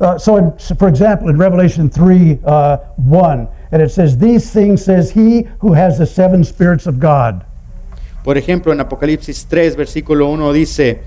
Uh, 0.00 0.16
so, 0.18 0.38
in, 0.38 0.52
so 0.58 0.74
for 0.74 0.88
example, 0.88 1.28
in 1.28 1.36
Revelation 1.36 1.90
3 1.90 2.38
uh, 2.44 2.78
1, 2.96 3.48
and 3.72 3.82
it 3.82 3.90
says, 3.90 4.16
These 4.16 4.50
things 4.52 4.84
says 4.84 5.10
he 5.10 5.46
who 5.60 5.72
has 5.72 5.98
the 5.98 6.06
seven 6.06 6.44
spirits 6.44 6.86
of 6.86 6.98
God. 7.00 7.44
Por 8.28 8.36
ejemplo, 8.36 8.74
en 8.74 8.80
Apocalipsis 8.80 9.46
3, 9.48 9.74
versículo 9.74 10.28
1 10.28 10.52
dice, 10.52 10.90
eh, 10.90 11.00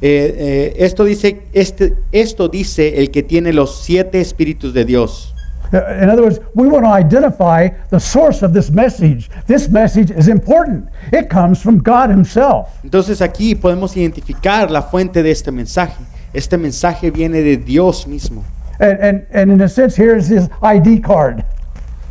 eh, 0.00 0.74
esto, 0.78 1.04
dice 1.04 1.42
este, 1.52 1.96
esto 2.12 2.48
dice 2.48 2.98
el 2.98 3.10
que 3.10 3.22
tiene 3.22 3.52
los 3.52 3.82
siete 3.82 4.22
espíritus 4.22 4.72
de 4.72 4.86
Dios. 4.86 5.34
Uh, 5.70 6.02
In 6.02 6.08
other 6.08 6.22
words, 6.22 6.40
we 6.54 6.66
want 6.66 6.86
to 6.86 6.90
identify 6.90 7.68
the 7.90 8.00
source 8.00 8.42
of 8.42 8.54
this 8.54 8.70
message. 8.70 9.28
This 9.46 9.68
message 9.68 10.10
is 10.10 10.28
important, 10.28 10.88
it 11.12 11.28
comes 11.28 11.60
from 11.60 11.76
God 11.76 12.08
Himself. 12.08 12.68
Entonces 12.82 13.20
aquí 13.20 13.54
podemos 13.54 13.94
identificar 13.94 14.70
la 14.70 14.80
fuente 14.80 15.22
de 15.22 15.30
este 15.30 15.52
mensaje. 15.52 16.02
Este 16.32 16.56
mensaje 16.56 17.10
viene 17.10 17.42
de 17.42 17.58
Dios 17.58 18.06
mismo. 18.06 18.44
And, 18.80 18.98
and, 18.98 19.26
and 19.30 19.52
in 19.52 19.60
a 19.60 19.68
sense, 19.68 19.94
here 19.94 20.16
is 20.16 20.30
His 20.30 20.48
ID 20.62 21.02
card. 21.02 21.44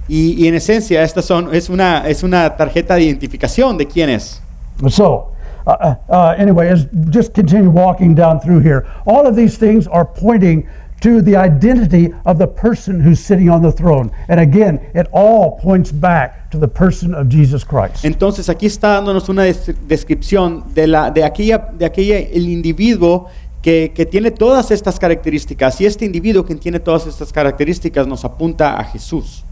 Y, 0.07 0.36
y 0.38 0.47
en 0.47 0.53
esencia, 0.53 1.01
esta 1.01 1.24
son, 1.24 1.51
es, 1.51 1.68
una, 1.68 2.07
es 2.07 2.22
una 2.22 2.55
tarjeta 2.55 2.93
de 2.93 3.05
identificación 3.05 3.76
de 3.76 3.88
quién 3.88 4.12
es. 4.12 4.41
So, 4.90 5.36
uh, 5.68 5.72
uh, 5.72 5.96
uh, 6.10 6.36
anyway, 6.38 6.70
as 6.70 6.88
just 7.10 7.34
continue 7.34 7.70
walking 7.70 8.16
down 8.16 8.40
through 8.40 8.62
here, 8.62 8.88
all 9.06 9.28
of 9.28 9.36
these 9.36 9.58
things 9.58 9.88
are 9.88 10.06
pointing 10.06 10.68
to 11.02 11.22
the 11.22 11.36
identity 11.36 12.14
of 12.26 12.38
the 12.38 12.48
person 12.48 13.00
who's 13.00 13.20
sitting 13.20 13.50
on 13.50 13.62
the 13.62 13.72
throne. 13.72 14.12
And 14.28 14.40
again, 14.40 14.80
it 14.94 15.08
all 15.12 15.60
points 15.60 15.92
back 15.92 16.52
to 16.52 16.60
the 16.60 16.68
person 16.68 17.14
of 17.16 17.28
Jesus 17.28 17.64
Christ. 17.64 18.06
Entonces 18.06 18.50
aquí 18.50 18.68
está 18.68 18.90
dándonos 18.90 19.28
una 19.30 19.44
des- 19.44 19.74
descripción 19.88 20.64
de, 20.74 20.88
la, 20.88 21.10
de, 21.10 21.24
aquella, 21.24 21.70
de 21.74 21.86
aquella, 21.86 22.20
el 22.20 22.48
individuo 22.48 23.30
que, 23.64 23.92
que 23.96 24.06
tiene 24.06 24.32
todas 24.32 24.70
estas 24.70 25.00
características. 25.00 25.82
Y 25.82 25.86
este 25.86 26.06
individuo 26.06 26.46
que 26.46 26.56
tiene 26.56 26.80
todas 26.80 27.08
estas 27.08 27.34
características 27.34 28.06
nos 28.08 28.24
apunta 28.24 28.80
a 28.80 28.84
Jesús. 28.84 29.44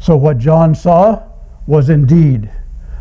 So, 0.00 0.16
what 0.16 0.38
John 0.38 0.74
saw 0.74 1.20
was 1.66 1.88
indeed 1.88 2.50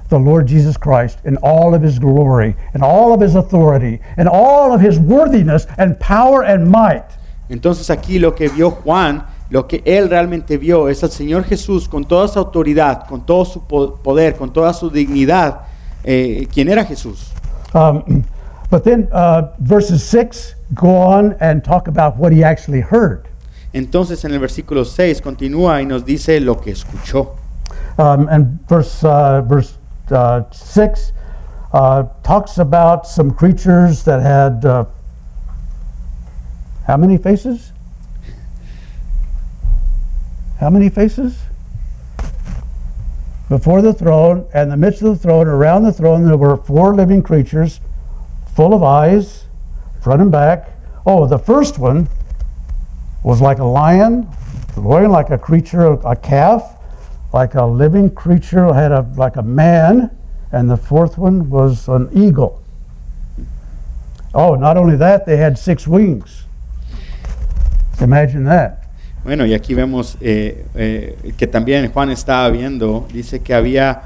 the 0.09 0.19
Lord 0.19 0.47
Jesus 0.47 0.77
Christ 0.77 1.19
in 1.25 1.37
all 1.37 1.73
of 1.73 1.81
his 1.81 1.99
glory, 1.99 2.55
and 2.73 2.83
all 2.83 3.13
of 3.13 3.21
his 3.21 3.35
authority, 3.35 3.99
and 4.17 4.27
all 4.29 4.73
of 4.73 4.81
his 4.81 4.99
worthiness 4.99 5.65
and 5.77 5.99
power 5.99 6.43
and 6.43 6.69
might. 6.69 7.05
Entonces 7.49 7.89
aquí 7.89 8.19
lo 8.19 8.31
que 8.31 8.49
vio 8.49 8.71
Juan, 8.71 9.25
lo 9.49 9.67
que 9.67 9.81
él 9.85 10.09
realmente 10.09 10.57
vio 10.57 10.87
es 10.87 11.03
al 11.03 11.11
Señor 11.11 11.43
Jesús 11.43 11.87
con 11.87 12.05
toda 12.05 12.27
su 12.27 12.39
autoridad, 12.39 13.07
con 13.07 13.25
todo 13.25 13.45
su 13.45 13.63
poder, 13.63 14.35
con 14.35 14.51
toda 14.51 14.73
su 14.73 14.89
dignidad. 14.89 15.61
Eh, 16.03 16.47
¿Quién 16.51 16.69
era 16.69 16.85
Jesús? 16.85 17.31
Um, 17.73 18.23
but 18.69 18.83
then 18.83 19.07
uh, 19.11 19.53
verses 19.59 20.03
6 20.03 20.55
go 20.73 20.89
on 20.89 21.35
and 21.39 21.63
talk 21.63 21.87
about 21.87 22.17
what 22.17 22.31
he 22.31 22.43
actually 22.43 22.81
heard. 22.81 23.27
Entonces 23.73 24.23
en 24.23 24.31
el 24.31 24.39
versículo 24.39 24.85
6 24.85 25.21
continúa 25.21 25.81
y 25.81 25.85
nos 25.85 26.05
dice 26.05 26.39
lo 26.39 26.59
que 26.59 26.71
escuchó. 26.71 27.35
Um, 27.97 28.27
and 28.29 28.59
verse, 28.67 29.03
uh, 29.03 29.41
verse 29.41 29.77
uh, 30.11 30.49
6 30.51 31.11
uh, 31.73 32.03
talks 32.23 32.57
about 32.57 33.05
some 33.05 33.31
creatures 33.31 34.03
that 34.03 34.21
had 34.21 34.65
uh, 34.65 34.85
how 36.85 36.97
many 36.97 37.17
faces? 37.17 37.71
How 40.59 40.69
many 40.69 40.89
faces? 40.89 41.37
Before 43.49 43.81
the 43.81 43.93
throne, 43.93 44.47
and 44.53 44.71
the 44.71 44.77
midst 44.77 45.01
of 45.01 45.09
the 45.09 45.17
throne, 45.17 45.47
around 45.47 45.83
the 45.83 45.91
throne, 45.91 46.25
there 46.25 46.37
were 46.37 46.57
four 46.57 46.95
living 46.95 47.21
creatures, 47.21 47.79
full 48.55 48.73
of 48.73 48.83
eyes, 48.83 49.45
front 50.01 50.21
and 50.21 50.31
back. 50.31 50.69
Oh, 51.05 51.27
the 51.27 51.37
first 51.37 51.77
one 51.77 52.07
was 53.23 53.41
like 53.41 53.59
a 53.59 53.63
lion, 53.63 54.27
roaring 54.77 55.11
like 55.11 55.31
a 55.31 55.37
creature, 55.37 55.93
a 56.05 56.15
calf, 56.15 56.74
like 57.35 57.53
a 57.55 57.65
living 57.65 58.09
creature, 58.09 58.73
had 58.73 58.93
a 58.93 59.05
like 59.17 59.35
a 59.35 59.43
man, 59.43 60.09
and 60.53 60.69
the 60.69 60.77
fourth 60.77 61.17
one 61.17 61.49
was 61.49 61.89
an 61.89 62.07
eagle. 62.13 62.61
Oh, 64.33 64.55
not 64.55 64.77
only 64.77 64.95
that, 64.95 65.25
they 65.25 65.35
had 65.35 65.57
six 65.57 65.85
wings. 65.85 66.45
Imagine 67.99 68.45
that. 68.45 68.81
Bueno, 69.25 69.45
y 69.45 69.53
aquí 69.53 69.73
vemos 69.73 70.17
eh, 70.21 70.65
eh, 70.75 71.33
que 71.37 71.47
también 71.47 71.91
Juan 71.91 72.09
estaba 72.09 72.49
viendo, 72.49 73.05
dice 73.11 73.41
que 73.41 73.53
había 73.53 74.03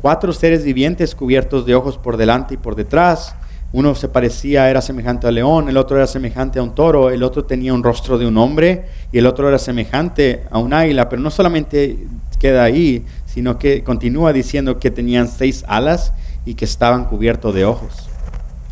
cuatro 0.00 0.32
seres 0.32 0.64
vivientes 0.64 1.14
cubiertos 1.14 1.66
de 1.66 1.74
ojos 1.74 1.96
por 1.96 2.16
delante 2.16 2.54
y 2.54 2.56
por 2.56 2.74
detrás. 2.74 3.36
Uno 3.74 3.96
se 3.96 4.08
parecía, 4.08 4.70
era 4.70 4.80
semejante 4.80 5.26
al 5.26 5.34
león, 5.34 5.68
el 5.68 5.76
otro 5.76 5.96
era 5.96 6.06
semejante 6.06 6.60
a 6.60 6.62
un 6.62 6.76
toro, 6.76 7.10
el 7.10 7.24
otro 7.24 7.44
tenía 7.44 7.74
un 7.74 7.82
rostro 7.82 8.18
de 8.18 8.24
un 8.24 8.38
hombre 8.38 8.84
y 9.10 9.18
el 9.18 9.26
otro 9.26 9.48
era 9.48 9.58
semejante 9.58 10.44
a 10.48 10.60
un 10.60 10.72
águila. 10.72 11.08
Pero 11.08 11.20
no 11.20 11.28
solamente 11.28 11.98
queda 12.38 12.62
ahí, 12.62 13.04
sino 13.26 13.58
que 13.58 13.82
continúa 13.82 14.32
diciendo 14.32 14.78
que 14.78 14.92
tenían 14.92 15.26
seis 15.26 15.64
alas 15.66 16.12
y 16.46 16.54
que 16.54 16.64
estaban 16.64 17.06
cubiertos 17.06 17.52
de 17.52 17.64
ojos. 17.64 18.08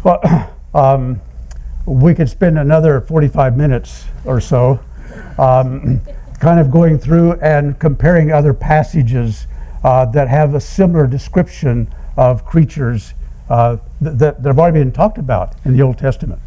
Well, 0.04 0.20
um, 0.72 1.18
we 1.84 2.14
could 2.14 2.28
spend 2.28 2.56
another 2.56 3.00
45 3.00 3.56
minutes 3.56 4.04
or 4.24 4.40
so 4.40 4.78
um, 5.36 6.00
kind 6.38 6.60
of 6.60 6.70
going 6.70 7.00
through 7.00 7.40
and 7.42 7.76
comparing 7.80 8.30
other 8.30 8.54
passages 8.54 9.48
uh, 9.82 10.06
that 10.12 10.28
have 10.28 10.54
a 10.54 10.60
similar 10.60 11.08
description 11.08 11.88
of 12.16 12.44
creatures 12.44 13.14
uh, 13.52 13.76
th- 14.02 14.18
that, 14.18 14.42
that 14.42 14.46
have 14.46 14.58
already 14.58 14.78
been 14.78 14.92
talked 14.92 15.18
about 15.18 15.54
in 15.64 15.76
the 15.76 15.82
Old 15.82 15.98
Testament. 15.98 16.40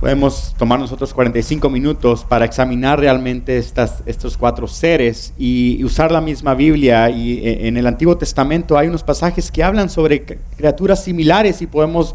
Podemos 0.00 0.54
tomar 0.58 0.78
nosotros 0.78 1.14
45 1.14 1.70
minutos 1.70 2.24
para 2.24 2.44
examinar 2.44 3.00
realmente 3.00 3.56
estas, 3.56 4.02
estos 4.04 4.36
cuatro 4.36 4.66
seres 4.66 5.32
y, 5.38 5.76
y 5.78 5.84
usar 5.84 6.12
la 6.12 6.20
misma 6.20 6.54
Biblia. 6.54 7.08
Y 7.08 7.38
eh, 7.38 7.68
en 7.68 7.78
el 7.78 7.86
Antiguo 7.86 8.18
Testamento 8.18 8.76
hay 8.76 8.88
unos 8.88 9.02
pasajes 9.02 9.50
que 9.50 9.64
hablan 9.64 9.88
sobre 9.88 10.24
criaturas 10.56 11.02
similares 11.02 11.62
y 11.62 11.66
podemos 11.66 12.14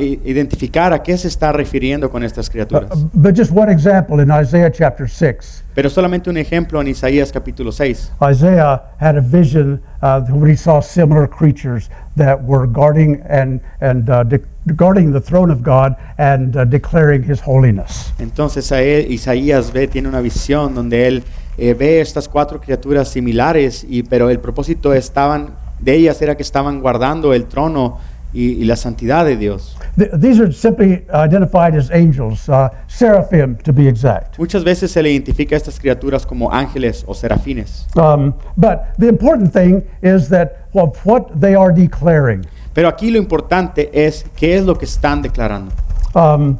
i- 0.00 0.20
identificar 0.24 0.92
a 0.92 1.02
qué 1.02 1.16
se 1.16 1.28
está 1.28 1.52
refiriendo 1.52 2.10
con 2.10 2.24
estas 2.24 2.50
criaturas. 2.50 2.90
Uh, 2.92 3.08
but 3.12 3.36
just 3.36 3.52
one 3.52 3.70
example 3.70 4.20
in 4.22 4.30
Isaiah 4.30 4.70
chapter 4.70 5.08
6. 5.08 5.62
Pero 5.74 5.88
solamente 5.90 6.28
un 6.30 6.36
ejemplo 6.36 6.80
en 6.80 6.88
Isaías 6.88 7.30
capítulo 7.32 7.70
6. 7.72 8.12
Isaiah 8.32 8.82
had 9.00 9.16
a 9.16 9.20
vision 9.20 9.80
uh, 10.02 10.20
when 10.30 10.50
he 10.50 10.56
saw 10.56 10.80
similar 10.80 11.28
creatures 11.28 11.88
that 12.16 12.38
were 12.44 12.66
guarding 12.66 13.20
and, 13.28 13.60
and 13.80 14.08
uh, 14.10 14.22
de- 14.24 14.40
guarding 14.76 15.12
the 15.12 15.20
throne 15.20 15.52
of 15.52 15.62
God 15.62 15.94
and 16.18 16.56
uh, 16.56 16.64
declaring 16.64 17.22
his 17.22 17.40
holiness. 17.44 18.12
Entonces 18.18 18.70
Isaías 19.08 19.72
ve, 19.72 19.88
tiene 19.88 20.08
una 20.08 20.20
visión 20.20 20.74
donde 20.74 21.06
él 21.06 21.22
eh, 21.58 21.74
ve 21.74 22.00
estas 22.00 22.28
cuatro 22.28 22.60
criaturas 22.60 23.08
similares, 23.08 23.84
y, 23.88 24.02
pero 24.02 24.30
el 24.30 24.40
propósito 24.40 24.92
estaban, 24.92 25.50
de 25.80 25.94
ellas 25.94 26.20
era 26.22 26.36
que 26.36 26.42
estaban 26.42 26.80
guardando 26.80 27.32
el 27.34 27.44
trono 27.46 27.98
y, 28.34 28.60
y 28.60 28.64
la 28.64 28.76
santidad 28.76 29.24
de 29.24 29.36
Dios. 29.36 29.76
Th- 29.96 30.10
these 30.18 30.40
are 30.40 30.52
simply 30.52 31.04
identified 31.12 31.76
as 31.76 31.90
angels, 31.92 32.48
uh, 32.48 32.68
seraphim 32.88 33.56
to 33.62 33.72
be 33.72 33.88
exact. 33.88 34.38
Muchas 34.38 34.64
veces 34.64 34.90
se 34.90 35.02
le 35.02 35.10
identifica 35.10 35.54
a 35.54 35.58
estas 35.58 35.78
criaturas 35.78 36.26
como 36.26 36.50
ángeles 36.50 37.04
o 37.06 37.14
serafines. 37.14 37.86
Um, 37.96 38.34
but 38.56 38.94
the 38.98 39.08
important 39.08 39.52
thing 39.52 39.82
is 40.02 40.28
that 40.28 40.66
of 40.74 40.98
what 41.06 41.40
they 41.40 41.54
are 41.54 41.72
declaring. 41.72 42.44
Pero 42.74 42.88
aquí 42.88 43.10
lo 43.10 43.18
importante 43.18 43.88
es 43.92 44.24
qué 44.36 44.56
es 44.56 44.64
lo 44.64 44.74
que 44.74 44.84
están 44.84 45.22
declarando. 45.22 45.72
Um, 46.14 46.58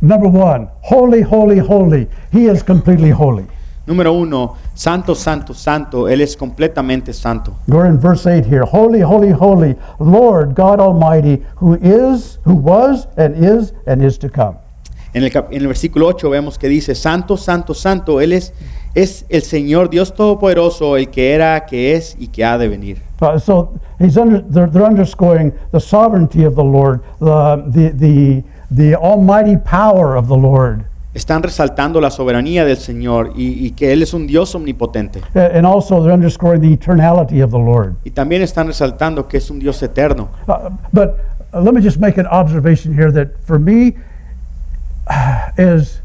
number 0.00 0.28
one, 0.28 0.68
holy, 0.80 1.20
holy, 1.20 1.58
holy. 1.58 2.08
He 2.32 2.46
is 2.46 2.62
completely 2.62 3.10
holy. 3.10 3.46
Número 3.90 4.12
uno, 4.12 4.54
santo, 4.72 5.16
santo, 5.16 5.52
santo, 5.52 6.08
Él 6.08 6.20
es 6.20 6.36
completamente 6.36 7.12
santo. 7.12 7.56
We're 7.66 7.88
in 7.88 7.98
verse 7.98 8.24
8 8.24 8.46
here. 8.46 8.62
Holy, 8.62 9.00
holy, 9.00 9.32
holy, 9.32 9.74
Lord 9.98 10.54
God 10.54 10.78
Almighty, 10.78 11.42
who 11.56 11.74
is, 11.74 12.38
who 12.44 12.54
was, 12.54 13.08
and 13.16 13.34
is, 13.34 13.72
and 13.88 14.00
is 14.00 14.16
to 14.18 14.28
come. 14.28 14.58
En 15.12 15.24
el, 15.24 15.32
en 15.34 15.62
el 15.62 15.66
versículo 15.66 16.06
8 16.06 16.30
vemos 16.30 16.56
que 16.56 16.68
dice, 16.68 16.94
santo, 16.94 17.36
santo, 17.36 17.74
santo, 17.74 18.20
Él 18.20 18.32
es, 18.32 18.52
es 18.94 19.26
el 19.28 19.42
Señor 19.42 19.90
Dios 19.90 20.14
Todopoderoso, 20.14 20.96
el 20.96 21.10
que 21.10 21.34
era, 21.34 21.66
que 21.66 21.96
es 21.96 22.14
y 22.16 22.28
que 22.28 22.44
ha 22.44 22.58
de 22.58 22.68
venir. 22.68 23.02
Uh, 23.20 23.40
so 23.40 23.72
he's 23.98 24.16
under, 24.16 24.40
they're, 24.40 24.70
they're 24.70 24.86
underscoring 24.86 25.52
the 25.72 25.80
sovereignty 25.80 26.44
of 26.44 26.54
the 26.54 26.62
Lord, 26.62 27.00
the, 27.18 27.56
the, 27.66 27.90
the, 27.90 28.44
the 28.70 28.94
almighty 28.94 29.56
power 29.56 30.14
of 30.14 30.28
the 30.28 30.36
Lord, 30.36 30.84
Están 31.12 31.42
resaltando 31.42 32.00
la 32.00 32.10
soberanía 32.10 32.64
del 32.64 32.76
Señor 32.76 33.32
y, 33.34 33.66
y 33.66 33.72
que 33.72 33.92
Él 33.92 34.02
es 34.02 34.14
un 34.14 34.26
Dios 34.26 34.54
omnipotente. 34.54 35.20
And 35.34 35.66
also 35.66 36.00
they're 36.00 36.14
underscoring 36.14 36.60
the 36.60 36.72
eternality 36.72 37.42
of 37.42 37.50
the 37.50 37.58
Lord. 37.58 37.96
Y 38.04 38.10
también 38.10 38.42
están 38.42 38.68
resaltando 38.68 39.26
que 39.26 39.38
es 39.38 39.50
un 39.50 39.58
Dios 39.58 39.82
eterno. 39.82 40.28
Uh, 40.46 40.70
but 40.92 41.16
uh, 41.52 41.60
let 41.60 41.74
me 41.74 41.82
just 41.82 41.98
make 41.98 42.18
an 42.18 42.26
observation 42.26 42.94
here 42.94 43.10
that 43.10 43.28
for 43.44 43.58
me 43.58 43.96
is 45.58 46.00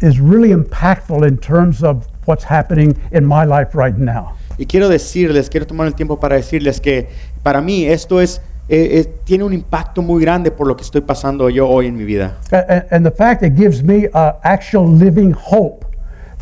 is 0.00 0.20
really 0.20 0.50
impactful 0.50 1.26
in 1.26 1.36
terms 1.36 1.82
of 1.82 2.06
what's 2.24 2.44
happening 2.44 2.96
in 3.12 3.26
my 3.26 3.44
life 3.44 3.74
right 3.74 3.98
now. 3.98 4.34
Y 4.58 4.66
quiero 4.66 4.88
decirles, 4.88 5.48
quiero 5.50 5.66
tomar 5.66 5.86
el 5.86 5.94
tiempo 5.94 6.18
para 6.18 6.36
decirles 6.36 6.80
que 6.80 7.08
para 7.42 7.60
mí 7.60 7.84
esto 7.84 8.20
es, 8.20 8.40
eh, 8.68 9.00
eh, 9.00 9.14
tiene 9.24 9.44
un 9.44 9.52
impacto 9.52 10.02
muy 10.02 10.20
grande 10.22 10.50
por 10.50 10.66
lo 10.66 10.76
que 10.76 10.82
estoy 10.82 11.00
pasando 11.00 11.48
yo 11.50 11.68
hoy 11.68 11.86
en 11.86 11.96
mi 11.96 12.04
vida. 12.04 12.36
A- 12.52 12.56
a- 12.56 12.86
And, 12.94 13.04
the 13.04 13.10
fact 13.10 13.42
it 13.42 13.54
gives 13.56 13.82
me 13.82 14.06
uh, 14.14 14.32
actual 14.42 14.88
living 14.96 15.32
hope 15.34 15.84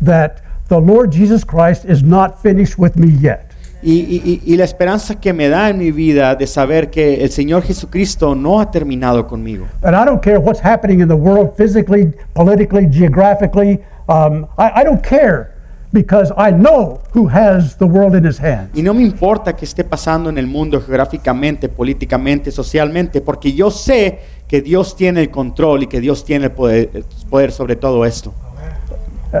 that 0.03 0.41
the 0.69 0.79
Lord 0.79 1.11
Jesus 1.11 1.43
Christ 1.45 1.85
is 1.85 2.03
not 2.03 2.39
finished 2.41 2.77
with 2.77 2.95
me 2.95 3.07
yet. 3.21 3.45
Y, 3.81 4.01
y- 4.09 4.21
y- 4.25 4.41
y 4.53 4.57
la 4.57 4.63
esperanza 4.65 5.19
que 5.19 5.31
me 5.33 5.47
da 5.49 5.69
en 5.69 5.77
mi 5.77 5.91
vida 5.91 6.35
de 6.35 6.47
saber 6.47 6.89
que 6.89 7.23
el 7.23 7.29
Señor 7.29 7.61
Jesucristo 7.63 8.33
no 8.35 8.59
ha 8.59 8.71
terminado 8.71 9.27
conmigo. 9.27 9.67
And 9.83 9.95
I 9.95 10.03
don't 10.03 10.21
care 10.21 10.39
what's 10.39 10.59
happening 10.61 10.99
in 10.99 11.07
the 11.07 11.15
world 11.15 11.53
physically, 11.55 12.11
politically, 12.33 12.87
geographically. 12.89 13.79
Um, 14.09 14.47
I, 14.57 14.81
I 14.81 14.83
don't 14.83 15.01
care 15.03 15.53
because 15.91 16.31
I 16.37 16.51
know 16.51 17.01
who 17.13 17.27
has 17.27 17.77
the 17.77 17.85
world 17.85 18.15
in 18.15 18.25
his 18.25 18.39
hands. 18.39 18.69
Y 18.73 18.81
no 18.81 18.93
me 18.93 19.03
importa 19.03 19.55
que 19.55 19.65
esté 19.65 19.83
pasando 19.83 20.29
en 20.29 20.37
el 20.37 20.47
mundo 20.47 20.81
geográficamente, 20.81 21.69
políticamente, 21.69 22.51
socialmente, 22.51 23.21
porque 23.21 23.53
yo 23.53 23.71
sé 23.71 24.19
que 24.47 24.61
Dios 24.61 24.95
tiene 24.95 25.21
el 25.21 25.31
control 25.31 25.83
y 25.83 25.87
que 25.87 26.01
Dios 26.01 26.25
tiene 26.25 26.45
el 26.45 26.51
poder, 26.51 26.89
el 26.93 27.05
poder 27.29 27.51
sobre 27.51 27.75
todo 27.75 28.05
esto. 28.05 28.33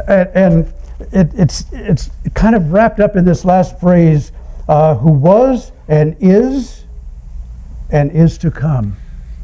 And, 0.07 0.29
and 0.35 0.67
it, 1.11 1.29
it's, 1.37 1.65
it's 1.71 2.09
kind 2.33 2.55
of 2.55 2.71
wrapped 2.71 2.99
up 2.99 3.15
in 3.15 3.25
this 3.25 3.45
last 3.45 3.79
phrase 3.79 4.31
uh, 4.67 4.95
who 4.95 5.11
was 5.11 5.71
and 5.87 6.15
is 6.19 6.85
and 7.91 8.11
is 8.11 8.37
to 8.39 8.51
come. 8.51 8.95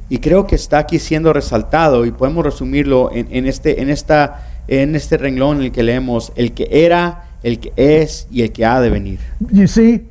Y 0.10 0.20
creo 0.20 0.46
que 0.46 0.56
está 0.56 0.80
aquí 0.80 1.00
siendo 1.00 1.34
resaltado 1.34 2.06
y 2.06 2.12
podemos 2.12 2.44
resumirlo 2.46 3.12
en, 3.12 3.28
en 3.32 3.48
este, 3.48 3.82
en, 3.82 3.90
esta, 3.90 4.53
en 4.68 4.96
este 4.96 5.18
renglón 5.18 5.58
en 5.58 5.64
el 5.64 5.72
que 5.72 5.84
leemos 5.84 6.32
el 6.36 6.54
que 6.54 6.68
era, 6.70 7.26
el 7.44 7.60
que 7.60 7.74
es 7.76 8.28
y 8.32 8.42
el 8.42 8.52
que 8.52 8.66
ha 8.66 8.80
de 8.80 8.90
venir. 8.90 9.20
You 9.52 9.68
see, 9.68 10.08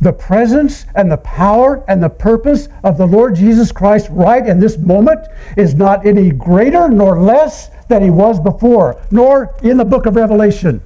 the 0.00 0.12
presence 0.12 0.86
and 0.94 1.10
the 1.10 1.18
power 1.18 1.82
and 1.88 2.02
the 2.02 2.10
purpose 2.10 2.68
of 2.82 2.96
the 2.96 3.06
Lord 3.06 3.34
Jesus 3.36 3.72
Christ 3.72 4.08
right 4.10 4.46
in 4.46 4.60
this 4.60 4.78
moment 4.78 5.20
is 5.56 5.74
not 5.74 6.06
any 6.06 6.30
greater 6.30 6.88
nor 6.88 7.20
less 7.20 7.70
than 7.88 8.02
he 8.02 8.10
was 8.10 8.40
before, 8.40 8.96
nor 9.10 9.54
in 9.62 9.76
the 9.76 9.84
book 9.84 10.06
of 10.06 10.16
Revelation. 10.16 10.80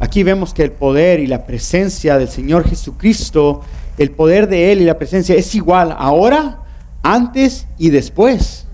Aquí 0.00 0.24
vemos 0.24 0.52
que 0.52 0.64
el 0.64 0.72
poder 0.72 1.20
y 1.20 1.26
la 1.26 1.46
presencia 1.46 2.18
del 2.18 2.28
Señor 2.28 2.64
Jesucristo, 2.68 3.62
el 3.96 4.10
poder 4.10 4.48
de 4.48 4.72
Él 4.72 4.82
y 4.82 4.84
la 4.84 4.98
presencia 4.98 5.36
es 5.36 5.54
igual 5.54 5.94
ahora, 5.96 6.58
antes 7.02 7.66
y 7.78 7.90
después. 7.90 8.66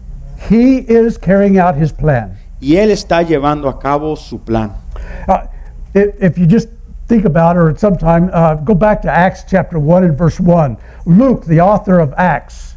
He 0.48 0.86
is 0.88 1.18
carrying 1.18 1.58
out 1.58 1.76
his 1.76 1.92
plan. 1.92 2.39
Y 2.60 2.76
Él 2.76 2.90
está 2.90 3.22
llevando 3.22 3.68
a 3.68 3.78
cabo 3.78 4.16
su 4.16 4.38
plan. 4.38 4.72
Uh, 5.28 5.38
if 5.94 6.36
you 6.38 6.46
just 6.46 6.68
think 7.08 7.24
about 7.24 7.56
it, 7.56 7.60
or 7.60 7.76
sometime 7.78 8.30
uh, 8.32 8.54
go 8.54 8.74
back 8.74 9.00
to 9.02 9.10
Acts 9.10 9.44
chapter 9.48 9.78
1 9.78 10.04
and 10.04 10.16
verse 10.16 10.38
1. 10.38 10.76
Luke, 11.06 11.44
the 11.46 11.60
author 11.60 11.98
of 11.98 12.12
Acts, 12.16 12.76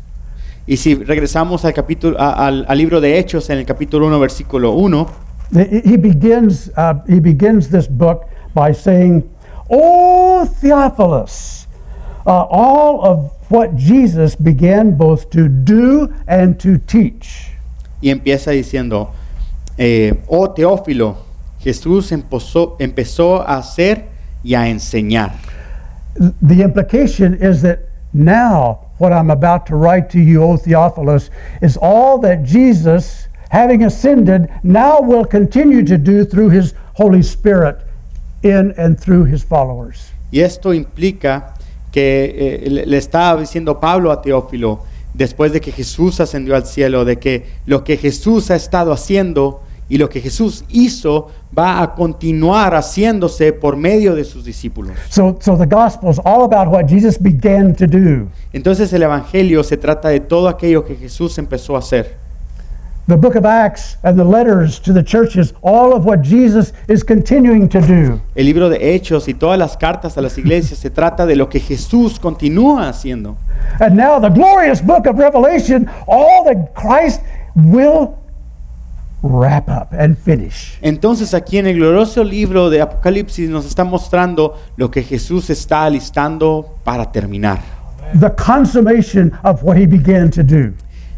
Y 0.66 0.78
si 0.78 0.96
regresamos 0.96 1.66
al, 1.66 1.74
capítulo, 1.74 2.16
a- 2.18 2.48
al, 2.48 2.66
al 2.70 2.78
libro 2.78 3.02
de 3.02 3.20
Hechos 3.20 3.50
en 3.50 3.58
el 3.58 3.66
capítulo 3.66 4.08
1, 4.08 4.18
versículo 4.20 4.72
1, 4.72 5.08
he 5.54 5.82
he 5.84 5.98
begins, 5.98 6.70
uh, 6.78 6.94
he 7.06 7.20
begins 7.20 7.68
this 7.70 7.86
book 7.86 8.24
by 8.56 8.72
saying, 8.72 9.22
O 9.70 10.46
Theophilus, 10.46 11.68
uh, 12.26 12.46
all 12.50 13.04
of 13.04 13.32
what 13.52 13.76
Jesus 13.76 14.36
began 14.38 14.96
both 14.96 15.30
to 15.32 15.50
do 15.50 16.08
and 16.28 16.58
to 16.62 16.78
teach. 16.78 17.50
y 18.02 18.10
empieza 18.10 18.52
diciendo, 18.52 19.12
eh, 19.78 20.14
oh 20.28 20.54
Teófilo, 20.54 21.18
Jesús 21.60 22.12
empezó, 22.12 22.76
empezó 22.80 23.42
a 23.42 23.58
hacer 23.58 24.06
y 24.44 24.56
a 24.56 24.68
enseñar. 24.68 25.32
The 26.42 26.62
implication 26.62 27.34
is 27.42 27.62
that 27.62 27.80
now 28.14 28.92
what 29.00 29.12
I'm 29.12 29.32
about 29.32 29.66
to 29.68 29.76
write 29.76 30.10
to 30.12 30.20
you, 30.20 30.44
O 30.44 30.58
Theophilus, 30.58 31.30
is 31.62 31.78
all 31.78 32.20
that 32.20 32.44
Jesus, 32.44 33.28
having 33.50 33.84
ascended, 33.84 34.50
now 34.64 35.02
will 35.02 35.26
continue 35.26 35.84
to 35.86 35.98
do 35.98 36.24
through 36.24 36.50
his 36.50 36.74
Holy 36.96 37.24
Spirit 37.24 37.78
in 38.44 38.74
and 38.78 39.00
through 39.00 39.26
his 39.26 39.44
followers. 39.44 40.12
Y 40.32 40.40
esto 40.42 40.74
implica 40.74 41.56
que 41.92 42.64
eh, 42.66 42.70
le, 42.70 42.86
le 42.86 42.98
estaba 42.98 43.40
diciendo 43.40 43.80
Pablo 43.80 44.12
a 44.12 44.22
Teófilo 44.22 44.82
después 45.14 45.52
de 45.52 45.62
que 45.62 45.72
Jesús 45.72 46.20
ascendió 46.20 46.56
al 46.56 46.66
cielo, 46.66 47.06
de 47.06 47.18
que 47.18 47.46
lo 47.66 47.84
que 47.84 47.98
Jesús 47.98 48.52
ha 48.52 48.56
estado 48.56 48.92
haciendo 48.92 49.62
y 49.90 49.98
lo 49.98 50.10
que 50.10 50.22
Jesús 50.22 50.64
hizo 50.70 51.28
va 51.56 51.82
a 51.82 51.94
continuar 51.94 52.74
haciéndose 52.74 53.54
por 53.54 53.76
medio 53.76 54.16
de 54.16 54.24
sus 54.24 54.44
discípulos. 54.44 54.98
So, 55.10 55.38
so 55.40 55.58
the 55.58 55.66
gospel 55.66 56.10
is 56.10 56.20
all 56.26 56.44
about 56.44 56.68
what 56.74 56.88
Jesus 56.88 57.20
began 57.20 57.76
to 57.76 57.86
do. 57.86 58.28
Entonces 58.54 58.92
el 58.94 59.04
Evangelio 59.04 59.64
se 59.64 59.78
trata 59.78 60.10
de 60.10 60.20
todo 60.20 60.48
aquello 60.48 60.84
que 60.84 60.96
Jesús 60.96 61.38
empezó 61.38 61.76
a 61.76 61.80
hacer. 61.80 62.23
The 63.06 63.18
book 63.18 63.36
of 63.36 63.46
Acts 63.46 63.98
and 64.04 64.18
the 64.18 64.24
letters 64.24 64.80
to 64.80 64.94
the 64.94 65.04
churches, 65.04 65.54
all 65.62 65.94
of 65.94 66.06
what 66.06 66.22
Jesus 66.22 66.72
is 66.88 67.04
continuing 67.04 67.68
to 67.68 67.82
do. 67.82 68.22
El 68.34 68.46
libro 68.46 68.70
de 68.70 68.96
Hechos 68.96 69.28
y 69.28 69.34
todas 69.34 69.60
las 69.60 69.76
cartas 69.76 70.18
a 70.18 70.22
las 70.22 70.38
iglesias 70.38 70.80
se 70.80 70.90
trata 70.90 71.26
de 71.26 71.36
lo 71.36 71.50
que 71.50 71.60
Jesús 71.60 72.18
continúa 72.18 72.88
haciendo. 72.88 73.36
And 73.82 73.98
now 73.98 74.20
the 74.20 74.30
glorious 74.30 74.82
book 74.82 75.06
of 75.06 75.18
Revelation, 75.18 75.90
all 76.08 76.46
that 76.46 76.74
Christ 76.76 77.20
will 77.56 78.18
wrap 79.22 79.68
up 79.68 79.92
and 79.92 80.18
finish. 80.18 80.78
Entonces 80.82 81.34
aquí 81.34 81.58
en 81.58 81.68
el 81.68 81.76
glorioso 81.76 82.24
libro 82.24 82.70
de 82.70 82.82
Apocalipsis 82.82 83.50
nos 83.50 83.66
está 83.66 83.84
mostrando 83.84 84.58
lo 84.78 84.90
que 84.90 85.04
Jesús 85.04 85.50
está 85.50 85.84
alistando 85.84 86.78
para 86.86 87.12
terminar. 87.12 87.60
The 88.18 88.30
consummation 88.30 89.38
of 89.44 89.62
what 89.64 89.78
he 89.78 89.86
began 89.86 90.30
to 90.32 90.44
do. 90.44 90.74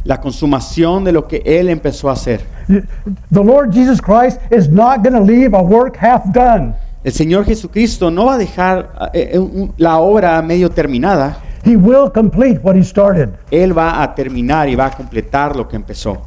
La 0.05 0.21
consumación 0.21 1.03
de 1.03 1.11
lo 1.11 1.27
que 1.27 1.43
Él 1.45 1.67
empezó 1.67 2.09
a 2.09 2.13
hacer. 2.13 2.41
The 2.67 3.43
Lord 3.43 3.73
Jesus 3.73 4.01
Christ 4.01 4.39
is 4.51 4.69
not 4.69 5.03
going 5.03 5.13
to 5.13 5.19
leave 5.19 5.53
a 5.53 5.61
work 5.61 5.97
half 5.97 6.23
done. 6.33 6.73
El 7.03 7.11
Señor 7.11 7.45
Jesucristo 7.45 8.09
no 8.09 8.25
va 8.25 8.33
a 8.33 8.37
dejar 8.37 9.11
eh, 9.13 9.31
eh, 9.33 9.69
la 9.77 9.97
obra 9.99 10.41
medio 10.41 10.71
terminada. 10.71 11.37
He 11.63 11.75
will 11.75 12.09
complete 12.11 12.59
what 12.63 12.75
he 12.75 12.83
started. 12.83 13.29
Él 13.51 13.77
va 13.77 14.01
a 14.01 14.15
terminar 14.15 14.69
y 14.69 14.75
va 14.75 14.85
a 14.85 14.91
completar 14.91 15.55
lo 15.55 15.67
que 15.67 15.75
empezó. 15.75 16.21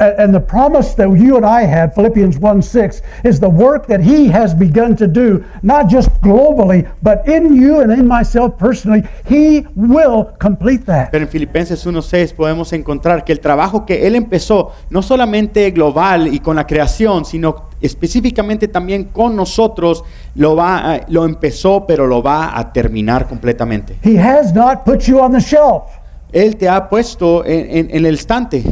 And 0.00 0.34
the 0.34 0.40
promise 0.40 0.94
that 0.96 1.08
you 1.16 1.36
and 1.36 1.44
I 1.46 1.62
have, 1.66 1.94
Philippians 1.94 2.38
1 2.38 2.62
6, 2.62 3.02
is 3.24 3.40
the 3.40 3.48
work 3.48 3.86
that 3.88 4.00
He 4.00 4.28
has 4.32 4.54
begun 4.54 4.96
to 4.96 5.06
do, 5.06 5.44
not 5.62 5.88
just 5.88 6.10
globally, 6.20 6.86
but 7.02 7.26
in 7.28 7.54
you 7.54 7.80
and 7.80 7.92
in 7.92 8.06
myself 8.06 8.56
personally. 8.58 9.02
He 9.28 9.66
will 9.76 10.26
complete 10.38 10.84
that. 10.86 11.10
Pero 11.10 11.24
en 11.24 11.30
Filipenses 11.30 11.84
1.6 11.86 12.34
podemos 12.34 12.72
encontrar 12.72 13.24
que 13.24 13.32
el 13.32 13.40
trabajo 13.40 13.84
que 13.86 14.06
Él 14.06 14.14
empezó, 14.16 14.72
no 14.90 15.02
solamente 15.02 15.70
global 15.70 16.28
y 16.32 16.40
con 16.40 16.56
la 16.56 16.66
creación, 16.66 17.24
sino 17.24 17.68
específicamente 17.80 18.68
también 18.68 19.04
con 19.04 19.36
nosotros, 19.36 20.02
lo, 20.34 20.56
va, 20.56 20.94
a- 20.94 21.00
lo 21.08 21.24
empezó, 21.24 21.86
pero 21.86 22.06
lo 22.06 22.22
va 22.22 22.58
a 22.58 22.72
terminar 22.72 23.26
completamente. 23.28 23.96
He 24.02 24.18
has 24.18 24.52
not 24.54 24.84
put 24.84 25.00
you 25.02 25.20
on 25.20 25.32
the 25.32 25.40
shelf. 25.40 25.84
Él 26.32 26.56
te 26.56 26.68
ha 26.68 26.88
puesto 26.88 27.44
en, 27.44 27.66
en- 27.70 27.88
en 27.96 28.06
el 28.06 28.14
estante. 28.14 28.62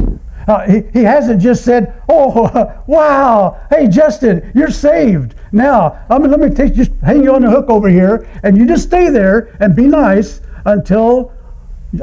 Uh, 0.47 0.61
he, 0.61 0.83
he 0.93 1.03
hasn't 1.03 1.41
just 1.41 1.63
said, 1.65 1.93
"Oh, 2.09 2.49
wow, 2.87 3.57
hey 3.69 3.87
Justin, 3.87 4.49
you're 4.55 4.71
saved." 4.71 5.35
Now, 5.51 5.97
I 6.09 6.17
mean, 6.19 6.31
let 6.31 6.39
me 6.39 6.49
take 6.49 6.73
just 6.73 6.91
hang 7.03 7.23
you 7.23 7.33
on 7.35 7.41
the 7.41 7.49
hook 7.49 7.69
over 7.69 7.89
here, 7.89 8.25
and 8.43 8.57
you 8.57 8.65
just 8.65 8.83
stay 8.87 9.09
there 9.09 9.49
and 9.59 9.75
be 9.75 9.87
nice 9.87 10.39
until 10.65 11.31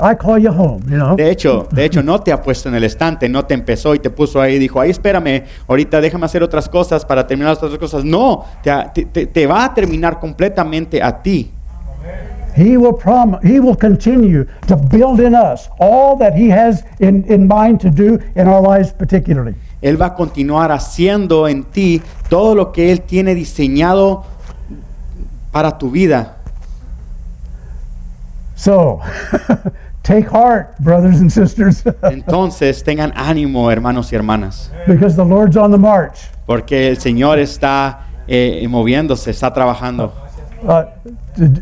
I 0.01 0.15
call 0.15 0.39
you 0.39 0.51
home. 0.51 0.83
You 0.91 0.97
know. 0.99 1.17
De 1.17 1.31
hecho, 1.31 1.67
de 1.71 1.85
hecho, 1.85 2.03
no 2.03 2.19
te 2.21 2.33
ha 2.33 2.41
puesto 2.43 2.69
en 2.69 2.75
el 2.75 2.85
estante, 2.85 3.29
no 3.29 3.45
te 3.45 3.55
empezó 3.55 3.95
y 3.95 3.99
te 3.99 4.11
puso 4.11 4.41
ahí 4.41 4.55
y 4.55 4.59
dijo, 4.59 4.81
ahí 4.81 4.91
espérame, 4.91 5.45
ahorita 5.69 6.01
déjame 6.01 6.25
hacer 6.27 6.43
otras 6.43 6.69
cosas 6.69 7.05
para 7.05 7.27
terminar 7.27 7.55
las 7.55 7.63
otras 7.63 7.79
cosas. 7.79 8.05
No, 8.05 8.45
te, 8.63 9.05
te- 9.07 9.27
te- 9.27 9.47
va 9.47 9.65
a 9.65 9.75
terminar 9.75 10.19
completamente 10.21 11.03
a 11.03 11.23
ti. 11.23 11.51
He 12.57 12.77
will 12.77 12.93
prom- 12.97 13.41
He 13.43 13.59
will 13.59 13.77
continue 13.77 14.47
to 14.69 14.77
build 14.77 15.21
in 15.21 15.35
us 15.35 15.69
all 15.81 16.17
that 16.19 16.35
He 16.37 16.49
has 16.51 16.85
in, 17.01 17.25
in 17.25 17.49
mind 17.49 17.81
to 17.81 17.91
do 17.91 18.19
in 18.37 18.47
our 18.47 18.61
lives, 18.63 18.93
particularly. 18.93 19.55
Él 19.83 20.01
va 20.01 20.07
a 20.07 20.15
continuar 20.15 20.71
haciendo 20.73 21.49
en 21.49 21.65
ti 21.65 22.01
todo 22.31 22.55
lo 22.55 22.73
que 22.73 22.91
Él 22.93 23.03
tiene 23.03 23.35
diseñado 23.35 24.25
para 25.53 25.77
tu 25.79 25.91
vida. 25.91 26.37
So, 28.57 29.01
take 30.03 30.27
heart, 30.27 30.79
brothers 30.79 31.21
and 31.21 31.31
sisters, 31.31 31.83
Entonces 32.03 32.83
tengan 32.85 33.13
ánimo, 33.17 33.71
hermanos 33.71 34.13
y 34.13 34.17
hermanas, 34.17 34.71
because 34.87 35.17
the 35.17 35.25
Lord's 35.25 35.57
on 35.57 35.71
the 35.71 35.79
march. 35.79 36.31
porque 36.47 36.89
el 36.89 36.99
Señor 36.99 37.39
está 37.39 38.07
eh, 38.29 38.67
moviéndose, 38.69 39.31
está 39.31 39.53
trabajando. 39.53 40.13
Uh, 40.65 40.87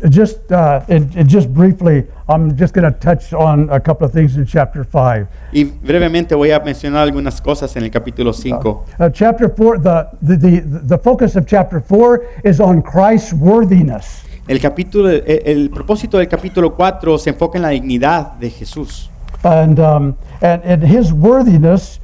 just, 0.09 0.51
uh, 0.51 0.85
and, 0.87 1.13
and 1.15 1.27
just 1.27 1.53
briefly, 1.53 2.05
I'm 2.29 2.55
just 2.55 2.73
going 2.73 2.91
to 2.91 2.99
touch 2.99 3.33
on 3.33 3.69
a 3.69 3.79
couple 3.79 4.05
of 4.05 4.13
things 4.13 4.37
in 4.37 4.45
chapter 4.45 4.83
five. 4.85 5.27
Y 5.51 5.65
brevemente 5.65 6.35
voy 6.35 6.51
a 6.51 6.59
mencionar 6.59 7.03
algunas 7.03 7.41
cosas 7.41 7.75
en 7.75 7.83
el 7.83 7.89
capítulo 7.89 8.33
5. 8.33 8.85
Uh, 8.99 9.09
chapter 9.09 9.49
four, 9.49 9.77
the, 9.77 10.07
the, 10.21 10.37
the, 10.37 10.61
the 10.61 10.97
focus 10.97 11.35
of 11.35 11.45
chapter 11.45 11.81
four 11.81 12.25
is 12.43 12.59
on 12.59 12.81
Christ's 12.81 13.33
worthiness. 13.33 14.23
El, 14.47 14.59
capítulo, 14.59 15.09
el, 15.09 15.23
el 15.45 15.69
propósito 15.69 16.17
del 16.17 16.27
capítulo 16.27 16.73
4 16.75 17.17
se 17.17 17.29
enfoca 17.29 17.57
en 17.57 17.61
la 17.63 17.69
dignidad 17.69 18.33
de 18.39 18.49
Jesús. 18.49 19.09
And, 19.43 19.79
um, 19.79 20.15
and, 20.41 20.63
and 20.63 20.83
his 20.83 21.11
worthiness 21.11 21.99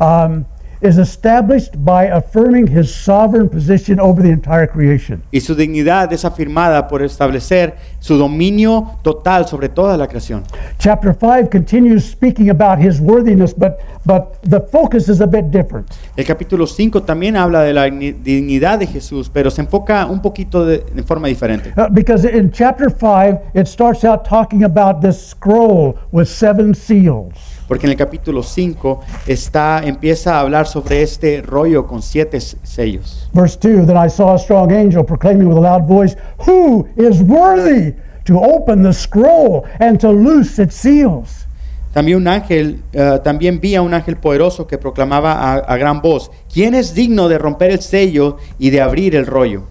um, 0.00 0.44
is 0.84 0.98
established 0.98 1.72
by 1.82 2.04
affirming 2.04 2.66
his 2.66 2.94
sovereign 2.94 3.48
position 3.48 3.98
over 3.98 4.22
the 4.22 4.30
entire 4.30 4.66
creation. 4.66 5.22
Y 5.30 5.40
su 5.40 5.54
dignidad 5.54 6.12
es 6.12 6.24
afirmada 6.24 6.86
por 6.88 7.02
establecer 7.02 7.74
su 8.00 8.18
dominio 8.18 8.98
total 9.02 9.48
sobre 9.48 9.70
toda 9.70 9.96
la 9.96 10.06
creación. 10.06 10.44
Chapter 10.78 11.16
5 11.18 11.48
continues 11.48 12.04
speaking 12.04 12.50
about 12.50 12.78
his 12.78 13.00
worthiness, 13.00 13.54
but, 13.56 13.78
but 14.04 14.38
the 14.42 14.60
focus 14.60 15.08
is 15.08 15.22
a 15.22 15.26
bit 15.26 15.46
different. 15.50 15.88
El 16.16 16.26
capítulo 16.26 16.66
5 16.66 17.02
también 17.02 17.36
habla 17.36 17.62
de 17.62 17.72
la 17.72 17.84
dignidad 17.84 18.78
de 18.78 18.86
Jesús, 18.86 19.30
pero 19.32 19.50
se 19.50 19.62
enfoca 19.62 20.04
un 20.04 20.20
poquito 20.20 20.66
de, 20.66 20.84
de 20.94 21.02
forma 21.02 21.28
diferente. 21.28 21.72
Uh, 21.78 21.88
because 21.90 22.28
in 22.28 22.50
chapter 22.52 22.90
5, 22.90 23.40
it 23.54 23.66
starts 23.66 24.04
out 24.04 24.28
talking 24.28 24.64
about 24.64 25.00
this 25.00 25.18
scroll 25.18 25.96
with 26.12 26.26
seven 26.26 26.74
seals. 26.74 27.53
Porque 27.66 27.86
en 27.86 27.92
el 27.92 27.96
capítulo 27.96 28.42
5 28.42 29.00
está, 29.26 29.80
empieza 29.84 30.36
a 30.36 30.40
hablar 30.40 30.66
sobre 30.66 31.02
este 31.02 31.40
rollo 31.40 31.86
con 31.86 32.02
siete 32.02 32.40
sellos. 32.40 33.28
Verse 33.32 33.58
2 33.60 33.86
Then 33.86 33.96
I 33.96 34.10
saw 34.10 34.34
a 34.34 34.38
strong 34.38 34.70
angel 34.72 35.04
proclaiming 35.04 35.48
with 35.48 35.56
a 35.56 35.60
loud 35.60 35.86
voice, 35.86 36.16
Who 36.46 36.86
is 36.96 37.22
worthy 37.22 37.94
to 38.26 38.38
open 38.38 38.82
the 38.82 38.92
scroll 38.92 39.64
and 39.80 39.98
to 40.00 40.10
loose 40.10 40.62
its 40.62 40.74
seals? 40.74 41.46
También 41.94 42.18
un 42.18 42.26
ángel, 42.26 42.82
eh, 42.92 43.20
también 43.22 43.60
vi 43.60 43.76
a 43.76 43.82
un 43.82 43.94
ángel 43.94 44.16
poderoso 44.16 44.66
que 44.66 44.78
proclamaba 44.78 45.32
a, 45.32 45.54
a 45.54 45.76
gran 45.76 46.02
voz, 46.02 46.30
¿quién 46.52 46.74
es 46.74 46.92
digno 46.92 47.28
de 47.28 47.38
romper 47.38 47.70
el 47.70 47.80
sello 47.80 48.36
y 48.58 48.70
de 48.70 48.80
abrir 48.80 49.14
el 49.14 49.26
rollo? 49.26 49.62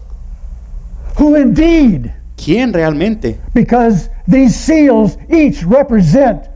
Who 1.19 1.37
indeed? 1.37 2.11
¿Quién 2.37 2.73
realmente? 2.73 3.39
Because 3.53 4.09
these 4.25 4.55
seals 4.55 5.17
each 5.29 5.63
represent 5.63 6.52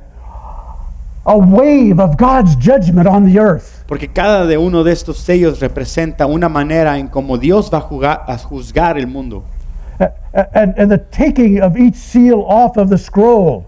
a 1.28 1.38
wave 1.38 1.99
of 1.99 2.15
God's 2.17 2.55
judgment 2.55 3.05
on 3.07 3.25
the 3.25 3.38
earth. 3.39 3.84
Porque 3.88 4.07
cada 4.07 4.45
de 4.47 4.57
uno 4.57 4.84
de 4.84 4.91
estos 4.93 5.17
sellos 5.19 5.59
representa 5.59 6.25
una 6.25 6.47
manera 6.49 6.97
en 6.97 7.07
cómo 7.09 7.38
Dios 7.38 7.69
va 7.71 7.80
a, 7.80 7.82
jugar- 7.82 8.23
a 8.28 8.38
juzgar 8.38 8.97
el 8.97 9.07
mundo. 9.07 9.43
A- 9.99 10.11
a- 10.34 10.47
And, 10.53 10.73
and 10.78 10.89
the 10.91 10.99
taking 11.11 11.59
of 11.61 11.75
each 11.78 11.95
seal 11.95 12.43
off 12.47 12.78
of 12.78 12.89
the 12.89 12.97
scroll, 12.97 13.65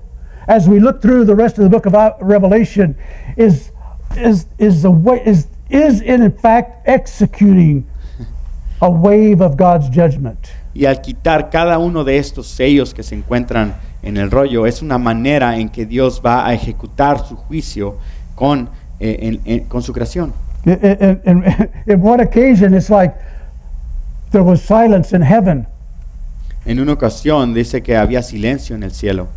as 0.48 0.68
we 0.68 0.80
look 0.80 1.02
through 1.02 1.26
the 1.26 1.36
rest 1.36 1.58
of 1.58 1.64
the 1.64 1.70
book 1.70 1.86
of 1.86 1.94
uh, 1.94 2.14
Revelation, 2.22 2.96
is, 3.38 3.72
is, 4.18 4.46
is, 4.58 4.82
the 4.84 4.92
way, 4.92 5.22
is, 5.26 5.48
is 5.70 6.02
in 6.02 6.32
fact 6.32 6.88
executing 6.88 7.86
a 8.82 8.90
wave 8.90 9.42
of 9.42 9.58
God's 9.58 9.90
judgment. 9.90 10.38
Y 10.74 10.86
al 10.86 11.02
quitar 11.02 11.50
cada 11.50 11.78
uno 11.80 12.04
de 12.06 12.18
estos 12.18 12.48
sellos 12.48 12.94
que 12.94 13.04
se 13.04 13.16
encuentran 13.16 13.74
en 14.02 14.18
el 14.18 14.32
rollo, 14.32 14.66
es 14.66 14.82
una 14.82 14.98
manera 14.98 15.58
en 15.58 15.70
que 15.70 15.86
Dios 15.86 16.22
va 16.26 16.46
a 16.48 16.54
ejecutar 16.54 17.26
su 17.28 17.36
juicio 17.36 17.98
con, 18.36 18.70
eh, 19.00 19.18
en- 19.22 19.42
en- 19.46 19.64
con 19.66 19.82
su 19.82 19.92
creación. 19.94 20.34
In, 20.66 20.80
in, 21.26 21.44
in, 21.88 22.02
one 22.02 22.22
occasion, 22.24 22.74
it's 22.74 22.90
like 22.90 23.14
there 24.32 24.44
was 24.44 24.62
silence 24.62 25.16
in 25.16 25.22
heaven. 25.22 25.68
En 26.66 26.80
una 26.80 26.94
ocasión 26.94 27.54
dice 27.54 27.82
que 27.82 27.96
había 27.98 28.22
silencio 28.22 28.76
en 28.76 28.84
el 28.84 28.92
cielo. 28.92 29.28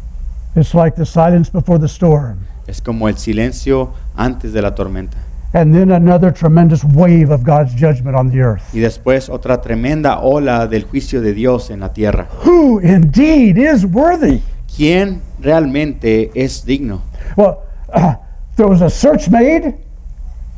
It's 0.56 0.74
like 0.74 0.96
the 0.96 1.06
silence 1.06 1.50
before 1.52 1.78
the 1.78 1.86
storm. 1.86 2.38
Es 2.66 2.80
como 2.82 3.08
el 3.08 3.16
silencio 3.16 3.92
antes 4.16 4.52
de 4.52 4.60
la 4.62 4.74
tormenta. 4.74 5.16
And 5.54 5.74
then 5.74 5.92
another 5.92 6.32
tremendous 6.32 6.82
wave 6.82 7.30
of 7.30 7.42
God's 7.44 7.72
judgment 7.74 8.16
on 8.16 8.30
the 8.30 8.38
earth. 8.40 8.62
Y 8.72 8.80
después 8.80 9.28
otra 9.28 9.60
tremenda 9.60 10.18
ola 10.20 10.66
del 10.66 10.84
juicio 10.84 11.20
de 11.20 11.34
Dios 11.34 11.70
en 11.70 11.80
la 11.80 11.92
tierra. 11.92 12.26
Who 12.44 12.80
indeed 12.80 13.56
is 13.58 13.84
worthy? 13.84 14.40
¿Quién 14.76 15.20
realmente 15.40 16.30
es 16.34 16.64
digno? 16.64 17.02
Well, 17.36 17.58
uh, 17.94 18.14
there 18.56 18.68
was 18.68 18.80
a 18.82 18.90
search 18.90 19.28
made 19.30 19.74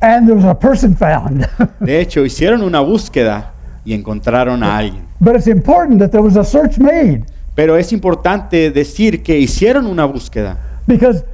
and 0.00 0.26
there 0.26 0.36
was 0.36 0.44
a 0.44 0.54
person 0.54 0.94
found. 0.96 1.46
De 1.80 2.00
hecho, 2.00 2.24
hicieron 2.24 2.62
una 2.62 2.80
búsqueda 2.80 3.52
y 3.84 3.92
encontraron 3.94 4.62
a 4.62 4.76
alguien. 4.76 5.04
but 5.20 5.34
it's 5.36 5.46
important 5.46 5.98
that 6.00 6.10
there 6.10 6.22
was 6.22 6.36
a 6.36 6.44
search 6.44 6.78
made. 6.78 7.24
Pero 7.54 7.76
es 7.76 7.92
importante 7.92 8.70
decir 8.70 9.22
que 9.22 9.38
hicieron 9.38 9.86
una 9.86 10.04
búsqueda. 10.06 10.58
Because 10.86 11.24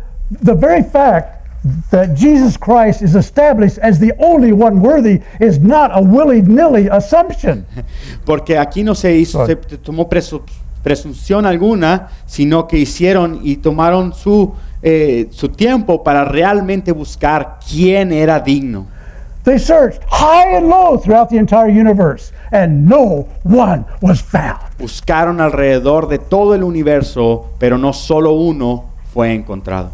the 0.43 0.55
very 0.55 0.83
fact 0.83 1.39
that 1.91 2.15
Jesus 2.17 2.57
Christ 2.57 3.03
is 3.03 3.15
established 3.15 3.79
as 3.79 3.99
the 3.99 4.13
only 4.19 4.53
one 4.53 4.81
worthy 4.81 5.21
is 5.41 5.59
not 5.59 5.91
a 5.93 6.01
willy 6.01 6.41
nilly 6.43 6.89
assumption. 6.89 7.67
Porque 8.25 8.57
aquí 8.59 8.85
no 8.85 8.95
se 8.95 9.17
hizo, 9.17 9.45
se 9.47 9.57
tomó 9.57 10.09
presu- 10.09 10.43
presunción 10.83 11.47
alguna, 11.47 12.09
sino 12.27 12.67
que 12.67 12.79
hicieron 12.79 13.41
y 13.43 13.57
tomaron 13.57 14.13
su, 14.13 14.55
eh, 14.83 15.29
su 15.31 15.49
tiempo 15.49 16.03
para 16.03 16.25
realmente 16.25 16.93
buscar 16.93 17.59
quién 17.69 18.13
era 18.13 18.41
digno. 18.41 18.87
They 19.43 19.59
searched 19.59 20.03
high 20.11 20.55
and 20.57 20.69
low 20.69 20.99
throughout 20.99 21.31
the 21.31 21.39
entire 21.39 21.71
universe, 21.71 22.31
and 22.53 22.87
no 22.87 23.27
one 23.43 23.87
was 24.03 24.23
found. 24.23 24.61
Buscaron 24.79 25.41
alrededor 25.41 26.09
de 26.09 26.19
todo 26.19 26.55
el 26.55 26.63
universo, 26.63 27.47
pero 27.59 27.79
no 27.79 27.95
solo 27.95 28.33
uno 28.33 28.85
fue 29.15 29.33
encontrado. 29.33 29.93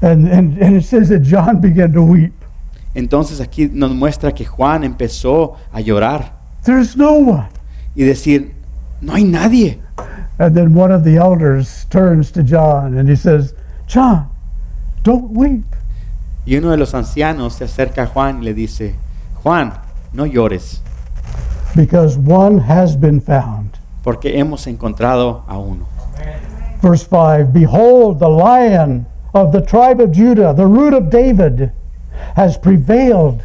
And, 0.00 0.26
and, 0.32 0.62
and 0.62 0.76
it 0.76 0.84
says 0.84 1.08
that 1.10 1.20
John 1.22 1.60
began 1.60 1.92
to 1.92 2.02
weep. 2.02 2.32
Entonces 2.94 3.40
aquí 3.42 3.68
nos 3.70 3.90
muestra 3.94 4.32
que 4.32 4.46
Juan 4.46 4.82
empezó 4.82 5.56
a 5.70 5.80
llorar 5.82 6.32
There's 6.64 6.96
no 6.96 7.12
one. 7.12 7.48
y 7.94 8.02
decir, 8.04 8.54
no 9.02 9.12
hay 9.12 9.24
nadie. 9.24 9.78
And 10.38 10.54
then 10.54 10.74
one 10.74 10.92
of 10.92 11.02
the 11.04 11.16
elders 11.16 11.86
turns 11.86 12.30
to 12.32 12.42
John 12.42 12.96
and 12.96 13.08
he 13.08 13.16
says, 13.16 13.54
John, 13.86 14.28
don't 15.02 15.30
weep. 15.30 15.64
Y 16.46 16.56
uno 16.56 16.70
de 16.70 16.76
los 16.76 16.92
ancianos 16.94 17.54
se 17.54 17.64
acerca 17.64 18.02
a 18.02 18.06
Juan 18.06 18.38
y 18.38 18.44
le 18.44 18.54
dice, 18.54 18.94
Juan, 19.42 19.72
no 20.12 20.24
llores, 20.26 20.80
because 21.74 22.16
one 22.16 22.58
has 22.58 22.96
been 22.96 23.20
found. 23.20 23.78
porque 24.04 24.38
hemos 24.38 24.66
encontrado 24.68 25.42
a 25.48 25.58
uno. 25.58 25.86
Verse 26.80 27.02
5 27.02 27.52
Behold, 27.52 28.20
the 28.20 28.28
lion 28.28 29.06
of 29.34 29.50
the 29.50 29.60
tribe 29.60 30.00
of 30.00 30.12
Judah, 30.12 30.54
the 30.54 30.66
root 30.66 30.94
of 30.94 31.10
David, 31.10 31.72
has 32.36 32.56
prevailed 32.56 33.44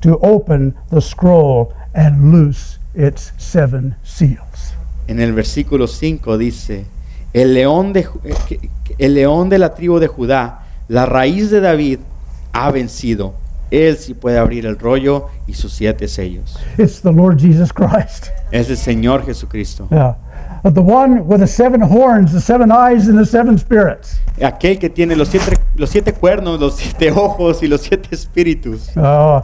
to 0.00 0.18
open 0.18 0.76
the 0.90 1.00
scroll 1.00 1.74
and 1.94 2.30
loose 2.30 2.78
its 2.94 3.32
seven 3.36 3.96
seals. 4.04 4.47
En 5.08 5.20
el 5.20 5.32
versículo 5.32 5.86
5 5.86 6.38
dice, 6.38 6.84
el 7.32 7.54
león, 7.54 7.92
de, 7.92 8.06
eh, 8.24 8.60
el 8.98 9.14
león 9.14 9.48
de 9.48 9.58
la 9.58 9.74
tribu 9.74 9.98
de 9.98 10.06
Judá, 10.06 10.66
la 10.86 11.06
raíz 11.06 11.50
de 11.50 11.60
David, 11.60 11.98
ha 12.52 12.70
vencido. 12.70 13.34
Él 13.70 13.96
sí 13.96 14.14
puede 14.14 14.38
abrir 14.38 14.64
el 14.64 14.78
rollo 14.78 15.26
y 15.46 15.54
sus 15.54 15.72
siete 15.72 16.08
sellos. 16.08 16.58
It's 16.78 17.00
the 17.02 17.12
Lord 17.12 17.38
Jesus 17.38 17.72
Christ. 17.72 18.28
Es 18.50 18.70
el 18.70 18.76
Señor 18.76 19.24
Jesucristo. 19.26 19.88
Yeah. 19.90 20.16
Uh, 20.64 20.70
The 20.70 20.80
one 20.82 21.26
with 21.26 21.40
the 21.40 21.46
seven 21.46 21.80
horns, 21.80 22.32
the 22.32 22.40
seven 22.40 22.70
eyes, 22.72 23.08
and 23.08 23.18
the 23.18 23.24
seven 23.26 23.58
spirits. 23.58 24.20
Aquel 24.40 24.78
que 24.78 24.88
tiene 24.90 25.16
los 25.16 25.28
siete, 25.28 25.52
los 25.76 25.90
siete 25.90 26.12
cuernos, 26.12 26.60
los 26.60 26.76
siete 26.76 27.10
ojos 27.10 27.62
y 27.62 27.68
los 27.68 27.82
siete 27.82 28.08
espíritus. 28.12 28.88
Uh, 28.96 29.40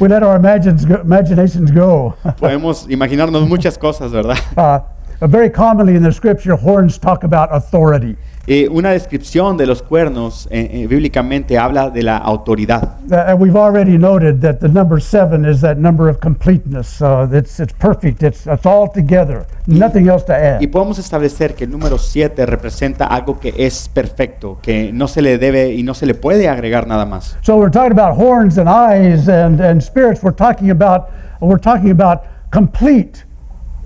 we 0.00 0.08
let 0.08 0.22
our 0.22 0.36
imaginations 0.36 1.70
go. 1.72 2.14
Podemos 2.38 2.86
imaginarnos 2.88 3.48
muchas 3.48 3.76
cosas, 3.78 4.10
¿verdad? 4.12 4.36
Uh, 4.56 4.80
very 5.26 5.50
commonly 5.50 5.96
in 5.96 6.02
the 6.02 6.12
scripture, 6.12 6.54
horns 6.56 6.98
talk 6.98 7.24
about 7.24 7.48
authority. 7.52 8.16
Eh, 8.50 8.66
una 8.70 8.92
descripción 8.92 9.58
de 9.58 9.66
los 9.66 9.82
cuernos 9.82 10.48
eh, 10.50 10.70
eh, 10.72 10.86
bíblicamente 10.86 11.58
habla 11.58 11.90
de 11.90 12.02
la 12.02 12.16
autoridad. 12.16 12.96
Uh, 13.10 13.14
and 13.26 13.38
we've 13.38 13.58
already 13.58 13.98
noted 13.98 14.40
that 14.40 14.58
the 14.60 14.68
number 14.68 14.98
seven 14.98 15.44
is 15.44 15.60
that 15.60 15.76
number 15.76 16.08
of 16.08 16.18
completeness. 16.18 17.02
Uh, 17.02 17.28
it's, 17.30 17.60
it's 17.60 17.74
perfect. 17.74 18.22
It's, 18.22 18.46
it's 18.46 18.64
all 18.64 18.90
together. 18.90 19.44
Nothing 19.66 20.08
else 20.08 20.24
to 20.24 20.32
add. 20.32 20.62
Y 20.62 20.68
podemos 20.68 20.98
establecer 20.98 21.54
que 21.54 21.64
el 21.64 21.70
número 21.70 21.98
7 21.98 22.46
representa 22.46 23.04
algo 23.04 23.38
que 23.38 23.52
es 23.58 23.90
perfecto, 23.90 24.58
que 24.62 24.92
no 24.94 25.08
se 25.08 25.20
le 25.20 25.36
debe 25.36 25.74
y 25.74 25.82
no 25.82 25.92
se 25.92 26.06
le 26.06 26.14
puede 26.14 26.48
agregar 26.48 26.86
nada 26.86 27.04
más. 27.04 27.36
So 27.42 27.58
we're 27.58 27.70
talking 27.70 27.92
about 27.92 28.16
horns 28.16 28.56
and 28.56 28.66
eyes 28.66 29.28
and, 29.28 29.60
and 29.60 29.82
spirits. 29.82 30.22
We're 30.22 30.32
talking 30.34 30.70
about 30.70 31.10
we're 31.42 31.60
talking 31.60 31.90
about 31.90 32.22
complete, 32.50 33.24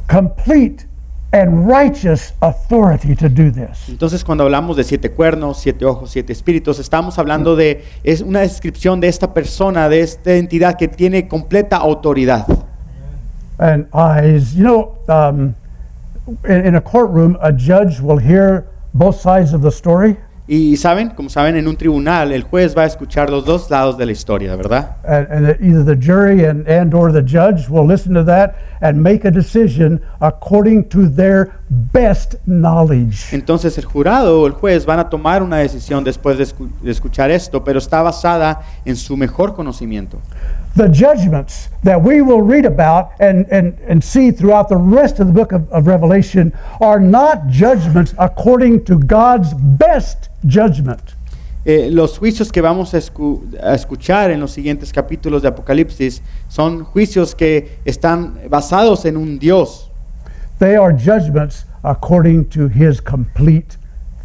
complete 0.06 0.86
and 1.32 1.66
righteous 1.66 2.34
authority 2.40 3.16
to 3.16 3.28
do 3.28 3.50
this. 3.50 3.88
Entonces 3.88 4.22
cuando 4.22 4.44
hablamos 4.44 4.76
de 4.76 4.84
siete 4.84 5.10
cuernos, 5.10 5.58
siete 5.60 5.84
ojos, 5.84 6.10
siete 6.10 6.32
espíritus, 6.32 6.78
estamos 6.78 7.18
hablando 7.18 7.56
de, 7.56 7.84
es 8.04 8.20
una 8.20 8.40
descripción 8.40 9.00
de 9.00 9.08
esta 9.08 9.32
persona, 9.32 9.88
de 9.88 10.00
esta 10.00 10.34
entidad 10.34 10.76
que 10.76 10.88
tiene 10.88 11.28
completa 11.28 11.78
autoridad. 11.78 12.46
And 13.58 13.86
eyes, 13.94 14.54
you 14.54 14.64
know, 14.64 14.98
um, 15.08 15.54
in, 16.44 16.66
in 16.66 16.74
a 16.74 16.80
courtroom, 16.80 17.38
a 17.40 17.52
judge 17.52 18.00
will 18.00 18.18
hear 18.18 18.66
both 18.92 19.20
sides 19.20 19.54
of 19.54 19.62
the 19.62 19.70
story. 19.70 20.16
Y 20.54 20.76
saben, 20.76 21.08
como 21.16 21.30
saben, 21.30 21.56
en 21.56 21.66
un 21.66 21.78
tribunal 21.78 22.30
el 22.30 22.42
juez 22.42 22.76
va 22.76 22.82
a 22.82 22.86
escuchar 22.86 23.30
los 23.30 23.46
dos 23.46 23.70
lados 23.70 23.96
de 23.96 24.04
la 24.04 24.12
historia, 24.12 24.54
¿verdad? 24.54 24.96
and, 25.08 25.26
and 25.30 25.46
that 25.46 25.56
either 25.62 25.82
the 25.82 25.96
jury 25.98 26.44
and, 26.44 26.68
and 26.68 26.92
or 26.92 27.10
the 27.10 27.22
judge 27.22 27.70
will 27.70 27.86
listen 27.86 28.12
to 28.12 28.22
that 28.22 28.54
and 28.82 29.02
make 29.02 29.24
a 29.26 29.30
decision 29.30 29.98
according 30.20 30.84
to 30.90 31.08
their 31.08 31.52
best 31.70 32.34
knowledge. 32.44 33.32
Entonces 33.32 33.78
el 33.78 33.86
jurado 33.86 34.42
o 34.42 34.46
el 34.46 34.52
juez 34.52 34.84
van 34.84 34.98
a 34.98 35.08
tomar 35.08 35.42
una 35.42 35.56
decisión 35.56 36.04
después 36.04 36.36
de, 36.36 36.44
escu- 36.44 36.70
de 36.82 36.90
escuchar 36.90 37.30
esto, 37.30 37.64
pero 37.64 37.78
está 37.78 38.02
basada 38.02 38.60
en 38.84 38.96
su 38.96 39.16
mejor 39.16 39.54
conocimiento. 39.54 40.18
The 40.76 40.88
judgments 40.88 41.70
that 41.82 41.98
we 42.02 42.20
will 42.20 42.42
read 42.42 42.66
about 42.66 43.12
and, 43.20 43.46
and, 43.50 43.74
and 43.88 44.02
see 44.02 44.30
throughout 44.30 44.68
the 44.68 44.76
rest 44.76 45.18
of 45.18 45.28
the 45.28 45.32
book 45.32 45.52
of, 45.52 45.62
of 45.72 45.86
Revelation 45.86 46.52
are 46.82 47.00
not 47.00 47.46
judgments 47.48 48.14
according 48.18 48.84
to 48.84 48.98
God's 48.98 49.54
best 49.78 50.28
judgment. 50.42 51.00
Eh, 51.64 51.88
los 51.92 52.18
juicios 52.18 52.50
que 52.50 52.60
vamos 52.60 52.92
a, 52.92 52.98
escu- 52.98 53.40
a 53.62 53.74
escuchar 53.74 54.30
en 54.32 54.40
los 54.40 54.50
siguientes 54.50 54.92
capítulos 54.92 55.42
de 55.42 55.48
Apocalipsis 55.48 56.20
son 56.48 56.84
juicios 56.84 57.34
que 57.36 57.78
están 57.84 58.34
basados 58.50 59.04
en 59.04 59.16
un 59.16 59.38
Dios. 59.38 59.88
They 60.58 60.74
are 60.74 60.92
judgments 60.92 61.66
according 61.82 62.46
to 62.50 62.68
his 62.68 63.00
complete, 63.00 63.76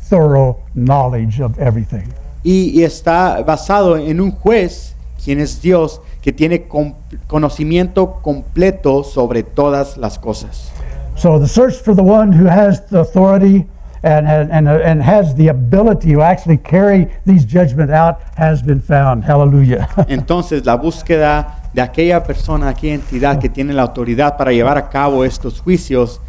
thorough 0.09 0.57
knowledge 0.73 1.39
of 1.39 1.59
everything. 1.59 2.09
Y, 2.43 2.71
y 2.79 2.83
está 2.83 3.41
basado 3.43 3.97
en 3.97 4.19
un 4.19 4.31
juez, 4.31 4.95
quien 5.23 5.39
es 5.39 5.61
Dios, 5.61 6.01
que 6.21 6.31
tiene 6.33 6.67
com- 6.67 6.93
conocimiento 7.27 8.19
completo 8.21 9.03
sobre 9.03 9.43
todas 9.43 9.97
las 9.97 10.17
cosas. 10.17 10.71
So 11.15 11.39
the 11.39 11.47
search 11.47 11.75
for 11.75 11.95
the 11.95 12.01
one 12.03 12.31
who 12.31 12.47
has 12.47 12.85
the 12.87 12.99
authority 12.99 13.65
and, 14.03 14.27
and, 14.27 14.51
and, 14.51 14.67
and 14.67 15.01
has 15.01 15.35
the 15.35 15.47
ability 15.47 16.13
to 16.13 16.21
actually 16.21 16.57
carry 16.57 17.07
these 17.25 17.45
judgment 17.45 17.91
out 17.91 18.21
has 18.37 18.61
been 18.61 18.79
found. 18.79 19.23
Hallelujah. 19.23 19.87
Entonces 20.07 20.65
la 20.65 20.77
búsqueda 20.77 21.69
de 21.73 21.81
aquella 21.81 22.23
persona, 22.23 22.69
aquella 22.69 22.95
entidad 22.95 23.39
que 23.39 23.49
tiene 23.49 23.73
la 23.73 23.83
autoridad 23.83 24.37
para 24.37 24.51
llevar 24.51 24.77
a 24.77 24.89
cabo 24.89 25.23
estos 25.23 25.61
juicios 25.61 26.19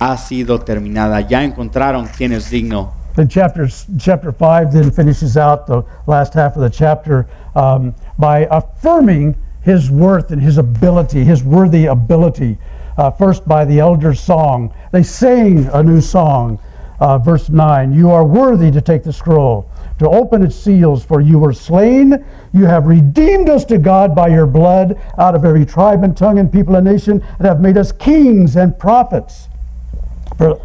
ha 0.00 0.16
sido 0.16 0.60
terminada. 0.60 1.20
Ya 1.20 1.42
encontraron 1.44 2.06
quién 2.16 2.32
es 2.32 2.50
digno. 2.50 2.92
Then 3.16 3.28
chapter, 3.28 3.68
chapter 3.96 4.32
5 4.32 4.72
then 4.72 4.90
finishes 4.90 5.36
out 5.36 5.66
the 5.66 5.84
last 6.06 6.34
half 6.34 6.56
of 6.56 6.62
the 6.62 6.70
chapter 6.70 7.28
um, 7.54 7.94
by 8.18 8.48
affirming 8.50 9.36
his 9.62 9.90
worth 9.90 10.32
and 10.32 10.42
his 10.42 10.58
ability, 10.58 11.24
his 11.24 11.42
worthy 11.42 11.86
ability. 11.86 12.58
Uh, 12.96 13.10
first 13.10 13.46
by 13.48 13.64
the 13.64 13.80
elder's 13.80 14.20
song. 14.20 14.72
They 14.92 15.02
sing 15.02 15.66
a 15.72 15.82
new 15.82 16.00
song. 16.00 16.60
Uh, 17.00 17.18
verse 17.18 17.48
9 17.48 17.92
You 17.92 18.10
are 18.10 18.24
worthy 18.24 18.70
to 18.70 18.80
take 18.80 19.02
the 19.02 19.12
scroll, 19.12 19.70
to 19.98 20.08
open 20.08 20.42
its 20.42 20.56
seals, 20.56 21.04
for 21.04 21.20
you 21.20 21.38
were 21.38 21.52
slain. 21.52 22.24
You 22.52 22.66
have 22.66 22.86
redeemed 22.86 23.48
us 23.48 23.64
to 23.66 23.78
God 23.78 24.14
by 24.14 24.28
your 24.28 24.46
blood 24.46 25.00
out 25.18 25.34
of 25.34 25.44
every 25.44 25.66
tribe 25.66 26.04
and 26.04 26.16
tongue 26.16 26.38
and 26.38 26.52
people 26.52 26.76
and 26.76 26.84
nation, 26.84 27.22
and 27.38 27.46
have 27.46 27.60
made 27.60 27.76
us 27.76 27.92
kings 27.92 28.56
and 28.56 28.78
prophets 28.78 29.48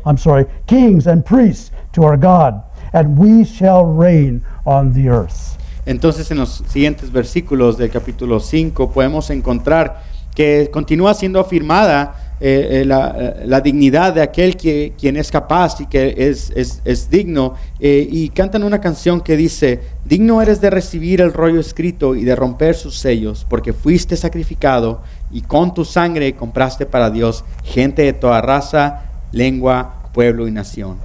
I'm 0.05 0.17
sorry, 0.17 0.45
kings 0.67 1.07
and 1.07 1.25
priests 1.25 1.71
to 1.93 2.03
our 2.03 2.17
God, 2.17 2.63
and 2.93 3.17
we 3.17 3.45
shall 3.45 3.86
reign 3.86 4.43
on 4.65 4.93
the 4.93 5.09
earth. 5.09 5.57
Entonces 5.86 6.30
en 6.32 6.38
los 6.38 6.63
siguientes 6.67 7.11
versículos 7.11 7.77
del 7.77 7.89
capítulo 7.89 8.39
5 8.39 8.91
podemos 8.91 9.30
encontrar 9.30 10.03
que 10.36 10.69
continúa 10.71 11.13
siendo 11.13 11.39
afirmada 11.39 12.28
eh, 12.41 12.81
eh, 12.81 12.85
la, 12.85 13.59
dignidad 13.61 14.13
de 14.13 14.21
aquel 14.21 14.55
que, 14.55 14.93
quien 14.97 15.17
es 15.17 15.29
capaz 15.31 15.81
y 15.81 15.87
que 15.87 16.15
es, 16.17 16.51
es- 16.55 16.81
es 16.85 17.09
digno. 17.09 17.55
eh, 17.79 18.07
y 18.09 18.29
cantan 18.29 18.63
una 18.63 18.79
canción 18.81 19.21
que 19.21 19.35
dice, 19.37 19.79
digno 20.05 20.41
eres 20.41 20.61
de 20.61 20.69
recibir 20.69 21.21
el 21.21 21.33
rollo 21.33 21.59
escrito 21.59 22.15
y 22.15 22.23
de 22.23 22.35
romper 22.35 22.75
sus 22.75 22.97
sellos, 22.97 23.45
porque 23.49 23.73
fuiste 23.73 24.15
sacrificado 24.15 25.01
y 25.31 25.41
con 25.41 25.73
tu 25.73 25.83
sangre 25.85 26.33
compraste 26.35 26.85
para 26.85 27.09
Dios 27.09 27.43
gente 27.63 28.03
de 28.03 28.13
toda 28.13 28.41
raza, 28.41 29.03
lengua, 29.31 30.09
pueblo 30.13 30.47
y 30.47 30.51
nación. 30.51 30.97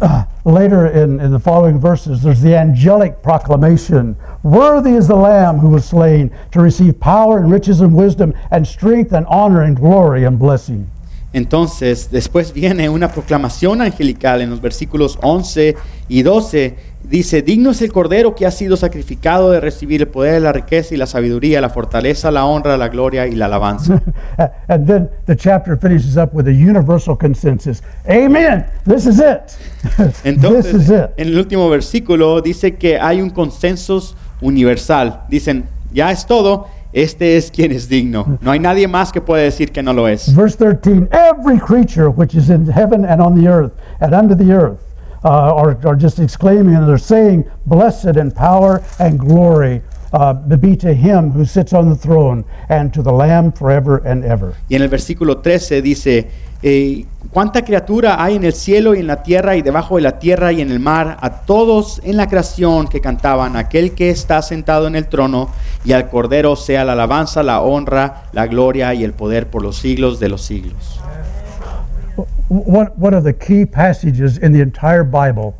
Uh, 0.00 0.24
later 0.44 0.86
in, 0.86 1.20
in 1.20 1.30
the 1.30 1.38
following 1.38 1.78
verses, 1.78 2.22
there's 2.22 2.40
the 2.40 2.56
angelic 2.56 3.22
proclamation 3.22 4.16
Worthy 4.42 4.96
is 4.96 5.06
the 5.06 5.14
Lamb 5.14 5.58
who 5.58 5.68
was 5.68 5.84
slain 5.84 6.32
to 6.50 6.60
receive 6.60 6.98
power 6.98 7.38
and 7.38 7.50
riches 7.50 7.80
and 7.80 7.94
wisdom 7.94 8.34
and 8.50 8.66
strength 8.66 9.12
and 9.12 9.24
honor 9.26 9.62
and 9.62 9.76
glory 9.76 10.24
and 10.24 10.38
blessing. 10.38 10.90
Entonces, 11.32 12.10
después 12.10 12.52
viene 12.52 12.90
una 12.90 13.08
proclamación 13.08 13.80
angelical 13.80 14.42
en 14.42 14.50
los 14.50 14.60
versículos 14.60 15.18
11 15.22 15.76
y 16.08 16.22
12. 16.22 16.76
Dice, 17.08 17.42
digno 17.42 17.70
es 17.70 17.82
el 17.82 17.92
Cordero 17.92 18.34
que 18.34 18.46
ha 18.46 18.50
sido 18.50 18.76
sacrificado 18.76 19.50
de 19.50 19.60
recibir 19.60 20.02
el 20.02 20.08
poder, 20.08 20.40
la 20.42 20.52
riqueza 20.52 20.94
y 20.94 20.96
la 20.96 21.06
sabiduría, 21.06 21.60
la 21.60 21.68
fortaleza, 21.68 22.30
la 22.30 22.44
honra, 22.44 22.76
la 22.76 22.88
gloria 22.88 23.26
y 23.26 23.34
la 23.34 23.46
alabanza. 23.46 24.00
and 24.68 24.86
then 24.86 25.10
the 25.26 25.36
chapter 25.36 25.76
finishes 25.76 26.16
up 26.16 26.32
with 26.32 26.46
a 26.46 26.52
universal 26.52 27.16
consensus. 27.16 27.82
Amen. 28.08 28.66
This 28.86 29.06
is 29.06 29.18
it. 29.18 29.56
this 29.98 30.18
is 30.18 30.24
Entonces, 30.24 30.88
it. 30.88 31.10
en 31.16 31.28
el 31.28 31.38
último 31.38 31.68
versículo 31.68 32.40
dice 32.40 32.76
que 32.76 32.98
hay 32.98 33.20
un 33.20 33.30
consenso 33.30 34.00
universal. 34.40 35.24
Dicen, 35.28 35.64
ya 35.92 36.10
es 36.10 36.24
todo, 36.24 36.66
este 36.92 37.36
es 37.36 37.50
quien 37.50 37.72
es 37.72 37.88
digno. 37.88 38.38
No 38.40 38.50
hay 38.52 38.58
nadie 38.58 38.86
más 38.86 39.12
que 39.12 39.20
pueda 39.20 39.42
decir 39.42 39.72
que 39.72 39.82
no 39.82 39.92
lo 39.92 40.08
es. 40.08 40.34
Verse 40.34 40.56
13 40.56 41.08
Every 41.10 41.58
creature 41.58 42.08
which 42.08 42.34
is 42.34 42.48
in 42.48 42.66
heaven 42.66 43.04
and 43.04 43.20
on 43.20 43.34
the 43.34 43.48
earth 43.48 43.72
and 44.00 44.14
under 44.14 44.36
the 44.36 44.52
earth 44.52 44.91
uh, 45.24 45.94
just 45.96 46.18
exclaiming 46.18 46.74
and 46.74 46.88
they're 46.88 46.98
saying, 46.98 47.44
Blessed 47.66 48.16
and 48.16 48.34
power 48.34 48.82
and 48.98 49.18
glory 49.18 49.82
uh, 50.12 50.34
be 50.34 50.76
to 50.76 50.92
him 50.92 51.30
who 51.30 51.44
sits 51.44 51.72
on 51.72 51.88
the 51.88 51.96
throne 51.96 52.44
and 52.68 52.92
to 52.92 53.02
the 53.02 53.12
Lamb 53.12 53.52
forever 53.52 54.02
and 54.04 54.24
ever. 54.24 54.54
Y 54.68 54.76
en 54.76 54.82
el 54.82 54.88
versículo 54.88 55.38
13 55.38 55.82
dice, 55.82 56.28
eh, 56.62 57.06
¿cuánta 57.30 57.64
criatura 57.64 58.22
hay 58.22 58.36
en 58.36 58.44
el 58.44 58.52
cielo 58.52 58.94
y 58.94 59.00
en 59.00 59.06
la 59.06 59.22
tierra 59.22 59.56
y 59.56 59.62
debajo 59.62 59.96
de 59.96 60.02
la 60.02 60.18
tierra 60.18 60.52
y 60.52 60.60
en 60.60 60.70
el 60.70 60.80
mar? 60.80 61.16
A 61.20 61.44
todos 61.44 62.00
en 62.04 62.16
la 62.16 62.28
creación 62.28 62.88
que 62.88 63.00
cantaban, 63.00 63.56
aquel 63.56 63.92
que 63.92 64.10
está 64.10 64.42
sentado 64.42 64.86
en 64.86 64.96
el 64.96 65.08
trono 65.08 65.48
y 65.84 65.92
al 65.92 66.08
Cordero 66.08 66.56
sea 66.56 66.84
la 66.84 66.92
alabanza, 66.92 67.42
la 67.42 67.60
honra, 67.62 68.24
la 68.32 68.46
gloria 68.46 68.94
y 68.94 69.04
el 69.04 69.12
poder 69.12 69.48
por 69.48 69.62
los 69.62 69.76
siglos 69.76 70.20
de 70.20 70.28
los 70.28 70.42
siglos. 70.42 71.00
One, 72.52 72.88
one 72.96 73.14
of 73.14 73.24
the 73.24 73.32
key 73.32 73.64
passages 73.64 74.36
in 74.36 74.52
the 74.52 74.60
entire 74.60 75.04
Bible 75.04 75.54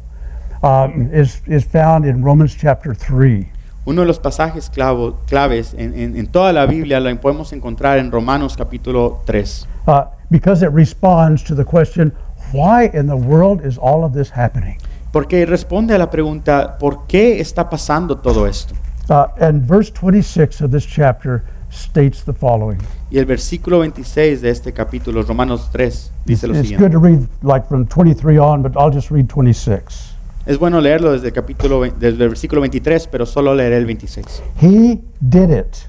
um, 0.63 1.09
is, 1.11 1.41
is 1.47 1.65
found 1.65 2.05
in 2.05 2.23
Romans 2.23 2.55
chapter 2.55 2.93
3. 2.95 3.49
Uno 3.87 4.03
de 4.03 4.07
los 4.09 4.19
pasajes 4.19 4.69
clavo- 4.71 5.17
claves 5.27 5.73
en, 5.75 5.95
en- 5.99 6.17
en 6.17 6.27
toda 6.27 6.53
la 6.53 6.67
Biblia 6.67 7.01
lo 7.01 7.11
podemos 7.17 7.53
encontrar 7.55 7.99
en 7.99 8.11
Romanos 8.13 8.57
capítulo 8.57 9.21
3, 9.25 9.67
uh, 9.89 10.05
because 10.31 10.63
it 10.63 10.71
responds 10.71 11.43
to 11.43 11.55
the 11.55 11.65
question, 11.65 12.13
why 12.53 12.91
in 12.93 13.07
the 13.07 13.17
world 13.17 13.65
is 13.65 13.79
all 13.79 14.05
of 14.05 14.13
this 14.13 14.31
happening? 14.31 14.77
porque 15.13 15.47
responde 15.47 15.95
a 15.95 15.99
la 15.99 16.11
pregunta, 16.11 16.77
¿por 16.79 17.07
qué 17.07 17.41
está 17.41 17.69
pasando 17.71 18.19
todo 18.19 18.47
esto? 18.47 18.75
Uh, 19.09 19.27
and 19.41 19.63
verse 19.67 19.91
26 19.91 20.61
of 20.61 20.71
this 20.71 20.85
chapter 20.87 21.43
states 21.73 22.23
the 22.25 22.33
following. 22.33 22.79
Y 23.11 23.19
el 23.19 23.25
versículo 23.27 23.81
26 23.81 24.41
de 24.43 24.51
este 24.51 24.73
capítulo, 24.73 25.23
Romanos 25.23 25.69
3, 25.73 26.13
dice 26.27 26.47
lo 26.47 26.55
it's 26.55 26.63
siguiente. 26.69 26.85
good 26.85 26.93
to 26.93 26.99
read 26.99 27.27
like 27.43 27.67
from 27.67 27.87
23 27.87 28.39
on, 28.39 28.63
but 28.63 28.73
I'll 28.77 28.93
just 28.95 29.11
read 29.11 29.27
26. 29.29 30.11
Es 30.45 30.59
bueno 30.59 30.81
leerlo 30.81 31.13
desde 31.13 31.29
el 31.29 31.33
capítulo 31.33 31.81
ve- 31.81 31.93
desde 31.99 32.23
el 32.25 32.29
versículo 32.31 32.61
23, 32.61 33.07
pero 33.07 33.25
solo 33.27 33.55
leeré 33.55 33.77
el 33.79 33.87
26. 33.87 34.43
He 34.61 35.01
did 35.21 35.51
it 35.51 35.87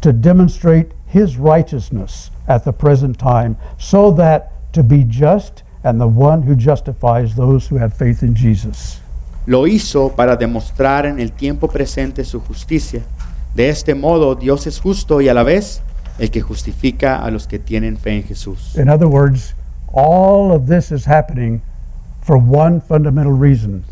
to 0.00 0.12
demonstrate 0.12 0.92
his 1.12 1.36
righteousness 1.38 2.30
at 2.48 2.64
the 2.64 2.72
present 2.72 3.18
time, 3.18 3.56
so 3.78 4.12
that 4.12 4.50
to 4.72 4.82
be 4.82 5.04
just 5.08 5.62
and 5.82 6.00
the 6.00 6.06
one 6.06 6.42
who 6.42 6.54
justifies 6.54 7.34
those 7.34 7.66
who 7.68 7.78
have 7.78 7.92
faith 7.94 8.22
in 8.22 8.34
Jesus. 8.34 9.00
Lo 9.46 9.66
hizo 9.66 10.10
para 10.14 10.36
demostrar 10.36 11.06
en 11.06 11.20
el 11.20 11.30
tiempo 11.32 11.68
presente 11.68 12.24
su 12.24 12.40
justicia. 12.40 13.02
De 13.56 13.70
este 13.70 13.94
modo, 13.94 14.34
Dios 14.34 14.66
es 14.66 14.78
justo 14.78 15.22
y 15.22 15.30
a 15.30 15.34
la 15.34 15.42
vez 15.42 15.80
el 16.18 16.30
que 16.30 16.42
justifica 16.42 17.24
a 17.24 17.30
los 17.30 17.46
que 17.46 17.58
tienen 17.58 17.96
fe 17.96 18.16
en 18.16 18.22
Jesús. 18.22 18.76
In 18.76 18.90
other 18.90 19.08
words, 19.08 19.54
all 19.94 20.52
of 20.52 20.66
this 20.66 20.92
is 20.92 21.06
happening 21.06 21.62
for 22.20 22.36
one 22.36 22.82
fundamental 22.82 23.32
reason 23.32 23.82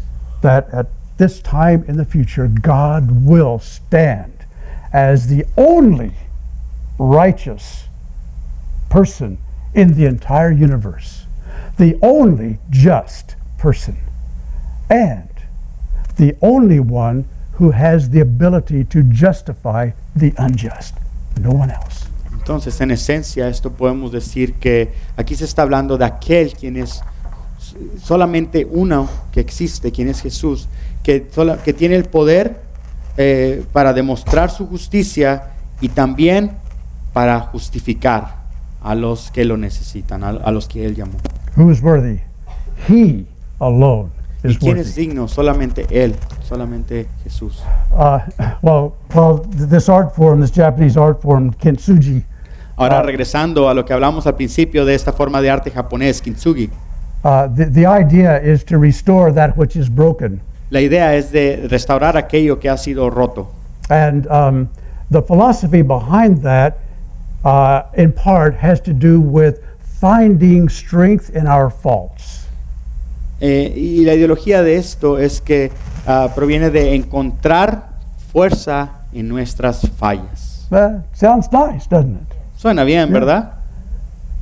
that 0.42 0.68
at 0.74 0.88
this 1.16 1.40
time 1.40 1.82
in 1.88 1.96
the 1.96 2.04
future, 2.04 2.46
God 2.46 3.24
will 3.24 3.58
stand 3.58 4.34
as 4.92 5.28
the 5.28 5.46
only 5.56 6.12
righteous 6.98 7.84
person 8.90 9.38
in 9.72 9.94
the 9.94 10.04
entire 10.04 10.52
universe, 10.52 11.24
the 11.78 11.98
only 12.02 12.58
just 12.68 13.34
person, 13.56 13.96
and 14.90 15.30
the 16.18 16.36
only 16.42 16.80
one 16.80 17.24
who 17.58 17.72
has 17.72 18.10
the 18.10 18.20
ability 18.20 18.84
to 18.84 19.00
justify 19.12 19.90
the 20.16 20.32
unjust. 20.38 20.96
No 21.40 21.50
one 21.50 21.72
else. 21.72 22.06
Entonces, 22.32 22.80
en 22.80 22.90
esencia, 22.90 23.48
esto 23.48 23.70
podemos 23.72 24.12
decir 24.12 24.54
que 24.54 24.92
aquí 25.16 25.34
se 25.34 25.44
está 25.44 25.62
hablando 25.62 25.96
de 25.96 26.04
aquel 26.04 26.52
quien 26.52 26.76
es 26.76 27.00
solamente 28.02 28.66
uno 28.70 29.08
que 29.32 29.40
existe, 29.40 29.90
quien 29.92 30.08
es 30.08 30.20
Jesús, 30.20 30.68
que, 31.02 31.26
sola- 31.32 31.58
que 31.58 31.72
tiene 31.72 31.96
el 31.96 32.04
poder 32.04 32.60
eh, 33.16 33.64
para 33.72 33.92
demostrar 33.92 34.50
su 34.50 34.66
justicia 34.66 35.50
y 35.80 35.88
también 35.88 36.52
para 37.12 37.40
justificar 37.40 38.42
a 38.82 38.94
los 38.94 39.30
que 39.30 39.44
lo 39.44 39.56
necesitan, 39.56 40.22
a, 40.24 40.28
a 40.30 40.50
los 40.50 40.68
que 40.68 40.84
Él 40.84 40.94
llamó. 40.94 41.14
Who 41.56 41.70
is 41.70 41.82
worthy? 41.82 42.20
He 42.88 43.24
alone 43.60 44.10
¿Y 44.42 44.48
is 44.50 44.58
quién 44.58 44.76
es 44.78 44.88
worthy. 44.88 45.00
digno? 45.06 45.28
Solamente 45.28 45.86
Él, 45.90 46.14
solamente 46.54 47.06
Jesús. 47.24 47.60
Uh, 47.92 48.20
well, 48.62 48.94
well, 49.14 49.38
th- 49.40 49.68
this 49.68 49.88
art 49.88 50.14
form, 50.14 50.40
this 50.40 50.50
Japanese 50.52 50.96
art 50.96 51.20
form, 51.20 51.52
kintsugi, 51.52 52.22
Ahora 52.76 52.98
Ah. 52.98 53.02
regresando 53.02 53.68
a 53.68 53.74
lo 53.74 53.84
que 53.84 53.92
hablamos 53.94 54.26
al 54.26 54.34
principio 54.34 54.84
de 54.84 54.94
esta 54.94 55.12
forma 55.12 55.40
de 55.40 55.48
arte 55.50 55.70
japonés, 55.70 56.20
kintsugi. 56.20 56.70
uh, 57.24 57.48
the, 57.54 57.66
the 57.66 57.86
idea 57.86 58.38
is 58.40 58.64
to 58.64 58.78
restore 58.78 59.32
that 59.32 59.56
which 59.56 59.76
is 59.76 59.88
broken. 59.88 60.40
La 60.70 60.80
idea 60.80 61.14
es 61.14 61.30
de 61.30 61.66
restaurar 61.68 62.16
aquello 62.16 62.58
que 62.58 62.68
ha 62.68 62.76
sido 62.76 63.10
roto. 63.10 63.48
And 63.90 64.26
um, 64.28 64.68
the 65.10 65.22
philosophy 65.22 65.82
behind 65.82 66.42
that, 66.42 66.78
uh, 67.44 67.82
in 67.96 68.12
part, 68.12 68.56
has 68.56 68.80
to 68.82 68.92
do 68.92 69.20
with 69.20 69.60
finding 70.00 70.68
strength 70.68 71.30
in 71.34 71.46
our 71.46 71.70
faults. 71.70 72.46
Eh, 73.40 73.72
y 73.76 74.04
la 74.04 74.14
ideología 74.14 74.62
de 74.62 74.76
esto 74.76 75.18
es 75.18 75.40
que 75.40 75.70
ah, 76.06 76.30
proviene 76.34 76.70
de 76.70 76.94
encontrar 76.94 77.88
fuerza 78.32 78.90
en 79.12 79.28
nuestras 79.28 79.88
fallas. 79.96 80.66
Sounds 81.12 81.48
nice, 81.52 81.86
doesn't 81.88 82.16
it? 82.16 82.34
Suena 82.56 82.84
bien, 82.84 83.12
¿verdad? 83.12 83.52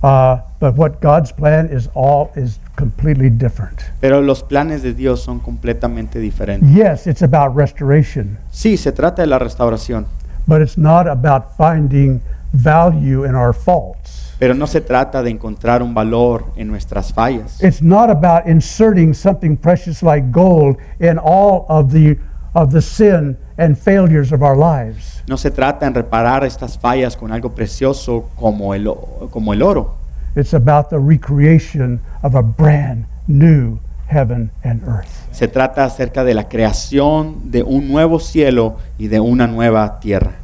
Uh, 0.02 0.40
but 0.58 0.76
what 0.76 1.00
God's 1.00 1.32
plan 1.32 1.68
is 1.72 1.88
all 1.94 2.30
is 2.34 2.58
completely 2.76 3.30
different. 3.30 3.82
Pero 4.00 4.20
los 4.20 4.42
planes 4.42 4.82
de 4.82 4.94
Dios 4.94 5.22
son 5.22 5.38
completamente 5.38 6.18
diferentes. 6.18 6.68
Yes, 6.70 7.06
it's 7.06 7.22
about 7.22 7.56
restoration, 7.56 8.38
Sí, 8.50 8.76
se 8.76 8.90
trata 8.92 9.22
de 9.22 9.28
la 9.28 9.38
restauración, 9.38 10.06
but 10.46 10.60
it's 10.60 10.76
not 10.76 11.06
about 11.06 11.56
finding 11.56 12.20
value 12.53 13.24
in 13.24 13.34
our 13.34 13.55
faults. 13.55 14.34
pero 14.38 14.55
no 14.55 14.66
se 14.66 14.80
trata 14.80 15.22
de 15.22 15.30
encontrar 15.30 15.84
un 15.84 15.94
valor 15.94 16.46
en 16.57 16.66
nuestras 16.66 17.12
fallas. 17.12 17.62
It's 17.62 17.80
not 17.80 18.11
about 18.11 18.48
inserting 18.48 19.14
something 19.14 19.57
precious 19.57 20.03
like 20.03 20.32
gold 20.32 20.78
in 20.98 21.16
all 21.18 21.64
of 21.68 21.92
the 21.92 22.18
of 22.55 22.72
the 22.72 22.82
sin 22.82 23.38
and 23.57 23.76
failures 23.76 24.32
of 24.32 24.42
our 24.42 24.57
lives. 24.57 25.22
No 25.28 25.36
se 25.36 25.50
trata 25.50 25.86
en 25.86 25.94
reparar 25.94 26.44
estas 26.44 26.76
fallas 26.76 27.16
con 27.16 27.30
algo 27.30 27.55
precioso 27.55 28.28
como 28.36 28.74
el, 28.74 28.92
como 29.30 29.53
el 29.53 29.62
oro. 29.62 29.94
It's 30.34 30.55
about 30.55 30.88
the 30.90 30.98
recreation 30.98 32.00
of 32.22 32.34
a 32.34 32.42
brand 32.42 33.07
new 33.28 33.78
heaven 34.09 34.50
and 34.64 34.82
earth. 34.88 35.09
Se 35.30 35.46
trata 35.46 35.84
acerca 35.84 36.24
de 36.24 36.34
la 36.34 36.48
creación 36.48 37.50
de 37.50 37.62
un 37.62 37.88
nuevo 37.88 38.18
cielo 38.18 38.76
y 38.98 39.07
de 39.07 39.20
una 39.20 39.46
nueva 39.46 40.00
tierra. 40.00 40.41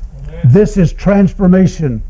This 0.52 0.76
is 0.76 0.94
transformation, 0.94 2.02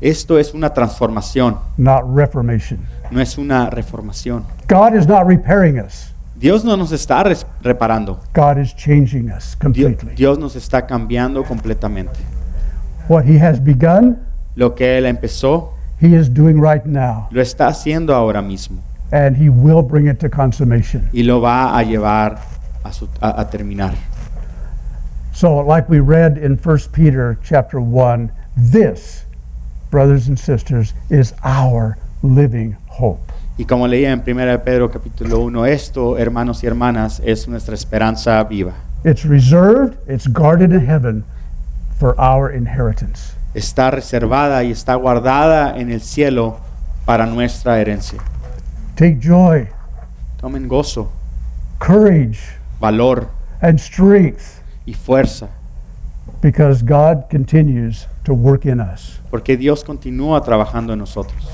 Esto 0.00 0.38
es 0.38 0.52
una 0.54 0.70
transformación, 0.72 1.56
not 1.76 2.02
reformation. 2.06 2.80
no 3.10 3.20
es 3.20 3.36
una 3.38 3.70
reformación. 3.70 4.44
God 4.68 4.94
is 4.94 5.06
not 5.06 5.26
repairing 5.26 5.78
us. 5.80 6.12
Dios 6.36 6.64
no 6.64 6.76
nos 6.76 6.92
está 6.92 7.22
res- 7.24 7.46
reparando, 7.62 8.20
God 8.34 8.58
is 8.58 8.74
changing 8.76 9.30
us 9.30 9.56
Dio- 9.72 9.88
completely. 9.88 10.14
Dios 10.14 10.38
nos 10.38 10.54
está 10.56 10.86
cambiando 10.86 11.42
completamente. 11.44 12.18
What 13.08 13.24
he 13.24 13.38
has 13.40 13.58
begun, 13.62 14.18
Lo 14.54 14.74
que 14.74 14.98
Él 14.98 15.06
empezó, 15.06 15.72
he 16.00 16.14
is 16.16 16.28
doing 16.32 16.60
right 16.60 16.84
now, 16.84 17.28
lo 17.30 17.40
está 17.40 17.68
haciendo 17.68 18.14
ahora 18.14 18.42
mismo 18.42 18.82
and 19.10 19.36
he 19.36 19.48
will 19.48 19.82
bring 19.82 20.06
it 20.08 20.18
to 20.18 20.28
consummation. 20.28 21.08
y 21.12 21.22
lo 21.22 21.40
va 21.40 21.76
a 21.76 21.82
llevar 21.82 22.38
a, 22.84 22.92
su- 22.92 23.08
a- 23.20 23.40
a 23.40 23.48
terminar. 23.50 23.94
So, 25.38 25.58
like 25.58 25.88
we 25.88 26.00
read 26.00 26.36
in 26.36 26.56
1 26.56 26.78
Peter 26.92 27.38
chapter 27.44 27.80
1, 27.80 28.32
this, 28.56 29.24
brothers 29.88 30.26
and 30.26 30.36
sisters, 30.36 30.94
is 31.10 31.32
our 31.44 31.96
living 32.24 32.76
hope. 32.88 33.20
Y 33.56 33.64
como 33.64 33.86
leía 33.86 34.10
en 34.10 34.24
1 34.26 34.46
de 34.46 34.58
Pedro 34.58 34.90
capítulo 34.90 35.38
1, 35.44 35.64
esto, 35.66 36.18
hermanos 36.18 36.64
y 36.64 36.66
hermanas, 36.66 37.22
es 37.24 37.46
nuestra 37.46 37.76
esperanza 37.76 38.42
viva. 38.50 38.74
It's 39.04 39.24
reserved, 39.24 39.96
it's 40.08 40.26
guarded 40.26 40.72
in 40.72 40.84
heaven 40.84 41.24
for 42.00 42.20
our 42.20 42.50
inheritance. 42.50 43.36
Está 43.54 43.92
reservada 43.92 44.64
y 44.64 44.72
está 44.72 44.96
guardada 44.96 45.78
en 45.78 45.92
el 45.92 46.00
cielo 46.00 46.58
para 47.06 47.26
nuestra 47.26 47.78
herencia. 47.80 48.18
Take 48.96 49.20
joy, 49.20 49.68
Tomen 50.40 50.66
gozo, 50.66 51.12
courage, 51.78 52.40
valor 52.80 53.28
and 53.62 53.78
strength 53.78 54.57
y 54.88 54.94
fuerza, 54.94 55.50
because 56.40 56.82
God 56.82 57.28
continues 57.28 58.06
to 58.24 58.32
work 58.32 58.64
in 58.64 58.80
us. 58.80 59.20
porque 59.30 59.56
Dios 59.58 59.84
continúa 59.84 60.42
trabajando 60.42 60.92
en 60.92 60.98
nosotros. 60.98 61.46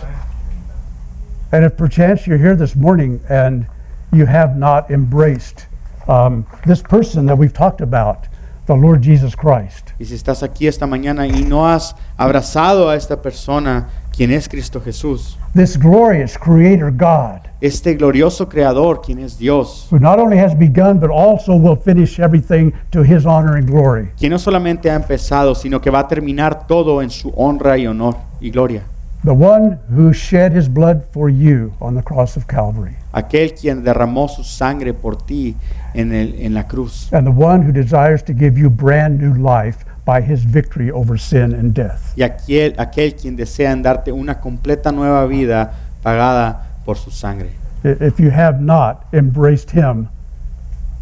And 1.52 1.64
if 1.64 1.76
perchance 1.76 2.26
you're 2.26 2.38
here 2.38 2.56
this 2.56 2.74
morning 2.76 3.20
and 3.28 3.66
you 4.12 4.26
have 4.26 4.56
not 4.56 4.90
embraced 4.90 5.66
um, 6.08 6.46
this 6.66 6.82
person 6.82 7.26
that 7.26 7.36
we've 7.36 7.52
talked 7.52 7.80
about, 7.80 8.26
the 8.66 8.74
Lord 8.74 9.02
Jesus 9.02 9.34
Christ, 9.34 9.83
Y 9.98 10.04
si 10.06 10.14
estás 10.14 10.42
aquí 10.42 10.66
esta 10.66 10.86
mañana 10.86 11.26
y 11.26 11.44
no 11.44 11.68
has 11.68 11.94
abrazado 12.16 12.88
a 12.88 12.96
esta 12.96 13.22
persona, 13.22 13.88
quien 14.16 14.30
es 14.32 14.48
Cristo 14.48 14.80
Jesús, 14.80 15.38
this 15.54 15.76
glorious 15.78 16.36
Creator 16.38 16.90
God, 16.92 17.48
este 17.60 17.94
glorioso 17.94 18.48
Creador, 18.48 19.00
quien 19.00 19.18
es 19.20 19.38
Dios, 19.38 19.86
who 19.90 19.98
not 19.98 20.18
only 20.18 20.38
has 20.38 20.56
begun 20.56 20.98
but 20.98 21.10
also 21.10 21.54
will 21.54 21.76
finish 21.76 22.18
everything 22.18 22.72
to 22.90 23.02
His 23.02 23.24
honor 23.24 23.56
and 23.56 23.68
glory. 23.68 24.10
quien 24.18 24.30
no 24.30 24.38
solamente 24.38 24.90
ha 24.90 24.94
empezado, 24.94 25.54
sino 25.54 25.80
que 25.80 25.90
va 25.90 26.00
a 26.00 26.08
terminar 26.08 26.66
todo 26.66 27.02
en 27.02 27.10
su 27.10 27.32
honra 27.36 27.78
y 27.78 27.86
honor 27.86 28.16
y 28.40 28.50
gloria. 28.50 28.82
The 29.24 29.30
one 29.30 29.78
who 29.88 30.12
shed 30.12 30.56
His 30.56 30.68
blood 30.68 31.02
for 31.12 31.30
you 31.30 31.72
on 31.80 31.94
the 31.94 32.02
cross 32.02 32.36
of 32.36 32.46
Calvary, 32.46 32.96
Aquel 33.12 33.54
quien 33.54 33.82
derramó 33.82 34.28
su 34.28 34.44
sangre 34.44 34.92
por 34.92 35.16
ti 35.16 35.56
en, 35.94 36.12
el, 36.12 36.34
en 36.40 36.54
la 36.54 36.64
cruz. 36.66 37.08
and 37.12 37.26
the 37.26 37.30
one 37.30 37.62
who 37.62 37.72
desires 37.72 38.22
to 38.22 38.32
give 38.32 38.58
you 38.58 38.68
brand 38.68 39.18
new 39.20 39.34
life 39.34 39.84
by 40.04 40.20
His 40.20 40.44
victory 40.44 40.90
over 40.90 41.16
sin 41.18 41.54
and 41.54 41.72
death. 41.72 42.12
Y 42.16 42.22
aquel, 42.22 42.74
aquel 42.78 43.14
quien 43.14 43.36
desea 43.36 43.74
darte 43.76 44.12
una 44.12 44.40
completa 44.40 44.92
nueva 44.92 45.26
vida 45.26 45.72
pagada 46.02 46.80
por 46.84 46.96
su 46.96 47.10
sangre. 47.10 47.50
If 47.84 48.18
you 48.18 48.30
have 48.30 48.60
not 48.60 49.06
embraced 49.12 49.70
Him, 49.70 50.08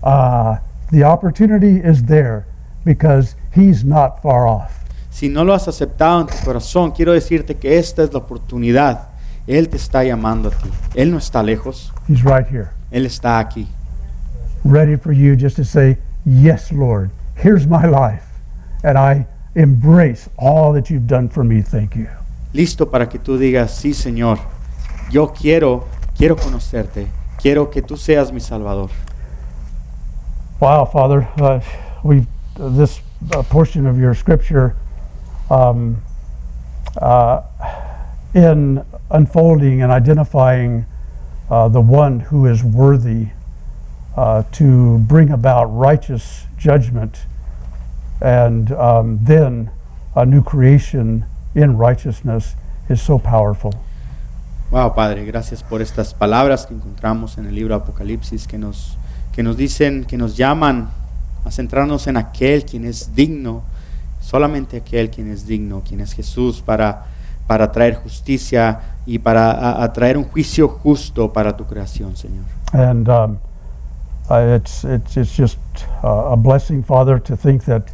uh, 0.02 0.56
the 0.90 1.04
opportunity 1.04 1.78
is 1.78 2.04
there 2.04 2.46
because 2.84 3.34
He's 3.54 3.84
not 3.84 4.20
far 4.22 4.46
off. 4.46 4.78
Si 5.10 5.28
no 5.28 5.44
lo 5.44 5.52
has 5.52 5.68
aceptado 5.68 6.22
en 6.22 6.26
tu 6.26 6.44
corazón, 6.44 6.92
quiero 6.92 7.12
decirte 7.12 7.56
que 7.56 7.78
esta 7.78 8.02
es 8.02 8.12
la 8.12 8.18
oportunidad. 8.18 9.08
Él 9.46 9.68
te 9.68 9.76
está 9.76 10.04
llamando 10.04 10.48
a 10.48 10.52
ti. 10.52 10.70
Él 10.94 11.10
no 11.10 11.18
está 11.18 11.42
lejos. 11.42 11.92
He's 12.08 12.22
right 12.22 12.46
here, 12.48 12.68
Él 12.90 13.04
está 13.06 13.38
aquí. 13.38 13.68
Ready 14.64 14.96
for 14.96 15.12
you 15.12 15.36
just 15.36 15.56
to 15.56 15.64
say, 15.64 15.98
Yes, 16.24 16.72
Lord, 16.72 17.10
here's 17.36 17.66
my 17.66 17.86
life, 17.86 18.24
and 18.84 18.96
I 18.96 19.26
embrace 19.54 20.28
all 20.38 20.72
that 20.74 20.88
you've 20.88 21.06
done 21.06 21.28
for 21.28 21.44
me. 21.44 21.62
Thank 21.62 21.96
you. 21.96 22.08
Listo 22.54 22.90
para 22.90 23.08
que 23.08 23.18
tú 23.18 23.38
digas, 23.38 23.70
sí 23.70 23.94
Señor, 23.94 24.38
yo 25.10 25.28
quiero, 25.28 25.88
quiero 26.16 26.36
conocerte. 26.36 27.08
Quiero 27.38 27.70
que 27.70 27.82
tú 27.82 27.96
seas 27.96 28.32
mi 28.32 28.40
Salvador. 28.40 28.90
Wow, 30.60 30.84
Father, 30.84 31.26
uh, 31.40 31.60
we 32.04 32.24
this 32.56 33.00
uh, 33.34 33.42
portion 33.42 33.86
of 33.86 33.98
your 33.98 34.14
scripture, 34.14 34.76
um, 35.50 36.00
uh, 37.00 37.42
in 38.34 38.84
unfolding 39.10 39.82
and 39.82 39.90
identifying 39.90 40.86
uh, 41.50 41.68
the 41.68 41.80
one 41.80 42.20
who 42.20 42.46
is 42.46 42.62
worthy 42.62 43.28
uh, 44.16 44.42
to 44.52 44.98
bring 45.08 45.30
about 45.30 45.66
righteous 45.72 46.46
judgment, 46.58 47.26
and 48.20 48.70
um, 48.72 49.18
then 49.24 49.70
a 50.14 50.24
new 50.24 50.42
creation 50.42 51.24
in 51.54 51.76
righteousness, 51.78 52.54
is 52.88 53.00
so 53.00 53.18
powerful. 53.18 53.72
Wow, 54.70 54.94
Padre, 54.94 55.24
gracias 55.26 55.62
por 55.62 55.82
estas 55.82 56.14
palabras 56.14 56.66
que 56.66 56.74
encontramos 56.74 57.36
en 57.38 57.46
el 57.46 57.54
libro 57.54 57.74
Apocalipsis 57.74 58.46
que 58.46 58.58
nos, 58.58 58.96
que 59.32 59.42
nos 59.42 59.56
dicen, 59.56 60.04
que 60.04 60.16
nos 60.16 60.36
llaman 60.36 60.88
a 61.44 61.50
centrarnos 61.50 62.06
en 62.06 62.16
aquel 62.16 62.64
quien 62.64 62.84
es 62.86 63.14
digno, 63.14 63.62
solamente 64.20 64.78
aquel 64.78 65.10
quien 65.10 65.30
es 65.30 65.46
digno, 65.46 65.82
quien 65.86 66.00
es 66.00 66.12
Jesús, 66.14 66.62
para, 66.62 67.04
para 67.46 67.70
traer 67.72 67.96
justicia 67.96 68.80
y 69.04 69.18
para 69.18 69.50
a- 69.50 69.82
a 69.84 69.92
traer 69.92 70.16
un 70.16 70.24
juicio 70.24 70.68
justo 70.68 71.32
para 71.32 71.54
tu 71.56 71.64
creación, 71.66 72.16
Señor. 72.16 72.44
And 72.72 73.08
um, 73.08 73.38
it's, 74.40 74.84
it's, 74.84 75.16
it's 75.16 75.36
just 75.36 75.58
uh, 76.02 76.32
a 76.32 76.36
blessing, 76.36 76.82
Father, 76.82 77.18
to 77.18 77.36
think 77.36 77.64
that 77.64 77.90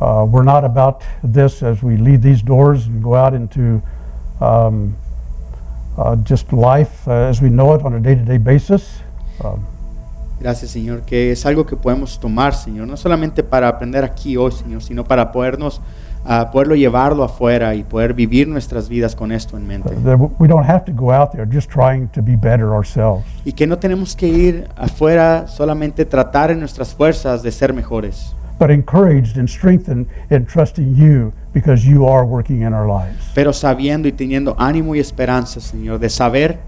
uh, 0.00 0.26
we're 0.28 0.42
not 0.42 0.64
about 0.64 1.02
this 1.22 1.62
as 1.62 1.82
we 1.82 1.96
leave 1.96 2.22
these 2.22 2.42
doors 2.42 2.86
and 2.86 3.02
go 3.02 3.14
out 3.14 3.34
into 3.34 3.82
um, 4.40 4.96
uh, 5.98 6.16
just 6.16 6.52
life 6.52 7.06
uh, 7.06 7.28
as 7.28 7.42
we 7.42 7.50
know 7.50 7.74
it 7.74 7.82
on 7.82 7.94
a 7.94 8.00
day 8.00 8.14
to 8.14 8.24
day 8.24 8.38
basis. 8.38 9.00
Um, 9.44 9.66
Gracias, 10.40 10.70
Señor, 10.70 11.02
que 11.02 11.32
es 11.32 11.44
algo 11.44 11.66
que 11.66 11.76
podemos 11.76 12.18
tomar, 12.18 12.54
Señor, 12.54 12.86
no 12.86 12.96
solamente 12.96 13.42
para 13.42 13.68
aprender 13.68 14.04
aquí 14.04 14.38
hoy, 14.38 14.52
Señor, 14.52 14.82
sino 14.82 15.04
para 15.04 15.32
podernos, 15.32 15.82
ah, 16.24 16.50
poderlo 16.50 16.74
llevarlo 16.74 17.24
afuera 17.24 17.74
y 17.74 17.82
poder 17.82 18.14
vivir 18.14 18.48
nuestras 18.48 18.88
vidas 18.88 19.14
con 19.14 19.32
esto 19.32 19.56
en 19.56 19.66
mente. 19.66 19.90
we 20.38 20.48
don't 20.48 20.68
have 20.68 20.84
to 20.84 20.92
go 20.92 21.12
out 21.12 21.30
there 21.32 21.46
just 21.46 21.70
trying 21.70 22.08
to 22.08 22.22
be 22.22 22.36
better 22.36 22.72
ourselves. 22.72 23.24
Y 23.44 23.52
que 23.52 23.66
no 23.66 23.78
tenemos 23.78 24.14
que 24.14 24.28
ir 24.28 24.68
afuera 24.76 25.46
solamente 25.48 26.04
tratar 26.04 26.50
en 26.50 26.60
nuestras 26.60 26.94
fuerzas 26.94 27.42
de 27.42 27.50
ser 27.50 27.72
mejores, 27.72 28.34
but 28.58 28.70
encouraged 28.70 29.38
and 29.38 29.48
strengthened 29.48 30.06
in 30.30 30.44
trusting 30.44 30.94
you 30.94 31.32
because 31.52 31.84
you 31.84 32.06
are 32.06 32.24
working 32.24 32.62
in 32.62 32.72
our 32.72 32.86
lives. 32.86 33.30
pero 33.34 33.52
sabiendo 33.52 34.06
y 34.08 34.12
teniendo 34.12 34.54
ánimo 34.58 34.94
y 34.94 35.00
esperanza, 35.00 35.60
Señor, 35.60 35.98
de 35.98 36.10
saber 36.10 36.58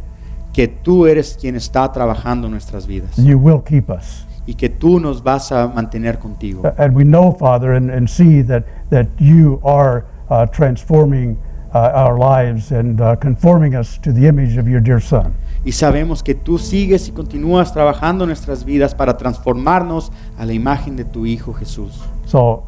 que 0.53 0.69
tú 0.69 1.07
eres 1.07 1.39
quien 1.41 1.57
está 1.57 1.91
trabajando 1.93 2.47
en 2.47 2.53
nuestras 2.53 2.87
vidas 2.87 3.17
You 3.17 3.39
will 3.39 3.63
keep 3.65 3.89
us. 3.89 4.27
Y 4.47 4.55
que 4.55 4.69
tú 4.69 5.01
nos 5.01 5.23
vas 5.23 5.53
a 5.53 5.69
mantener 5.69 6.19
contigo. 6.19 6.63
And 6.79 6.95
we 6.95 7.05
know, 7.05 7.33
Father, 7.33 7.75
and, 7.75 7.91
and 7.91 8.09
see 8.09 8.43
that, 8.43 8.65
that 8.91 9.09
you 9.19 9.61
are 9.65 10.05
uh, 10.31 10.47
transforming 10.47 11.39
uh, 11.75 11.93
our 11.95 12.19
lives 12.19 12.73
and 12.73 13.01
uh, 13.01 13.17
conforming 13.17 13.75
us 13.75 13.99
to 13.99 14.13
the 14.13 14.27
image 14.27 14.57
of 14.59 14.69
your 14.69 14.81
dear 14.81 15.01
Son. 15.01 15.35
Y 15.65 15.73
sabemos 15.73 16.25
que 16.25 16.35
tú 16.35 16.59
sigues 16.59 17.09
y 17.09 17.13
continúas 17.13 17.73
trabajando 17.73 18.27
nuestras 18.27 18.65
vidas 18.65 18.95
para 18.95 19.17
transformarnos 19.17 20.11
a 20.37 20.45
la 20.45 20.53
imagen 20.53 20.97
de 20.97 21.05
tu 21.05 21.25
Hijo 21.25 21.53
Jesús. 21.53 22.01
So 22.27 22.65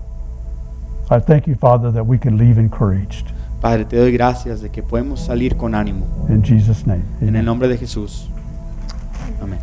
I 1.10 1.18
thank 1.18 1.46
you, 1.46 1.56
Father, 1.56 1.90
that 1.92 2.06
we 2.06 2.18
can 2.18 2.38
leave 2.38 2.58
encouraged. 2.58 3.32
Padre, 3.60 3.84
te 3.84 3.96
doy 3.96 4.12
gracias 4.12 4.60
de 4.60 4.70
que 4.70 4.82
podemos 4.82 5.20
salir 5.20 5.56
con 5.56 5.74
ánimo. 5.74 6.06
In 6.28 6.42
Jesus' 6.42 6.86
name. 6.86 7.02
En 7.20 7.34
el 7.34 7.44
nombre 7.44 7.66
de 7.66 7.76
Jesús. 7.78 8.28
Amén. 9.42 9.58